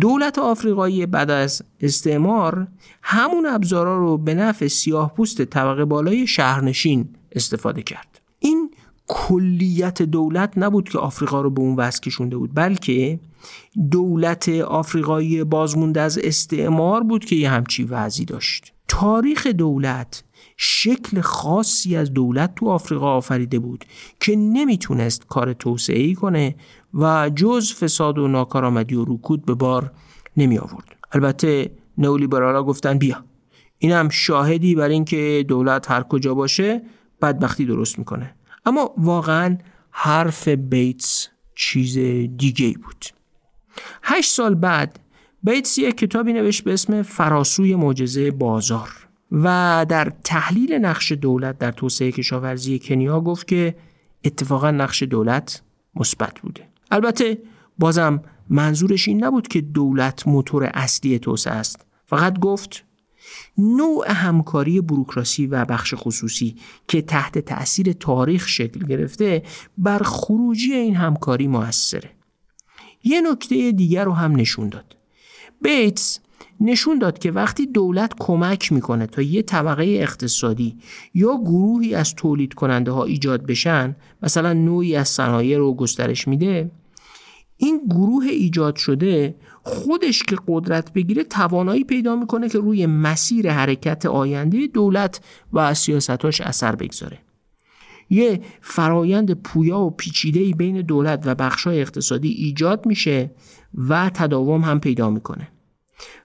دولت 0.00 0.38
آفریقایی 0.38 1.06
بعد 1.06 1.30
از 1.30 1.62
استعمار 1.80 2.66
همون 3.02 3.46
ابزارا 3.46 3.98
رو 3.98 4.18
به 4.18 4.34
نفع 4.34 4.66
سیاه 4.66 5.14
پوست 5.14 5.44
طبقه 5.44 5.84
بالای 5.84 6.26
شهرنشین 6.26 7.08
استفاده 7.32 7.82
کرد. 7.82 8.20
این 8.38 8.70
کلیت 9.08 10.02
دولت 10.02 10.52
نبود 10.56 10.88
که 10.88 10.98
آفریقا 10.98 11.40
رو 11.40 11.50
به 11.50 11.60
اون 11.60 11.76
وضع 11.76 12.00
کشونده 12.00 12.36
بود 12.36 12.50
بلکه 12.54 13.20
دولت 13.90 14.48
آفریقایی 14.48 15.44
بازمونده 15.44 16.00
از 16.00 16.18
استعمار 16.18 17.02
بود 17.02 17.24
که 17.24 17.36
یه 17.36 17.50
همچی 17.50 17.84
وضعی 17.84 18.24
داشت. 18.24 18.72
تاریخ 18.88 19.46
دولت 19.46 20.24
شکل 20.56 21.20
خاصی 21.20 21.96
از 21.96 22.12
دولت 22.12 22.54
تو 22.54 22.68
آفریقا 22.68 23.16
آفریده 23.16 23.58
بود 23.58 23.84
که 24.20 24.36
نمی‌تونست 24.36 25.26
کار 25.26 25.52
توسعه 25.52 26.00
ای 26.02 26.14
کنه 26.14 26.54
و 26.94 27.30
جز 27.30 27.72
فساد 27.72 28.18
و 28.18 28.28
ناکارآمدی 28.28 28.94
و 28.94 29.04
رکود 29.04 29.44
به 29.44 29.54
بار 29.54 29.92
نمی 30.36 30.58
آورد. 30.58 30.96
البته 31.12 31.70
نئولیبرالا 31.98 32.62
گفتن 32.62 32.98
بیا. 32.98 33.24
اینم 33.78 34.08
شاهدی 34.08 34.74
بر 34.74 34.88
اینکه 34.88 35.44
دولت 35.48 35.90
هر 35.90 36.02
کجا 36.02 36.34
باشه 36.34 36.82
بدبختی 37.22 37.64
درست 37.64 37.98
می‌کنه. 37.98 38.34
اما 38.66 38.94
واقعا 38.98 39.58
حرف 39.90 40.48
بیتس 40.48 41.28
چیز 41.54 41.98
دیگه 42.36 42.72
بود. 42.72 43.04
هشت 44.02 44.30
سال 44.30 44.54
بعد 44.54 44.98
بیتس 45.42 45.78
یک 45.78 45.96
کتابی 45.96 46.32
نوشت 46.32 46.64
به 46.64 46.72
اسم 46.72 47.02
فراسوی 47.02 47.74
معجزه 47.74 48.30
بازار 48.30 49.08
و 49.32 49.86
در 49.88 50.12
تحلیل 50.24 50.72
نقش 50.74 51.12
دولت 51.12 51.58
در 51.58 51.72
توسعه 51.72 52.12
کشاورزی 52.12 52.78
کنیا 52.78 53.20
گفت 53.20 53.46
که 53.46 53.74
اتفاقا 54.24 54.70
نقش 54.70 55.02
دولت 55.02 55.62
مثبت 55.94 56.40
بوده. 56.40 56.68
البته 56.90 57.38
بازم 57.78 58.22
منظورش 58.50 59.08
این 59.08 59.24
نبود 59.24 59.48
که 59.48 59.60
دولت 59.60 60.28
موتور 60.28 60.70
اصلی 60.74 61.18
توسعه 61.18 61.54
است. 61.54 61.86
فقط 62.06 62.38
گفت 62.38 62.84
نوع 63.58 64.12
همکاری 64.12 64.80
بروکراسی 64.80 65.46
و 65.46 65.64
بخش 65.64 65.94
خصوصی 65.96 66.56
که 66.88 67.02
تحت 67.02 67.38
تأثیر 67.38 67.92
تاریخ 67.92 68.48
شکل 68.48 68.86
گرفته 68.86 69.42
بر 69.78 69.98
خروجی 69.98 70.72
این 70.72 70.96
همکاری 70.96 71.48
موثره. 71.48 72.10
یه 73.04 73.20
نکته 73.20 73.72
دیگر 73.72 74.04
رو 74.04 74.12
هم 74.12 74.36
نشون 74.36 74.68
داد. 74.68 74.96
بیتس 75.62 76.20
نشون 76.60 76.98
داد 76.98 77.18
که 77.18 77.30
وقتی 77.30 77.66
دولت 77.66 78.12
کمک 78.18 78.72
می‌کنه 78.72 79.06
تا 79.06 79.22
یه 79.22 79.42
طبقه 79.42 79.84
اقتصادی 79.84 80.76
یا 81.14 81.36
گروهی 81.36 81.94
از 81.94 82.14
تولید 82.14 82.54
کننده 82.54 82.90
ها 82.90 83.04
ایجاد 83.04 83.46
بشن 83.46 83.96
مثلا 84.22 84.52
نوعی 84.52 84.96
از 84.96 85.08
صنایع 85.08 85.58
رو 85.58 85.74
گسترش 85.74 86.28
میده 86.28 86.70
این 87.60 87.80
گروه 87.90 88.24
ایجاد 88.24 88.76
شده 88.76 89.34
خودش 89.62 90.22
که 90.22 90.36
قدرت 90.48 90.92
بگیره 90.92 91.24
توانایی 91.24 91.84
پیدا 91.84 92.16
می‌کنه 92.16 92.48
که 92.48 92.58
روی 92.58 92.86
مسیر 92.86 93.52
حرکت 93.52 94.06
آینده 94.06 94.66
دولت 94.66 95.20
و 95.52 95.74
سیاستاش 95.74 96.40
اثر 96.40 96.76
بگذاره. 96.76 97.18
یه 98.10 98.40
فرایند 98.60 99.42
پویا 99.42 99.80
و 99.80 99.90
پیچیده 99.90 100.50
بین 100.50 100.80
دولت 100.80 101.22
و 101.26 101.34
بخشای 101.34 101.80
اقتصادی 101.80 102.28
ایجاد 102.28 102.86
میشه 102.86 103.30
و 103.88 104.10
تداوم 104.14 104.60
هم 104.60 104.80
پیدا 104.80 105.10
می‌کنه. 105.10 105.48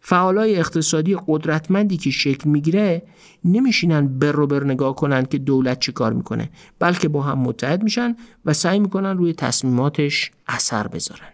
فعالای 0.02 0.56
اقتصادی 0.56 1.18
قدرتمندی 1.28 1.98
که 1.98 2.12
شکل 2.12 2.50
می‌گیره 2.50 3.04
نمیشینن 3.46 4.20
بر 4.20 4.32
رو 4.32 4.48
بر 4.48 4.64
نگاه 4.64 4.96
کنن 4.96 5.26
که 5.26 5.38
دولت 5.38 5.80
چه 5.80 5.92
کار 5.92 6.14
می‌کنه 6.14 6.50
بلکه 6.80 7.08
با 7.08 7.22
هم 7.22 7.40
متحد 7.40 7.84
میشن 7.84 8.16
و 8.46 8.54
سعی 8.54 8.80
می‌کنن 8.80 9.18
روی 9.18 9.34
تصمیماتش 9.34 10.32
اثر 10.48 10.88
بذارن. 10.88 11.28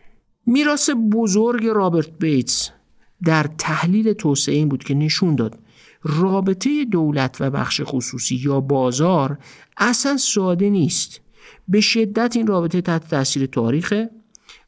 میراث 0.46 0.90
بزرگ 1.12 1.66
رابرت 1.66 2.10
بیتس 2.20 2.70
در 3.24 3.46
تحلیل 3.58 4.14
توسعه 4.14 4.56
این 4.56 4.70
بود 4.70 4.84
که 4.84 4.94
نشون 4.94 5.36
داد 5.36 5.60
رابطه 6.04 6.86
دولت 6.86 7.38
و 7.40 7.50
بخش 7.50 7.82
خصوصی 7.84 8.36
یا 8.36 8.60
بازار 8.60 9.38
اصلا 9.78 10.18
ساده 10.18 10.70
نیست. 10.70 11.22
به 11.68 11.82
شدت 11.82 12.36
این 12.36 12.48
رابطه 12.48 12.82
تحت 12.82 13.10
تاثیر 13.10 13.46
تاریخه 13.46 14.10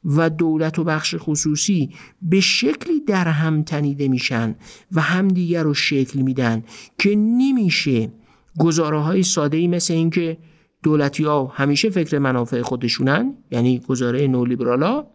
و 0.05 0.29
دولت 0.29 0.79
و 0.79 0.83
بخش 0.83 1.15
خصوصی 1.17 1.89
به 2.21 2.39
شکلی 2.39 2.99
در 3.07 3.27
هم 3.27 3.63
تنیده 3.63 4.07
میشن 4.07 4.55
و 4.91 5.01
همدیگر 5.01 5.63
رو 5.63 5.73
شکل 5.73 6.21
میدن 6.21 6.63
که 6.97 7.15
نمیشه 7.15 8.11
گزاره 8.59 8.99
های 8.99 9.23
ساده 9.23 9.57
ای 9.57 9.67
مثل 9.67 9.93
اینکه 9.93 10.37
دولتی 10.83 11.23
ها 11.23 11.51
همیشه 11.55 11.89
فکر 11.89 12.19
منافع 12.19 12.61
خودشونن 12.61 13.33
یعنی 13.51 13.79
گزاره 13.79 14.27
نولیبرالا 14.27 15.05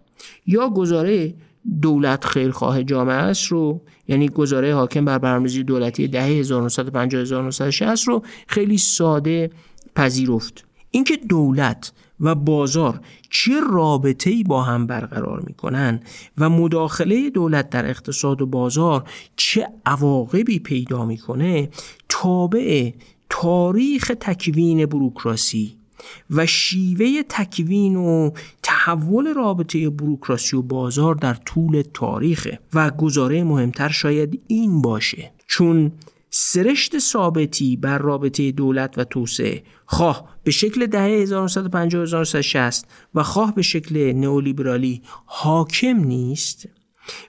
یا 0.47 0.69
گزاره 0.69 1.35
دولت 1.83 2.25
خیرخواه 2.25 2.83
جامعه 2.83 3.15
است 3.15 3.47
رو 3.47 3.83
یعنی 4.09 4.29
گزاره 4.29 4.75
حاکم 4.75 5.05
بر 5.05 5.19
برنامه‌ریزی 5.19 5.63
دولتی 5.63 6.09
دهه 6.09 6.25
1950 6.25 7.21
1960 7.21 8.09
رو 8.09 8.23
خیلی 8.47 8.79
ساده 8.79 9.51
پذیرفت. 9.95 10.66
اینکه 10.97 11.17
دولت 11.17 11.93
و 12.21 12.35
بازار 12.35 13.01
چه 13.31 13.61
رابطه 13.71 14.31
ای 14.31 14.43
با 14.43 14.63
هم 14.63 14.87
برقرار 14.87 15.41
می‌کنن 15.47 16.01
و 16.39 16.51
مداخله 16.51 17.31
دولت 17.31 17.71
در 17.71 17.91
اقتصاد 17.91 18.43
و 18.43 18.47
بازار 18.47 19.11
چه 19.37 19.69
عواقبی 19.87 20.59
پیدا 20.59 21.05
می‌کنه 21.05 21.69
تابع 22.09 22.91
تاریخ 23.31 24.13
تکوین 24.21 24.87
بروکراسی 24.87 25.77
و 26.31 26.47
شیوه 26.47 27.23
تکوین 27.29 27.97
و 27.97 28.31
تحول 28.63 29.35
رابطه 29.35 29.91
بروکراسی 29.91 30.57
و 30.57 30.63
بازار 30.63 31.15
در 31.15 31.35
طول 31.35 31.83
تاریخ 31.95 32.49
و 32.75 32.91
گزاره 32.91 33.45
مهمتر 33.45 33.89
شاید 33.89 34.41
این 34.47 34.83
باشه. 34.83 35.33
چون 35.47 35.93
سرشت 36.31 36.99
ثابتی 36.99 37.77
بر 37.77 37.99
رابطه 37.99 38.53
دولت 38.53 38.99
و 38.99 39.05
توسعه 39.05 39.63
خواه 39.87 40.36
به 40.47 40.53
شکل 40.53 40.87
دهه 40.87 41.03
1950 41.03 42.71
و 43.15 43.23
خواه 43.23 43.55
به 43.55 43.63
شکل 43.63 44.13
نئولیبرالی 44.13 45.03
حاکم 45.25 45.97
نیست 45.97 46.69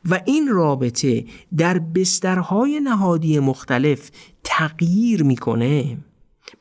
و 0.09 0.21
این 0.25 0.47
رابطه 0.47 1.25
در 1.57 1.79
بسترهای 1.79 2.79
نهادی 2.79 3.39
مختلف 3.39 4.11
تغییر 4.43 5.23
می‌کنه. 5.23 5.97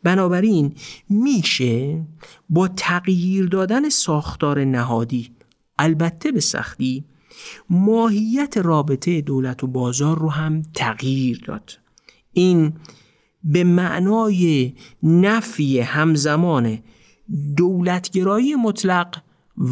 بنابراین 0.03 0.75
میشه 1.11 2.07
با 2.51 2.69
تغییر 2.69 3.47
دادن 3.47 3.89
ساختار 3.89 4.65
نهادی 4.65 5.31
البته 5.79 6.33
به 6.33 6.41
سختی 6.41 7.05
ماهیت 7.71 8.59
رابطه 8.59 9.21
دولت 9.21 9.65
و 9.65 9.67
بازار 9.67 10.19
رو 10.19 10.31
هم 10.31 10.63
تغییر 10.75 11.43
داد. 11.47 11.79
این 12.33 12.73
به 13.47 13.65
معنای 13.65 14.73
نفی 15.03 15.81
همزمان 15.81 16.79
دولتگرایی 17.57 18.55
مطلق 18.55 19.17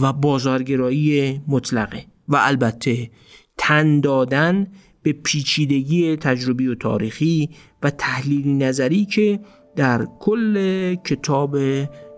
و 0.02 0.12
بازارگرایی 0.12 1.40
مطلقه. 1.48 2.04
و 2.28 2.36
البته 2.40 3.10
تن 3.58 4.00
دادن 4.00 4.66
به 5.02 5.12
پیچیدگی 5.12 6.16
تجربی 6.16 6.66
و 6.66 6.74
تاریخی 6.74 7.50
و 7.82 7.90
تحلیلی 7.90 8.54
نظری 8.54 9.04
که 9.04 9.40
در 9.76 10.06
کل 10.20 10.94
کتاب 10.94 11.58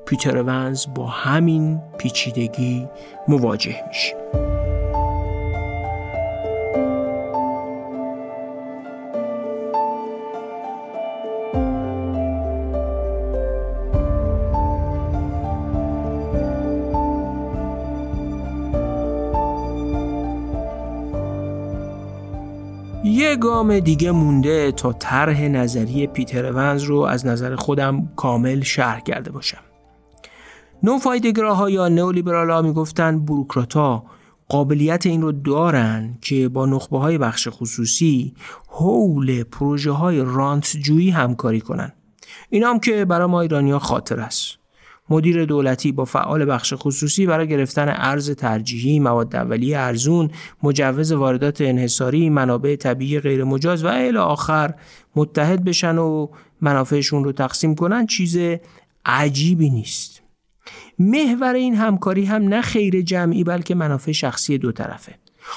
پیتر 0.06 0.42
ونز 0.42 0.86
با 0.94 1.06
همین 1.06 1.80
پیچیدگی 1.98 2.86
مواجه 3.28 3.76
میشه. 3.88 4.55
گام 23.56 23.78
دیگه 23.78 24.10
مونده 24.10 24.72
تا 24.72 24.92
طرح 24.92 25.42
نظری 25.42 26.06
پیتر 26.06 26.52
ونز 26.52 26.82
رو 26.82 27.00
از 27.00 27.26
نظر 27.26 27.56
خودم 27.56 28.08
کامل 28.16 28.62
شرح 28.62 29.00
کرده 29.00 29.32
باشم. 29.32 29.60
نوفایدگراها 30.82 31.70
یا 31.70 31.88
نئولیبرال 31.88 32.50
ها 32.50 32.62
می‌گفتن 32.62 33.24
بروکراتا 33.24 34.04
قابلیت 34.48 35.06
این 35.06 35.22
رو 35.22 35.32
دارن 35.32 36.18
که 36.20 36.48
با 36.48 36.66
نخبه 36.66 36.98
های 36.98 37.18
بخش 37.18 37.48
خصوصی 37.50 38.34
حول 38.68 39.42
پروژه 39.42 39.90
های 39.90 40.20
رانتجویی 40.20 41.10
همکاری 41.10 41.60
کنن. 41.60 41.92
این 42.50 42.62
هم 42.62 42.78
که 42.78 43.04
برای 43.04 43.26
ما 43.26 43.40
ایرانی 43.40 43.78
خاطر 43.78 44.20
است. 44.20 44.55
مدیر 45.10 45.44
دولتی 45.44 45.92
با 45.92 46.04
فعال 46.04 46.44
بخش 46.44 46.74
خصوصی 46.76 47.26
برای 47.26 47.48
گرفتن 47.48 47.94
ارز 47.96 48.30
ترجیحی، 48.30 49.00
مواد 49.00 49.36
اولیه 49.36 49.78
ارزون، 49.78 50.30
مجوز 50.62 51.12
واردات 51.12 51.60
انحصاری، 51.60 52.30
منابع 52.30 52.76
طبیعی 52.76 53.20
غیر 53.20 53.44
مجاز 53.44 53.84
و 53.84 53.86
الی 53.86 54.18
آخر 54.18 54.74
متحد 55.16 55.64
بشن 55.64 55.98
و 55.98 56.28
منافعشون 56.60 57.24
رو 57.24 57.32
تقسیم 57.32 57.74
کنن 57.74 58.06
چیز 58.06 58.38
عجیبی 59.04 59.70
نیست. 59.70 60.22
محور 60.98 61.54
این 61.54 61.74
همکاری 61.74 62.24
هم 62.24 62.42
نه 62.42 62.62
خیر 62.62 63.02
جمعی 63.02 63.44
بلکه 63.44 63.74
منافع 63.74 64.12
شخصی 64.12 64.58
دو 64.58 64.72
طرفه. 64.72 65.14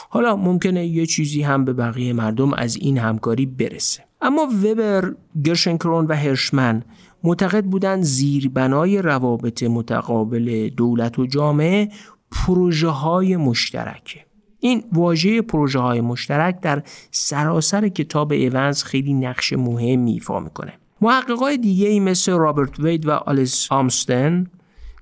حالا 0.10 0.36
ممکنه 0.36 0.86
یه 0.86 1.06
چیزی 1.06 1.42
هم 1.42 1.66
به 1.66 1.74
بقیه 1.74 2.14
مردم 2.14 2.54
از 2.54 2.76
این 2.76 2.98
همکاری 2.98 3.46
برسه. 3.46 4.04
اما 4.22 4.48
وبر، 4.64 5.14
گرشنکرون 5.44 6.06
و 6.06 6.16
هرشمن 6.16 6.84
معتقد 7.24 7.66
بودند 7.66 8.04
زیربنای 8.04 9.02
روابط 9.02 9.64
متقابل 9.64 10.70
دولت 10.70 11.20
و 11.20 11.26
جامعه 11.26 11.90
پروژه 12.32 12.88
های 12.88 13.38
مشترکه. 13.38 14.26
این 14.60 14.84
واژه 14.94 15.42
پروژه 15.42 15.80
های 15.80 16.02
مشترک 16.02 16.62
در 16.62 16.84
سراسر 17.12 17.88
کتاب 17.88 18.32
ایونز 18.32 18.84
خیلی 18.84 19.14
نقش 19.14 19.54
مهمی 19.54 20.12
ایفا 20.12 20.40
می‌کنه. 20.40 20.74
محققای 21.02 21.58
دیگه 21.58 21.88
ای 21.88 22.00
مثل 22.00 22.32
رابرت 22.32 22.80
وید 22.80 23.06
و 23.06 23.12
آلیس 23.12 23.72
آمستن 23.72 24.48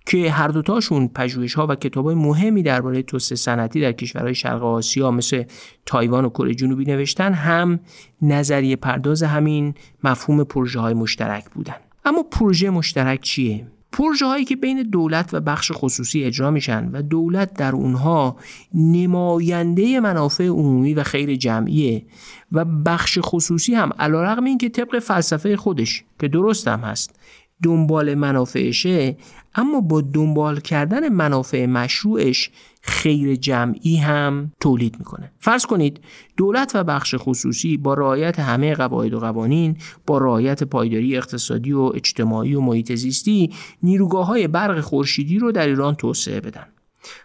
که 0.05 0.31
هر 0.31 0.47
دوتاشون 0.47 1.07
پژوهش 1.07 1.53
ها 1.53 1.67
و 1.69 1.75
کتاب 1.75 2.05
های 2.05 2.15
مهمی 2.15 2.63
درباره 2.63 3.01
توسعه 3.01 3.35
صنعتی 3.35 3.81
در 3.81 3.91
کشورهای 3.91 4.35
شرق 4.35 4.63
آسیا 4.63 5.11
مثل 5.11 5.43
تایوان 5.85 6.25
و 6.25 6.29
کره 6.29 6.55
جنوبی 6.55 6.85
نوشتن 6.85 7.33
هم 7.33 7.79
نظریه 8.21 8.75
پرداز 8.75 9.23
همین 9.23 9.73
مفهوم 10.03 10.43
پروژه 10.43 10.79
های 10.79 10.93
مشترک 10.93 11.49
بودن. 11.49 11.75
اما 12.07 12.23
پروژه 12.23 12.69
مشترک 12.69 13.21
چیه؟ 13.21 13.67
پروژه 13.91 14.25
هایی 14.25 14.45
که 14.45 14.55
بین 14.55 14.83
دولت 14.83 15.33
و 15.33 15.39
بخش 15.39 15.71
خصوصی 15.75 16.23
اجرا 16.23 16.51
میشن 16.51 16.89
و 16.93 17.01
دولت 17.01 17.53
در 17.53 17.75
اونها 17.75 18.37
نماینده 18.73 19.99
منافع 19.99 20.47
عمومی 20.47 20.93
و 20.93 21.03
خیر 21.03 21.35
جمعیه 21.35 22.05
و 22.51 22.65
بخش 22.65 23.19
خصوصی 23.21 23.75
هم 23.75 23.91
علیرغم 23.99 24.43
اینکه 24.43 24.69
طبق 24.69 24.99
فلسفه 24.99 25.57
خودش 25.57 26.03
که 26.19 26.27
درست 26.27 26.67
هم 26.67 26.79
هست 26.79 27.19
دنبال 27.63 28.15
منافعشه 28.15 29.17
اما 29.55 29.81
با 29.81 30.01
دنبال 30.01 30.59
کردن 30.59 31.09
منافع 31.09 31.65
مشروعش 31.65 32.51
خیر 32.87 33.35
جمعی 33.35 33.95
هم 33.95 34.51
تولید 34.59 34.95
می‌کنه. 34.99 35.31
فرض 35.39 35.65
کنید 35.65 35.99
دولت 36.37 36.71
و 36.75 36.83
بخش 36.83 37.15
خصوصی 37.17 37.77
با 37.77 37.93
رعایت 37.93 38.39
همه 38.39 38.73
قواعد 38.73 39.13
و 39.13 39.19
قوانین 39.19 39.77
با 40.05 40.17
رعایت 40.17 40.63
پایداری 40.63 41.17
اقتصادی 41.17 41.73
و 41.73 41.91
اجتماعی 41.95 42.55
و 42.55 42.61
محیط 42.61 42.95
زیستی 42.95 43.53
نیروگاه 43.83 44.27
های 44.27 44.47
برق 44.47 44.79
خورشیدی 44.79 45.39
رو 45.39 45.51
در 45.51 45.67
ایران 45.67 45.95
توسعه 45.95 46.41
بدن. 46.41 46.65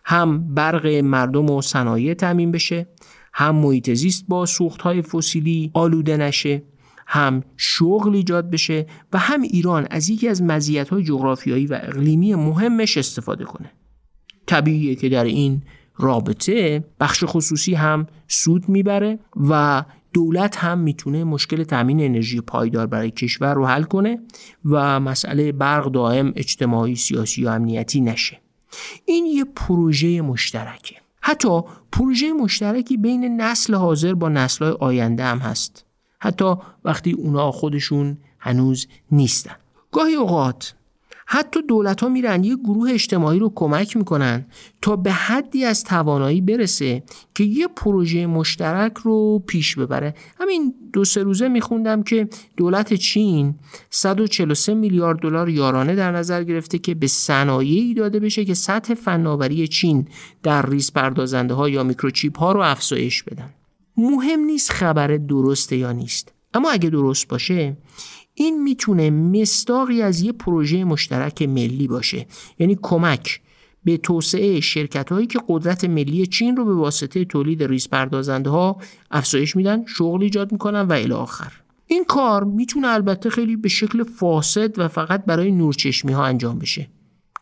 هم 0.05 0.55
برق 0.55 0.87
مردم 0.87 1.51
و 1.51 1.63
صنایع 1.63 2.15
تامین 2.15 2.53
بشه 2.53 2.87
هم 3.33 3.55
محیط 3.55 3.91
زیست 3.91 4.25
با 4.29 4.47
سوخت 4.47 4.83
های 4.83 5.03
فسیلی 5.03 5.71
آلوده 5.75 6.17
نشه 6.17 6.63
هم 7.07 7.43
شغل 7.57 8.15
ایجاد 8.15 8.51
بشه 8.51 8.87
و 9.13 9.19
هم 9.19 9.43
ایران 9.43 9.87
از 9.91 10.09
یکی 10.09 10.29
از 10.29 10.43
های 10.91 11.03
جغرافیایی 11.03 11.67
و 11.67 11.81
اقلیمی 11.83 12.35
مهمش 12.35 12.97
استفاده 12.97 13.45
کنه. 13.45 13.71
طبیعیه 14.47 14.95
که 14.95 15.09
در 15.09 15.25
این 15.25 15.63
رابطه 15.97 16.85
بخش 17.01 17.25
خصوصی 17.27 17.75
هم 17.75 18.07
سود 18.29 18.69
می‌بره 18.69 19.19
و 19.51 19.85
دولت 20.13 20.57
هم 20.57 20.79
می‌تونه 20.79 21.25
مشکل 21.25 21.65
تامین 21.65 22.01
انرژی 22.01 22.41
پایدار 22.41 22.87
برای 22.87 23.11
کشور 23.11 23.55
رو 23.55 23.67
حل 23.67 23.83
کنه 23.83 24.19
و 24.65 25.01
مسئله 25.01 25.53
برق 25.53 25.91
دائم 25.91 26.33
اجتماعی 26.37 26.97
سیاسی 26.97 27.45
و 27.45 27.49
امنیتی 27.49 28.01
نشه. 28.01 28.41
این 29.05 29.27
یه 29.27 29.45
پروژه 29.45 30.21
مشترکه. 30.21 30.97
حتی 31.21 31.61
پروژه 31.93 32.33
مشترکی 32.33 32.97
بین 32.97 33.41
نسل 33.41 33.75
حاضر 33.75 34.15
با 34.15 34.29
نسل 34.29 34.65
آینده 34.65 35.25
هم 35.25 35.39
هست. 35.39 35.87
حتی 36.19 36.55
وقتی 36.85 37.13
اونا 37.13 37.51
خودشون 37.51 38.19
هنوز 38.39 38.87
نیستن. 39.11 39.57
گاهی 39.93 40.15
اوقات 40.15 40.75
حتی 41.27 41.63
دولت 41.63 42.01
ها 42.01 42.09
میرن 42.09 42.45
یه 42.45 42.57
گروه 42.57 42.91
اجتماعی 42.93 43.39
رو 43.39 43.53
کمک 43.55 43.97
می‌کنن 43.97 44.47
تا 44.83 44.97
به 44.97 45.13
حدی 45.13 45.65
از 45.65 45.85
توانایی 45.85 46.41
برسه 46.41 47.03
که 47.35 47.45
یه 47.45 47.69
پروژه 47.69 48.27
مشترک 48.27 48.93
رو 48.99 49.39
پیش 49.47 49.77
ببره. 49.77 50.15
همین 50.41 50.75
دو 50.93 51.05
سه 51.05 51.23
روزه 51.23 51.49
میخوندم 51.49 52.03
که 52.03 52.29
دولت 52.57 52.95
چین 52.95 53.55
143 53.91 54.75
میلیارد 54.75 55.19
دلار 55.19 55.49
یارانه 55.49 55.95
در 55.95 56.13
نظر 56.13 56.45
گرفته 56.45 56.79
که 56.79 56.95
به 56.95 57.07
صنایعی 57.07 57.95
داده 57.95 58.21
بشه 58.21 58.45
که 58.45 58.55
سطح 58.55 58.95
فناوری 58.95 59.69
چین 59.69 60.09
در 60.43 60.67
ریز 60.71 60.93
پردازنده 60.93 61.55
ها 61.55 61.69
یا 61.69 61.83
میکروچیپ 61.83 62.39
ها 62.39 62.53
رو 62.53 62.61
افزایش 62.61 63.23
بدن. 63.23 63.55
مهم 63.97 64.41
نیست 64.41 64.73
خبر 64.73 65.17
درسته 65.17 65.77
یا 65.77 65.93
نیست 65.93 66.33
اما 66.55 66.71
اگه 66.71 66.91
درست 66.91 67.29
باشه 67.29 67.77
این 68.35 68.63
می‌تونه 68.63 69.11
مصداقی 69.11 70.03
از 70.03 70.21
یه 70.21 70.33
پروژه 70.33 70.85
مشترک 70.85 71.43
ملی 71.43 71.89
باشه. 71.89 72.27
یعنی 72.59 72.79
کمک 72.83 73.41
به 73.85 73.97
توسعه 73.97 74.61
شرکت 74.61 75.13
هایی 75.13 75.27
که 75.27 75.41
قدرت 75.49 75.85
ملی 75.85 76.27
چین 76.27 76.57
رو 76.57 76.65
به 76.65 76.75
واسطه 76.75 77.25
تولید 77.25 77.63
ریز 77.63 77.89
پردازنده 77.89 78.51
ها 78.51 78.77
افزایش 79.11 79.57
میدن 79.57 79.85
شغل 79.87 80.23
ایجاد 80.23 80.53
می‌کنن 80.53 80.81
و 80.81 80.93
الی 80.93 81.13
آخر. 81.13 81.53
این 81.87 82.05
کار 82.05 82.45
می‌تونه 82.45 82.89
البته 82.89 83.31
خیلی 83.31 83.57
به 83.57 83.69
شکل 83.69 84.03
فاسد 84.03 84.79
و 84.79 84.89
فقط 84.89 85.25
برای 85.25 85.51
نورچشمی 85.51 86.13
ها 86.13 86.25
انجام 86.25 86.59
بشه. 86.59 86.89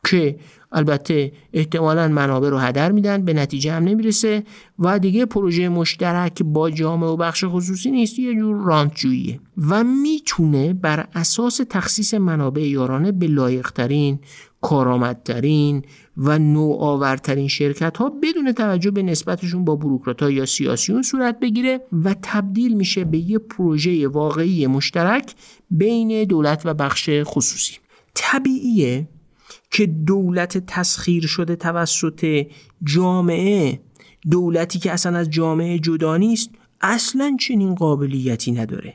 که 0.04 0.36
البته 0.72 1.32
احتمالا 1.52 2.08
منابع 2.08 2.48
رو 2.48 2.58
هدر 2.58 2.92
میدن 2.92 3.24
به 3.24 3.32
نتیجه 3.32 3.72
هم 3.72 3.84
نمی‌رسه 3.84 4.44
و 4.78 4.98
دیگه 4.98 5.26
پروژه 5.26 5.68
مشترک 5.68 6.42
با 6.42 6.70
جامعه 6.70 7.10
و 7.10 7.16
بخش 7.16 7.44
خصوصی 7.48 7.90
نیست 7.90 8.18
یه 8.18 8.34
جور 8.34 8.64
رانتجوییه 8.64 9.40
و 9.68 9.84
می‌تونه 9.84 10.72
بر 10.72 11.06
اساس 11.14 11.60
تخصیص 11.70 12.14
منابع 12.14 12.68
یارانه 12.68 13.12
به 13.12 13.26
لایقترین 13.26 14.18
کارآمدترین 14.60 15.82
و 16.16 16.38
نوآورترین 16.38 17.48
شرکت 17.48 17.96
ها 17.96 18.12
بدون 18.22 18.52
توجه 18.52 18.90
به 18.90 19.02
نسبتشون 19.02 19.64
با 19.64 19.76
بروکرات 19.76 20.22
یا 20.22 20.46
سیاسیون 20.46 21.02
صورت 21.02 21.40
بگیره 21.40 21.80
و 22.04 22.14
تبدیل 22.22 22.76
میشه 22.76 23.04
به 23.04 23.18
یه 23.18 23.38
پروژه 23.38 24.08
واقعی 24.08 24.66
مشترک 24.66 25.34
بین 25.70 26.24
دولت 26.24 26.62
و 26.64 26.74
بخش 26.74 27.10
خصوصی. 27.24 27.74
طبیعیه 28.14 29.08
که 29.70 29.86
دولت 29.86 30.58
تسخیر 30.58 31.26
شده 31.26 31.56
توسط 31.56 32.46
جامعه 32.84 33.80
دولتی 34.30 34.78
که 34.78 34.92
اصلا 34.92 35.18
از 35.18 35.30
جامعه 35.30 35.78
جدا 35.78 36.16
نیست 36.16 36.50
اصلا 36.80 37.36
چنین 37.40 37.74
قابلیتی 37.74 38.52
نداره. 38.52 38.94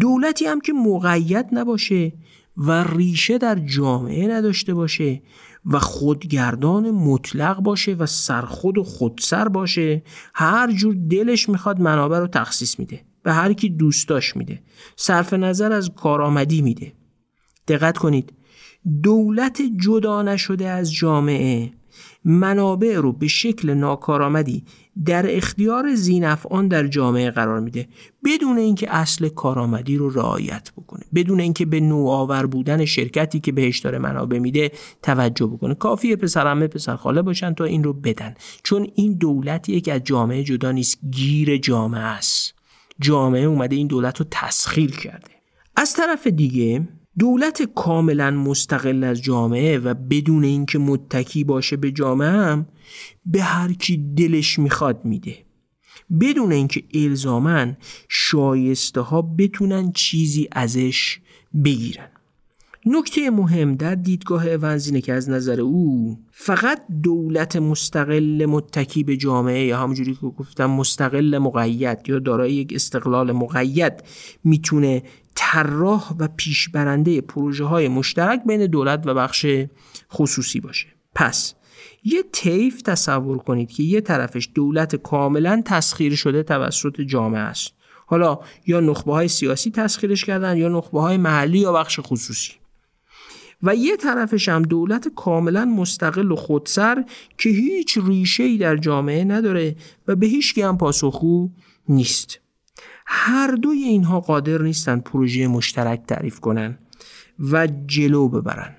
دولتی 0.00 0.44
هم 0.44 0.60
که 0.60 0.72
مقید 0.72 1.46
نباشه 1.52 2.12
و 2.56 2.84
ریشه 2.84 3.38
در 3.38 3.54
جامعه 3.54 4.28
نداشته 4.28 4.74
باشه 4.74 5.22
و 5.66 5.78
خودگردان 5.78 6.90
مطلق 6.90 7.60
باشه 7.60 7.92
و 7.92 8.06
سرخود 8.06 8.78
و 8.78 8.84
خودسر 8.84 9.48
باشه 9.48 10.02
هر 10.34 10.72
جور 10.72 10.96
دلش 11.10 11.48
می‌خواد 11.48 11.80
منابع 11.80 12.18
رو 12.18 12.26
تخصیص 12.26 12.78
میده 12.78 13.00
به 13.22 13.32
هر 13.32 13.52
کی 13.52 13.68
دوستاش 13.68 14.36
میده 14.36 14.62
صرف 14.96 15.32
نظر 15.34 15.72
از 15.72 15.90
کارآمدی 15.96 16.62
میده. 16.62 16.92
دقت 17.68 17.98
کنید 17.98 18.32
دولت 19.02 19.62
جدا 19.76 20.22
نشده 20.22 20.68
از 20.68 20.92
جامعه. 20.92 21.72
منابع 22.24 22.96
رو 22.96 23.12
به 23.12 23.28
شکل 23.28 23.74
ناکارآمدی 23.74 24.64
در 25.04 25.36
اختیار 25.36 25.94
زینفعان 25.94 26.68
در 26.68 26.86
جامعه 26.86 27.30
قرار 27.30 27.60
میده. 27.60 27.88
بدون 28.24 28.58
اینکه 28.58 28.94
اصل 28.94 29.28
کارآمدی 29.28 29.96
رو 29.96 30.10
رعایت 30.10 30.72
بکنه. 30.76 31.04
بدون 31.14 31.40
اینکه 31.40 31.66
به 31.66 31.80
نوآور 31.80 32.46
بودن 32.46 32.84
شرکتی 32.84 33.40
که 33.40 33.52
بهش 33.52 33.78
داره 33.78 33.98
منابع 33.98 34.38
میده 34.38 34.70
توجه 35.02 35.46
بکنه. 35.46 35.74
کافیه 35.74 36.16
پسرمه 36.16 36.66
پسر 36.66 36.96
خاله 36.96 37.22
باشن 37.22 37.54
تا 37.54 37.64
این 37.64 37.84
رو 37.84 37.92
بدن. 37.92 38.34
چون 38.62 38.86
این 38.94 39.12
دولتی 39.12 39.80
که 39.80 39.92
از 39.92 40.04
جامعه 40.04 40.44
جدا 40.44 40.72
نیست 40.72 40.98
گیر 41.10 41.56
جامعه 41.56 42.00
است. 42.00 42.54
جامعه 43.00 43.44
اومده 43.44 43.76
این 43.76 43.86
دولت 43.86 44.18
رو 44.18 44.26
تسخیر 44.30 44.90
کرده. 44.90 45.30
از 45.76 45.94
طرف 45.94 46.26
دیگه 46.26 46.88
دولت 47.18 47.62
کاملا 47.74 48.30
مستقل 48.30 49.04
از 49.04 49.22
جامعه 49.22 49.78
و 49.78 49.94
بدون 49.94 50.44
اینکه 50.44 50.78
متکی 50.78 51.44
باشه 51.44 51.76
به 51.76 51.90
جامعه 51.90 52.30
هم 52.30 52.66
به 53.26 53.42
هر 53.42 53.72
کی 53.72 53.96
دلش 54.16 54.58
می‌خواد 54.58 55.04
میده. 55.04 55.36
بدون 56.20 56.52
اینکه 56.52 56.82
الزامن 56.94 57.76
شایسته 58.08 59.00
ها 59.00 59.22
بتونن 59.22 59.92
چیزی 59.92 60.48
ازش 60.52 61.20
بگیرن. 61.64 62.08
نکته 62.86 63.30
مهم 63.30 63.74
در 63.74 63.94
دیدگاه 63.94 64.48
اونزینه 64.48 65.00
که 65.00 65.12
از 65.12 65.30
نظر 65.30 65.60
او 65.60 66.18
فقط 66.30 66.82
دولت 67.02 67.56
مستقل 67.56 68.46
متکی 68.48 69.04
به 69.04 69.16
جامعه 69.16 69.66
یا 69.66 69.78
همونجوری 69.78 70.14
که 70.14 70.26
گفتم 70.26 70.70
مستقل 70.70 71.38
مقید 71.38 71.98
یا 72.08 72.18
دارای 72.18 72.52
یک 72.52 72.72
استقلال 72.74 73.32
مقید 73.32 73.92
می‌تونه 74.44 75.02
طراح 75.40 76.14
و 76.18 76.28
پیشبرنده 76.36 77.20
پروژه 77.20 77.64
های 77.64 77.88
مشترک 77.88 78.40
بین 78.46 78.66
دولت 78.66 79.02
و 79.06 79.14
بخش 79.14 79.46
خصوصی 80.12 80.60
باشه. 80.60 80.86
پس 81.14 81.54
یه 82.04 82.22
طیف 82.32 82.82
تصور 82.82 83.38
کنید 83.38 83.70
که 83.70 83.82
یه 83.82 84.00
طرفش 84.00 84.48
دولت 84.54 84.96
کاملا 84.96 85.62
تسخیر 85.64 86.14
شده 86.14 86.42
توسط 86.42 87.00
جامعه 87.00 87.40
است. 87.40 87.72
حالا 88.06 88.38
یا 88.66 88.80
نخبه 88.80 89.12
های 89.12 89.28
سیاسی 89.28 89.70
تسخیرش 89.70 90.24
کردن 90.24 90.56
یا 90.56 90.68
نخبه 90.68 91.00
های 91.00 91.16
محلی 91.16 91.58
یا 91.58 91.72
بخش 91.72 92.00
خصوصی. 92.02 92.52
و 93.62 93.74
یه 93.74 93.96
طرفش 93.96 94.48
هم 94.48 94.62
دولت 94.62 95.08
کاملا 95.08 95.64
مستقل 95.64 96.32
و 96.32 96.36
خودسر 96.36 97.04
که 97.38 97.50
هیچ 97.50 97.98
ریشه 98.06 98.42
ای 98.42 98.58
در 98.58 98.76
جامعه 98.76 99.24
نداره 99.24 99.76
و 100.08 100.16
به 100.16 100.26
هیچ 100.26 100.58
هم 100.58 100.78
پاسخو 100.78 101.48
نیست. 101.88 102.40
هر 103.10 103.50
دوی 103.50 103.82
اینها 103.82 104.20
قادر 104.20 104.62
نیستن 104.62 105.00
پروژه 105.00 105.46
مشترک 105.46 106.02
تعریف 106.06 106.40
کنن 106.40 106.78
و 107.38 107.68
جلو 107.86 108.28
ببرن. 108.28 108.76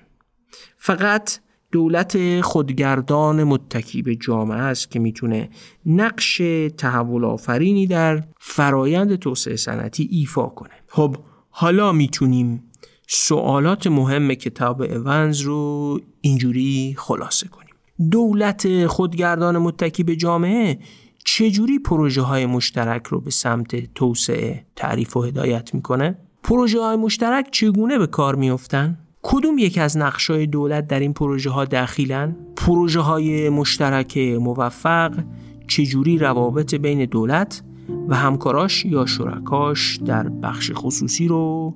فقط 0.78 1.38
دولت 1.72 2.40
خودگردان 2.40 3.44
متکی 3.44 4.02
به 4.02 4.16
جامعه 4.16 4.58
است 4.58 4.90
که 4.90 4.98
می‌تونه 4.98 5.50
نقش 5.86 6.42
تحول 6.78 7.24
آفرینی 7.24 7.86
در 7.86 8.24
فرایند 8.40 9.16
توسعه 9.16 9.56
صنعتی 9.56 10.08
ایفا 10.10 10.46
کنه. 10.46 10.74
خب 10.88 11.16
حالا 11.50 11.92
می‌تونیم 11.92 12.62
سوالات 13.08 13.86
مهم 13.86 14.34
کتاب 14.34 14.82
اونز 14.82 15.40
رو 15.40 16.00
اینجوری 16.20 16.94
خلاصه 16.98 17.48
کنیم. 17.48 17.74
دولت 18.10 18.86
خودگردان 18.86 19.58
متکی 19.58 20.02
به 20.02 20.16
جامعه 20.16 20.78
چجوری 21.24 21.78
پروژه 21.78 22.22
های 22.22 22.46
مشترک 22.46 23.06
رو 23.06 23.20
به 23.20 23.30
سمت 23.30 23.94
توسعه 23.94 24.66
تعریف 24.76 25.16
و 25.16 25.22
هدایت 25.22 25.74
می‌کنه؟ 25.74 26.18
پروژه 26.42 26.80
های 26.80 26.96
مشترک 26.96 27.50
چگونه 27.50 27.98
به 27.98 28.06
کار 28.06 28.34
میافتن؟ 28.34 28.98
کدوم 29.22 29.58
یک 29.58 29.78
از 29.78 29.96
های 30.28 30.46
دولت 30.46 30.86
در 30.86 31.00
این 31.00 31.12
پروژه 31.12 31.50
ها 31.50 31.64
دخیلن؟ 31.64 32.36
پروژه 32.56 33.00
های 33.00 33.48
مشترک 33.48 34.18
موفق 34.18 35.24
چجوری 35.66 36.18
روابط 36.18 36.74
بین 36.74 37.04
دولت 37.04 37.62
و 38.08 38.16
همکاراش 38.16 38.84
یا 38.84 39.06
شرکاش 39.06 39.96
در 39.96 40.28
بخش 40.28 40.70
خصوصی 40.74 41.28
رو 41.28 41.74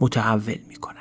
متحول 0.00 0.58
می‌کنن 0.68 0.93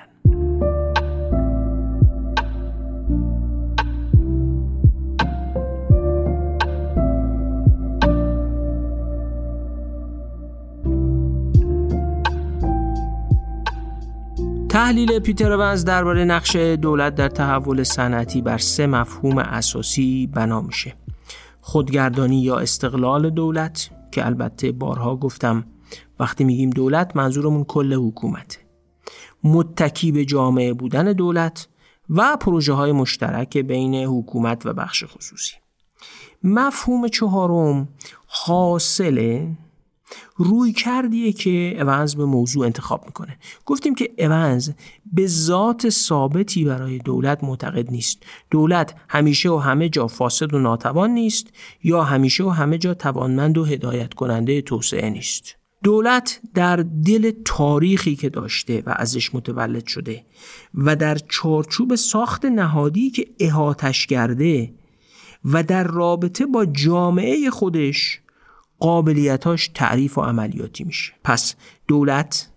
تحلیل 14.73 15.19
پیتر 15.19 15.51
ونز 15.51 15.85
درباره 15.85 16.25
نقش 16.25 16.55
دولت 16.55 17.15
در 17.15 17.27
تحول 17.29 17.83
صنعتی 17.83 18.41
بر 18.41 18.57
سه 18.57 18.87
مفهوم 18.87 19.37
اساسی 19.37 20.27
بنا 20.27 20.61
میشه. 20.61 20.95
خودگردانی 21.61 22.41
یا 22.41 22.57
استقلال 22.57 23.29
دولت 23.29 23.89
که 24.11 24.25
البته 24.25 24.71
بارها 24.71 25.15
گفتم 25.15 25.65
وقتی 26.19 26.43
میگیم 26.43 26.69
دولت 26.69 27.15
منظورمون 27.15 27.63
کل 27.63 27.93
حکومته 27.93 28.57
متکی 29.43 30.11
به 30.11 30.25
جامعه 30.25 30.73
بودن 30.73 31.13
دولت 31.13 31.67
و 32.09 32.37
پروژه 32.37 32.73
های 32.73 32.91
مشترک 32.91 33.57
بین 33.57 33.95
حکومت 33.95 34.65
و 34.65 34.73
بخش 34.73 35.03
خصوصی. 35.03 35.55
مفهوم 36.43 37.07
چهارم 37.07 37.89
حاصل 38.27 39.47
روی 40.37 40.73
کردیه 40.73 41.31
که 41.31 41.77
اونز 41.79 42.15
به 42.15 42.25
موضوع 42.25 42.65
انتخاب 42.65 43.05
می‌کنه. 43.05 43.37
گفتیم 43.65 43.95
که 43.95 44.13
اونز 44.17 44.71
به 45.13 45.27
ذات 45.27 45.89
ثابتی 45.89 46.65
برای 46.65 46.97
دولت 46.97 47.43
معتقد 47.43 47.91
نیست. 47.91 48.23
دولت 48.51 48.95
همیشه 49.09 49.49
و 49.49 49.57
همه 49.57 49.89
جا 49.89 50.07
فاسد 50.07 50.53
و 50.53 50.59
ناتوان 50.59 51.09
نیست 51.09 51.47
یا 51.83 52.03
همیشه 52.03 52.43
و 52.43 52.49
همه 52.49 52.77
جا 52.77 52.93
توانمند 52.93 53.57
و 53.57 53.65
هدایت 53.65 54.13
کننده 54.13 54.61
توسعه 54.61 55.09
نیست. 55.09 55.55
دولت 55.83 56.39
در 56.53 56.75
دل 57.05 57.31
تاریخی 57.45 58.15
که 58.15 58.29
داشته 58.29 58.83
و 58.85 58.93
ازش 58.97 59.35
متولد 59.35 59.87
شده 59.87 60.25
و 60.75 60.95
در 60.95 61.17
چارچوب 61.29 61.95
ساخت 61.95 62.45
نهادی 62.45 63.09
که 63.09 63.27
احاتش 63.39 64.07
کرده 64.07 64.73
و 65.45 65.63
در 65.63 65.83
رابطه 65.83 66.45
با 66.45 66.65
جامعه 66.65 67.49
خودش 67.49 68.19
قابلیتاش 68.79 69.67
تعریف 69.67 70.17
و 70.17 70.21
عملیاتی 70.21 70.83
میشه. 70.83 71.13
پس 71.23 71.55
دولت 71.87 72.49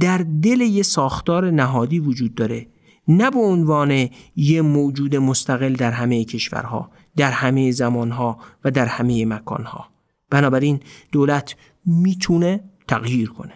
در 0.00 0.18
دل 0.18 0.60
یه 0.60 0.82
ساختار 0.82 1.50
نهادی 1.50 1.98
وجود 1.98 2.34
داره. 2.34 2.66
نه 3.08 3.30
به 3.30 3.38
عنوان 3.38 4.08
یه 4.36 4.62
موجود 4.62 5.16
مستقل 5.16 5.72
در 5.72 5.90
همه 5.90 6.24
کشورها 6.24 6.90
در 7.16 7.30
همه 7.30 7.70
زمانها 7.70 8.38
و 8.64 8.70
در 8.70 8.86
همه 8.86 9.24
مکانها. 9.24 9.88
بنابراین 10.30 10.80
دولت 11.12 11.56
می‌تونه 11.86 12.64
تغییر 12.88 13.28
کنه. 13.28 13.52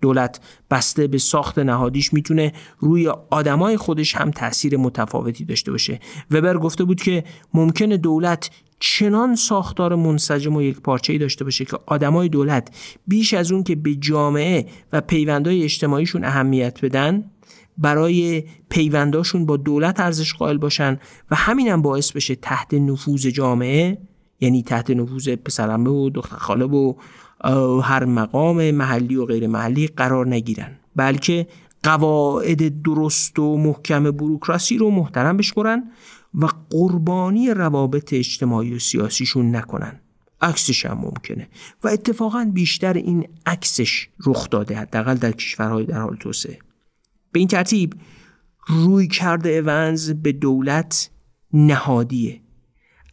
دولت 0.00 0.40
بسته 0.70 1.06
به 1.06 1.18
ساخت 1.18 1.58
نهادیش 1.58 2.12
می‌تونه 2.12 2.52
روی 2.78 3.08
آدمای 3.30 3.76
خودش 3.76 4.16
هم 4.16 4.30
تاثیر 4.30 4.76
متفاوتی 4.76 5.44
داشته 5.44 5.70
باشه. 5.70 6.00
وبر 6.30 6.58
گفته 6.58 6.84
بود 6.84 7.02
که 7.02 7.24
ممکنه 7.54 7.96
دولت 7.96 8.50
چنان 8.78 9.34
ساختار 9.34 9.94
منسجم 9.94 10.56
و 10.56 10.62
یک 10.62 10.80
پارچه 10.80 11.18
داشته 11.18 11.44
باشه 11.44 11.64
که 11.64 11.78
آدمای 11.86 12.28
دولت 12.28 12.68
بیش 13.06 13.34
از 13.34 13.52
اون 13.52 13.62
که 13.62 13.74
به 13.74 13.94
جامعه 13.94 14.66
و 14.92 15.00
پیوندهای 15.00 15.62
اجتماعیشون 15.62 16.24
اهمیت 16.24 16.84
بدن 16.84 17.30
برای 17.78 18.44
پیونداشون 18.68 19.46
با 19.46 19.56
دولت 19.56 20.00
ارزش 20.00 20.34
قائل 20.34 20.56
باشن 20.56 20.98
و 21.30 21.36
همینم 21.36 21.82
باعث 21.82 22.12
بشه 22.12 22.34
تحت 22.34 22.74
نفوذ 22.74 23.26
جامعه 23.26 23.98
یعنی 24.40 24.62
تحت 24.62 24.90
نفوذ 24.90 25.28
پسرمه 25.28 25.90
و 25.90 26.10
دختر 26.10 26.36
خاله 26.36 26.64
و 26.64 26.94
هر 27.80 28.04
مقام 28.04 28.70
محلی 28.70 29.16
و 29.16 29.24
غیر 29.24 29.46
محلی 29.46 29.86
قرار 29.86 30.26
نگیرن. 30.26 30.78
بلکه 30.96 31.46
قواعد 31.82 32.82
درست 32.82 33.38
و 33.38 33.56
محکم 33.56 34.10
بروکراسی 34.10 34.78
رو 34.78 34.90
محترم 34.90 35.36
بشمرن 35.36 35.90
و 36.36 36.46
قربانی 36.70 37.50
روابط 37.50 38.12
اجتماعی 38.12 38.74
و 38.74 38.78
سیاسیشون 38.78 39.56
نکنن. 39.56 40.00
عکسش 40.40 40.86
هم 40.86 40.98
ممکنه. 40.98 41.48
و 41.84 41.88
اتفاقا 41.88 42.50
بیشتر 42.54 42.92
این 42.92 43.28
عکسش 43.46 44.08
رخ 44.26 44.50
داده 44.50 44.76
حداقل 44.76 45.14
در 45.14 45.32
کشورهای 45.32 45.84
در 45.84 46.00
حال 46.00 46.16
توسعه. 46.16 46.58
به 47.32 47.38
این 47.38 47.48
ترتیب 47.48 47.94
روی 48.66 49.08
کرده 49.08 49.50
اونز 49.50 50.10
به 50.10 50.32
دولت 50.32 51.10
نهادیه. 51.52 52.40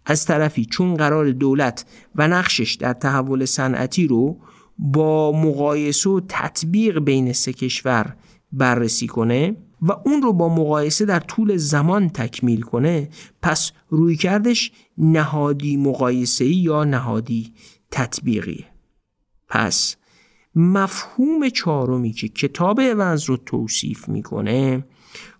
از 0.05 0.25
طرفی 0.25 0.65
چون 0.65 0.95
قرار 0.95 1.31
دولت 1.31 1.85
و 2.15 2.27
نقشش 2.27 2.73
در 2.73 2.93
تحول 2.93 3.45
صنعتی 3.45 4.07
رو 4.07 4.39
با 4.77 5.31
مقایسه 5.31 6.09
و 6.09 6.21
تطبیق 6.29 6.99
بین 6.99 7.33
سه 7.33 7.53
کشور 7.53 8.15
بررسی 8.51 9.07
کنه 9.07 9.55
و 9.83 9.91
اون 10.05 10.21
رو 10.21 10.33
با 10.33 10.49
مقایسه 10.55 11.05
در 11.05 11.19
طول 11.19 11.57
زمان 11.57 12.09
تکمیل 12.09 12.61
کنه 12.61 13.09
پس 13.41 13.71
روی 13.89 14.15
کردش 14.15 14.71
نهادی 14.97 15.77
مقایسه 15.77 16.45
یا 16.45 16.83
نهادی 16.83 17.53
تطبیقی. 17.91 18.65
پس 19.47 19.95
مفهوم 20.55 21.49
چهارمی 21.49 22.11
که 22.11 22.27
کتاب 22.27 22.79
اونز 22.79 23.23
رو 23.23 23.37
توصیف 23.37 24.09
می‌کنه 24.09 24.85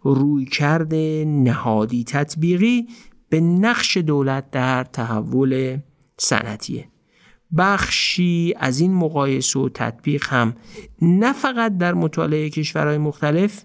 روی 0.02 0.46
کرده 0.46 1.26
نهادی 1.28 2.04
تطبیقی 2.04 2.88
به 3.30 3.42
نقش 3.42 3.98
دولت 3.98 4.52
در 4.52 4.84
تحول 4.84 5.80
صنعتیه. 6.18 6.88
بخشی 7.58 8.54
از 8.58 8.80
این 8.80 8.94
مقایسه 8.94 9.60
و 9.60 9.70
تطبیق 9.70 10.28
هم 10.30 10.56
نه 11.02 11.34
فقط 11.34 11.78
در 11.78 11.94
مطالعه 11.94 12.50
کشورهای 12.50 12.98
مختلف 12.98 13.64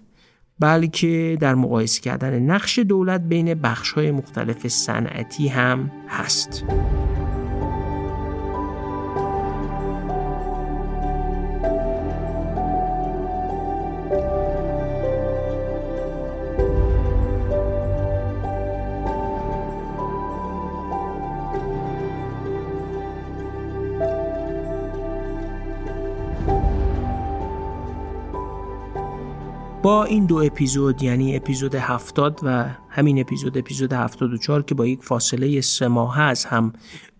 بلکه 0.59 1.37
در 1.39 1.55
مقایسه 1.55 2.01
کردن 2.01 2.39
نقش 2.39 2.79
دولت 2.79 3.21
بین 3.21 3.53
بخشهای 3.53 4.11
مختلف 4.11 4.67
صنعتی 4.67 5.47
هم 5.47 5.91
هست. 6.09 6.65
با 29.89 30.03
این 30.03 30.25
دو 30.25 30.35
اپیزود 30.35 31.03
یعنی 31.03 31.35
اپیزود 31.35 31.75
هفتاد 31.75 32.39
و 32.43 32.65
همین 32.89 33.19
اپیزود 33.19 33.57
اپیزود 33.57 33.93
هفتاد 33.93 34.33
و 34.33 34.37
چار 34.37 34.63
که 34.63 34.75
با 34.75 34.87
یک 34.87 35.03
فاصله 35.03 35.61
سه 35.61 35.87
ماه 35.87 36.21
از 36.21 36.45
هم 36.45 36.73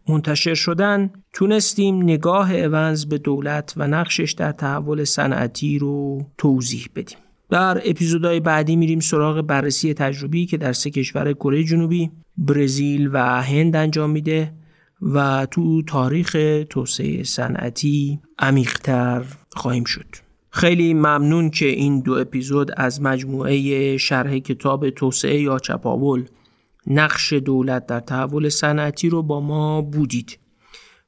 منتشر 0.09 0.53
شدن 0.53 1.09
تونستیم 1.34 2.03
نگاه 2.03 2.53
اونز 2.53 3.05
به 3.05 3.17
دولت 3.17 3.74
و 3.78 3.88
نقشش 3.88 4.32
در 4.32 4.51
تحول 4.51 5.03
صنعتی 5.03 5.80
رو 5.80 6.26
توضیح 6.38 6.88
بدیم 6.95 7.17
در 7.49 7.82
اپیزودهای 7.86 8.39
بعدی 8.39 8.76
میریم 8.76 8.99
سراغ 8.99 9.41
بررسی 9.41 9.93
تجربی 9.93 10.45
که 10.45 10.57
در 10.57 10.74
سه 10.74 10.89
کشور 10.89 11.34
کره 11.34 11.63
جنوبی، 11.63 12.11
برزیل 12.38 13.09
و 13.13 13.41
هند 13.41 13.76
انجام 13.76 14.09
میده 14.09 14.53
و 15.01 15.47
تو 15.51 15.82
تاریخ 15.82 16.38
توسعه 16.70 17.24
صنعتی 17.24 18.20
عمیقتر 18.39 19.26
خواهیم 19.55 19.84
شد. 19.84 20.28
خیلی 20.52 20.93
ممنون 20.93 21.50
که 21.50 21.66
این 21.66 22.00
دو 22.00 22.14
اپیزود 22.14 22.72
از 22.78 23.02
مجموعه 23.02 23.97
شرح 23.97 24.38
کتاب 24.38 24.89
توسعه 24.89 25.41
یا 25.41 25.60
چپاول 25.60 26.26
نقش 26.88 27.34
دولت 27.34 27.86
در 27.86 28.00
تحول 28.00 28.50
صنعتی 28.50 29.10
رو 29.10 29.24
با 29.24 29.39
ما 29.39 29.82
بودید. 29.82 30.39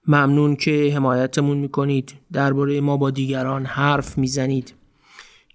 ممنون 0.07 0.55
که 0.55 0.93
حمایتمون 0.95 1.57
می‌کنید. 1.57 2.13
درباره 2.33 2.81
ما 2.81 2.97
با 2.97 3.11
دیگران 3.11 3.65
حرف 3.65 4.17
می‌زنید. 4.17 4.73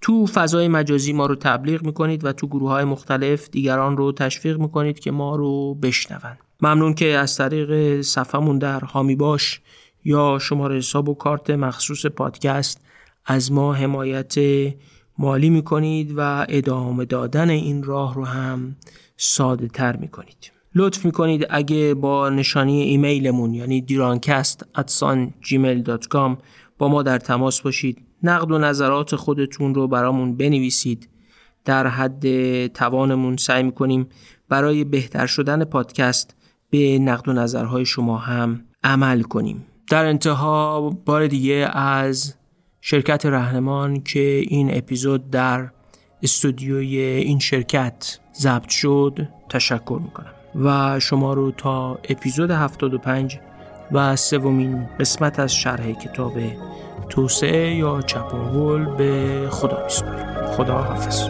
تو 0.01 0.27
فضای 0.27 0.69
مجازی 0.69 1.13
ما 1.13 1.27
رو 1.27 1.35
تبلیغ 1.35 1.83
می‌کنید 1.83 2.25
و 2.25 2.33
تو 2.33 2.47
گروه 2.47 2.71
های 2.71 2.85
مختلف 2.85 3.51
دیگران 3.51 3.97
رو 3.97 4.13
تشویق 4.13 4.59
می‌کنید 4.59 4.99
که 4.99 5.11
ما 5.11 5.37
رو 5.37 5.75
بشنون 5.75 6.39
ممنون 6.61 6.95
که 6.95 7.07
از 7.07 7.37
طریق 7.37 8.01
صفحمون 8.01 8.59
در 8.59 8.81
هامی 8.81 9.17
باش 9.17 9.61
یا 10.05 10.39
شماره 10.39 10.77
حساب 10.77 11.09
و 11.09 11.15
کارت 11.15 11.51
مخصوص 11.51 12.07
پادکست 12.07 12.86
از 13.27 13.53
ما 13.53 13.75
حمایت 13.75 14.35
مالی 15.19 15.51
می‌کنید 15.51 16.15
و 16.17 16.47
ادامه 16.49 17.05
دادن 17.05 17.51
این 17.51 17.83
راه 17.83 18.15
رو 18.15 18.25
هم 18.25 18.77
ساده 19.17 19.69
تر 19.69 19.97
می‌کنید. 19.97 20.53
لطف 20.75 21.05
می‌کنید 21.05 21.47
اگه 21.51 21.95
با 21.95 22.29
نشانی 22.29 22.83
ایمیلمون 22.83 23.55
یعنی 23.55 23.81
دیرانکست 23.81 24.67
اتسان 24.79 25.35
gmail.com 25.45 26.37
با 26.79 26.89
ما 26.89 27.03
در 27.03 27.19
تماس 27.19 27.61
باشید. 27.61 28.03
نقد 28.23 28.51
و 28.51 28.59
نظرات 28.59 29.17
خودتون 29.17 29.75
رو 29.75 29.89
برامون 29.89 30.37
بنویسید. 30.37 31.09
در 31.65 31.87
حد 31.87 32.67
توانمون 32.67 33.37
سعی 33.37 33.63
می‌کنیم 33.63 34.07
برای 34.49 34.85
بهتر 34.85 35.27
شدن 35.27 35.65
پادکست 35.65 36.37
به 36.71 36.99
نقد 36.99 37.29
و 37.29 37.33
نظرهای 37.33 37.85
شما 37.85 38.19
هم 38.19 38.65
عمل 38.85 39.23
کنیم. 39.23 39.67
در 39.91 40.05
انتها 40.05 40.91
بار 40.91 41.27
دیگه 41.27 41.55
از 41.73 42.35
شرکت 42.89 43.27
رهنمان 43.27 44.03
که 44.03 44.43
این 44.49 44.77
اپیزود 44.77 45.31
در 45.31 45.69
استودیوی 46.23 46.99
این 46.99 47.39
شرکت 47.39 48.19
ضبط 48.35 48.69
شد 48.69 49.29
تشکر 49.49 50.01
می‌کنم. 50.03 50.33
و 50.65 51.01
شما 51.01 51.35
رو 51.35 51.51
تا 51.51 51.99
اپیزود 52.09 52.51
75 52.51 53.39
و 53.93 54.17
سومین 54.17 54.89
قسمت 55.01 55.39
از 55.39 55.55
شرح 55.55 55.93
کتاب 55.93 56.33
توسعه 57.09 57.75
یا 57.75 58.03
چپاول 58.03 58.85
به 58.85 59.49
خدا 59.51 59.85
میسپارم. 59.85 60.47
خدا 60.47 60.79
حافظ 60.79 61.29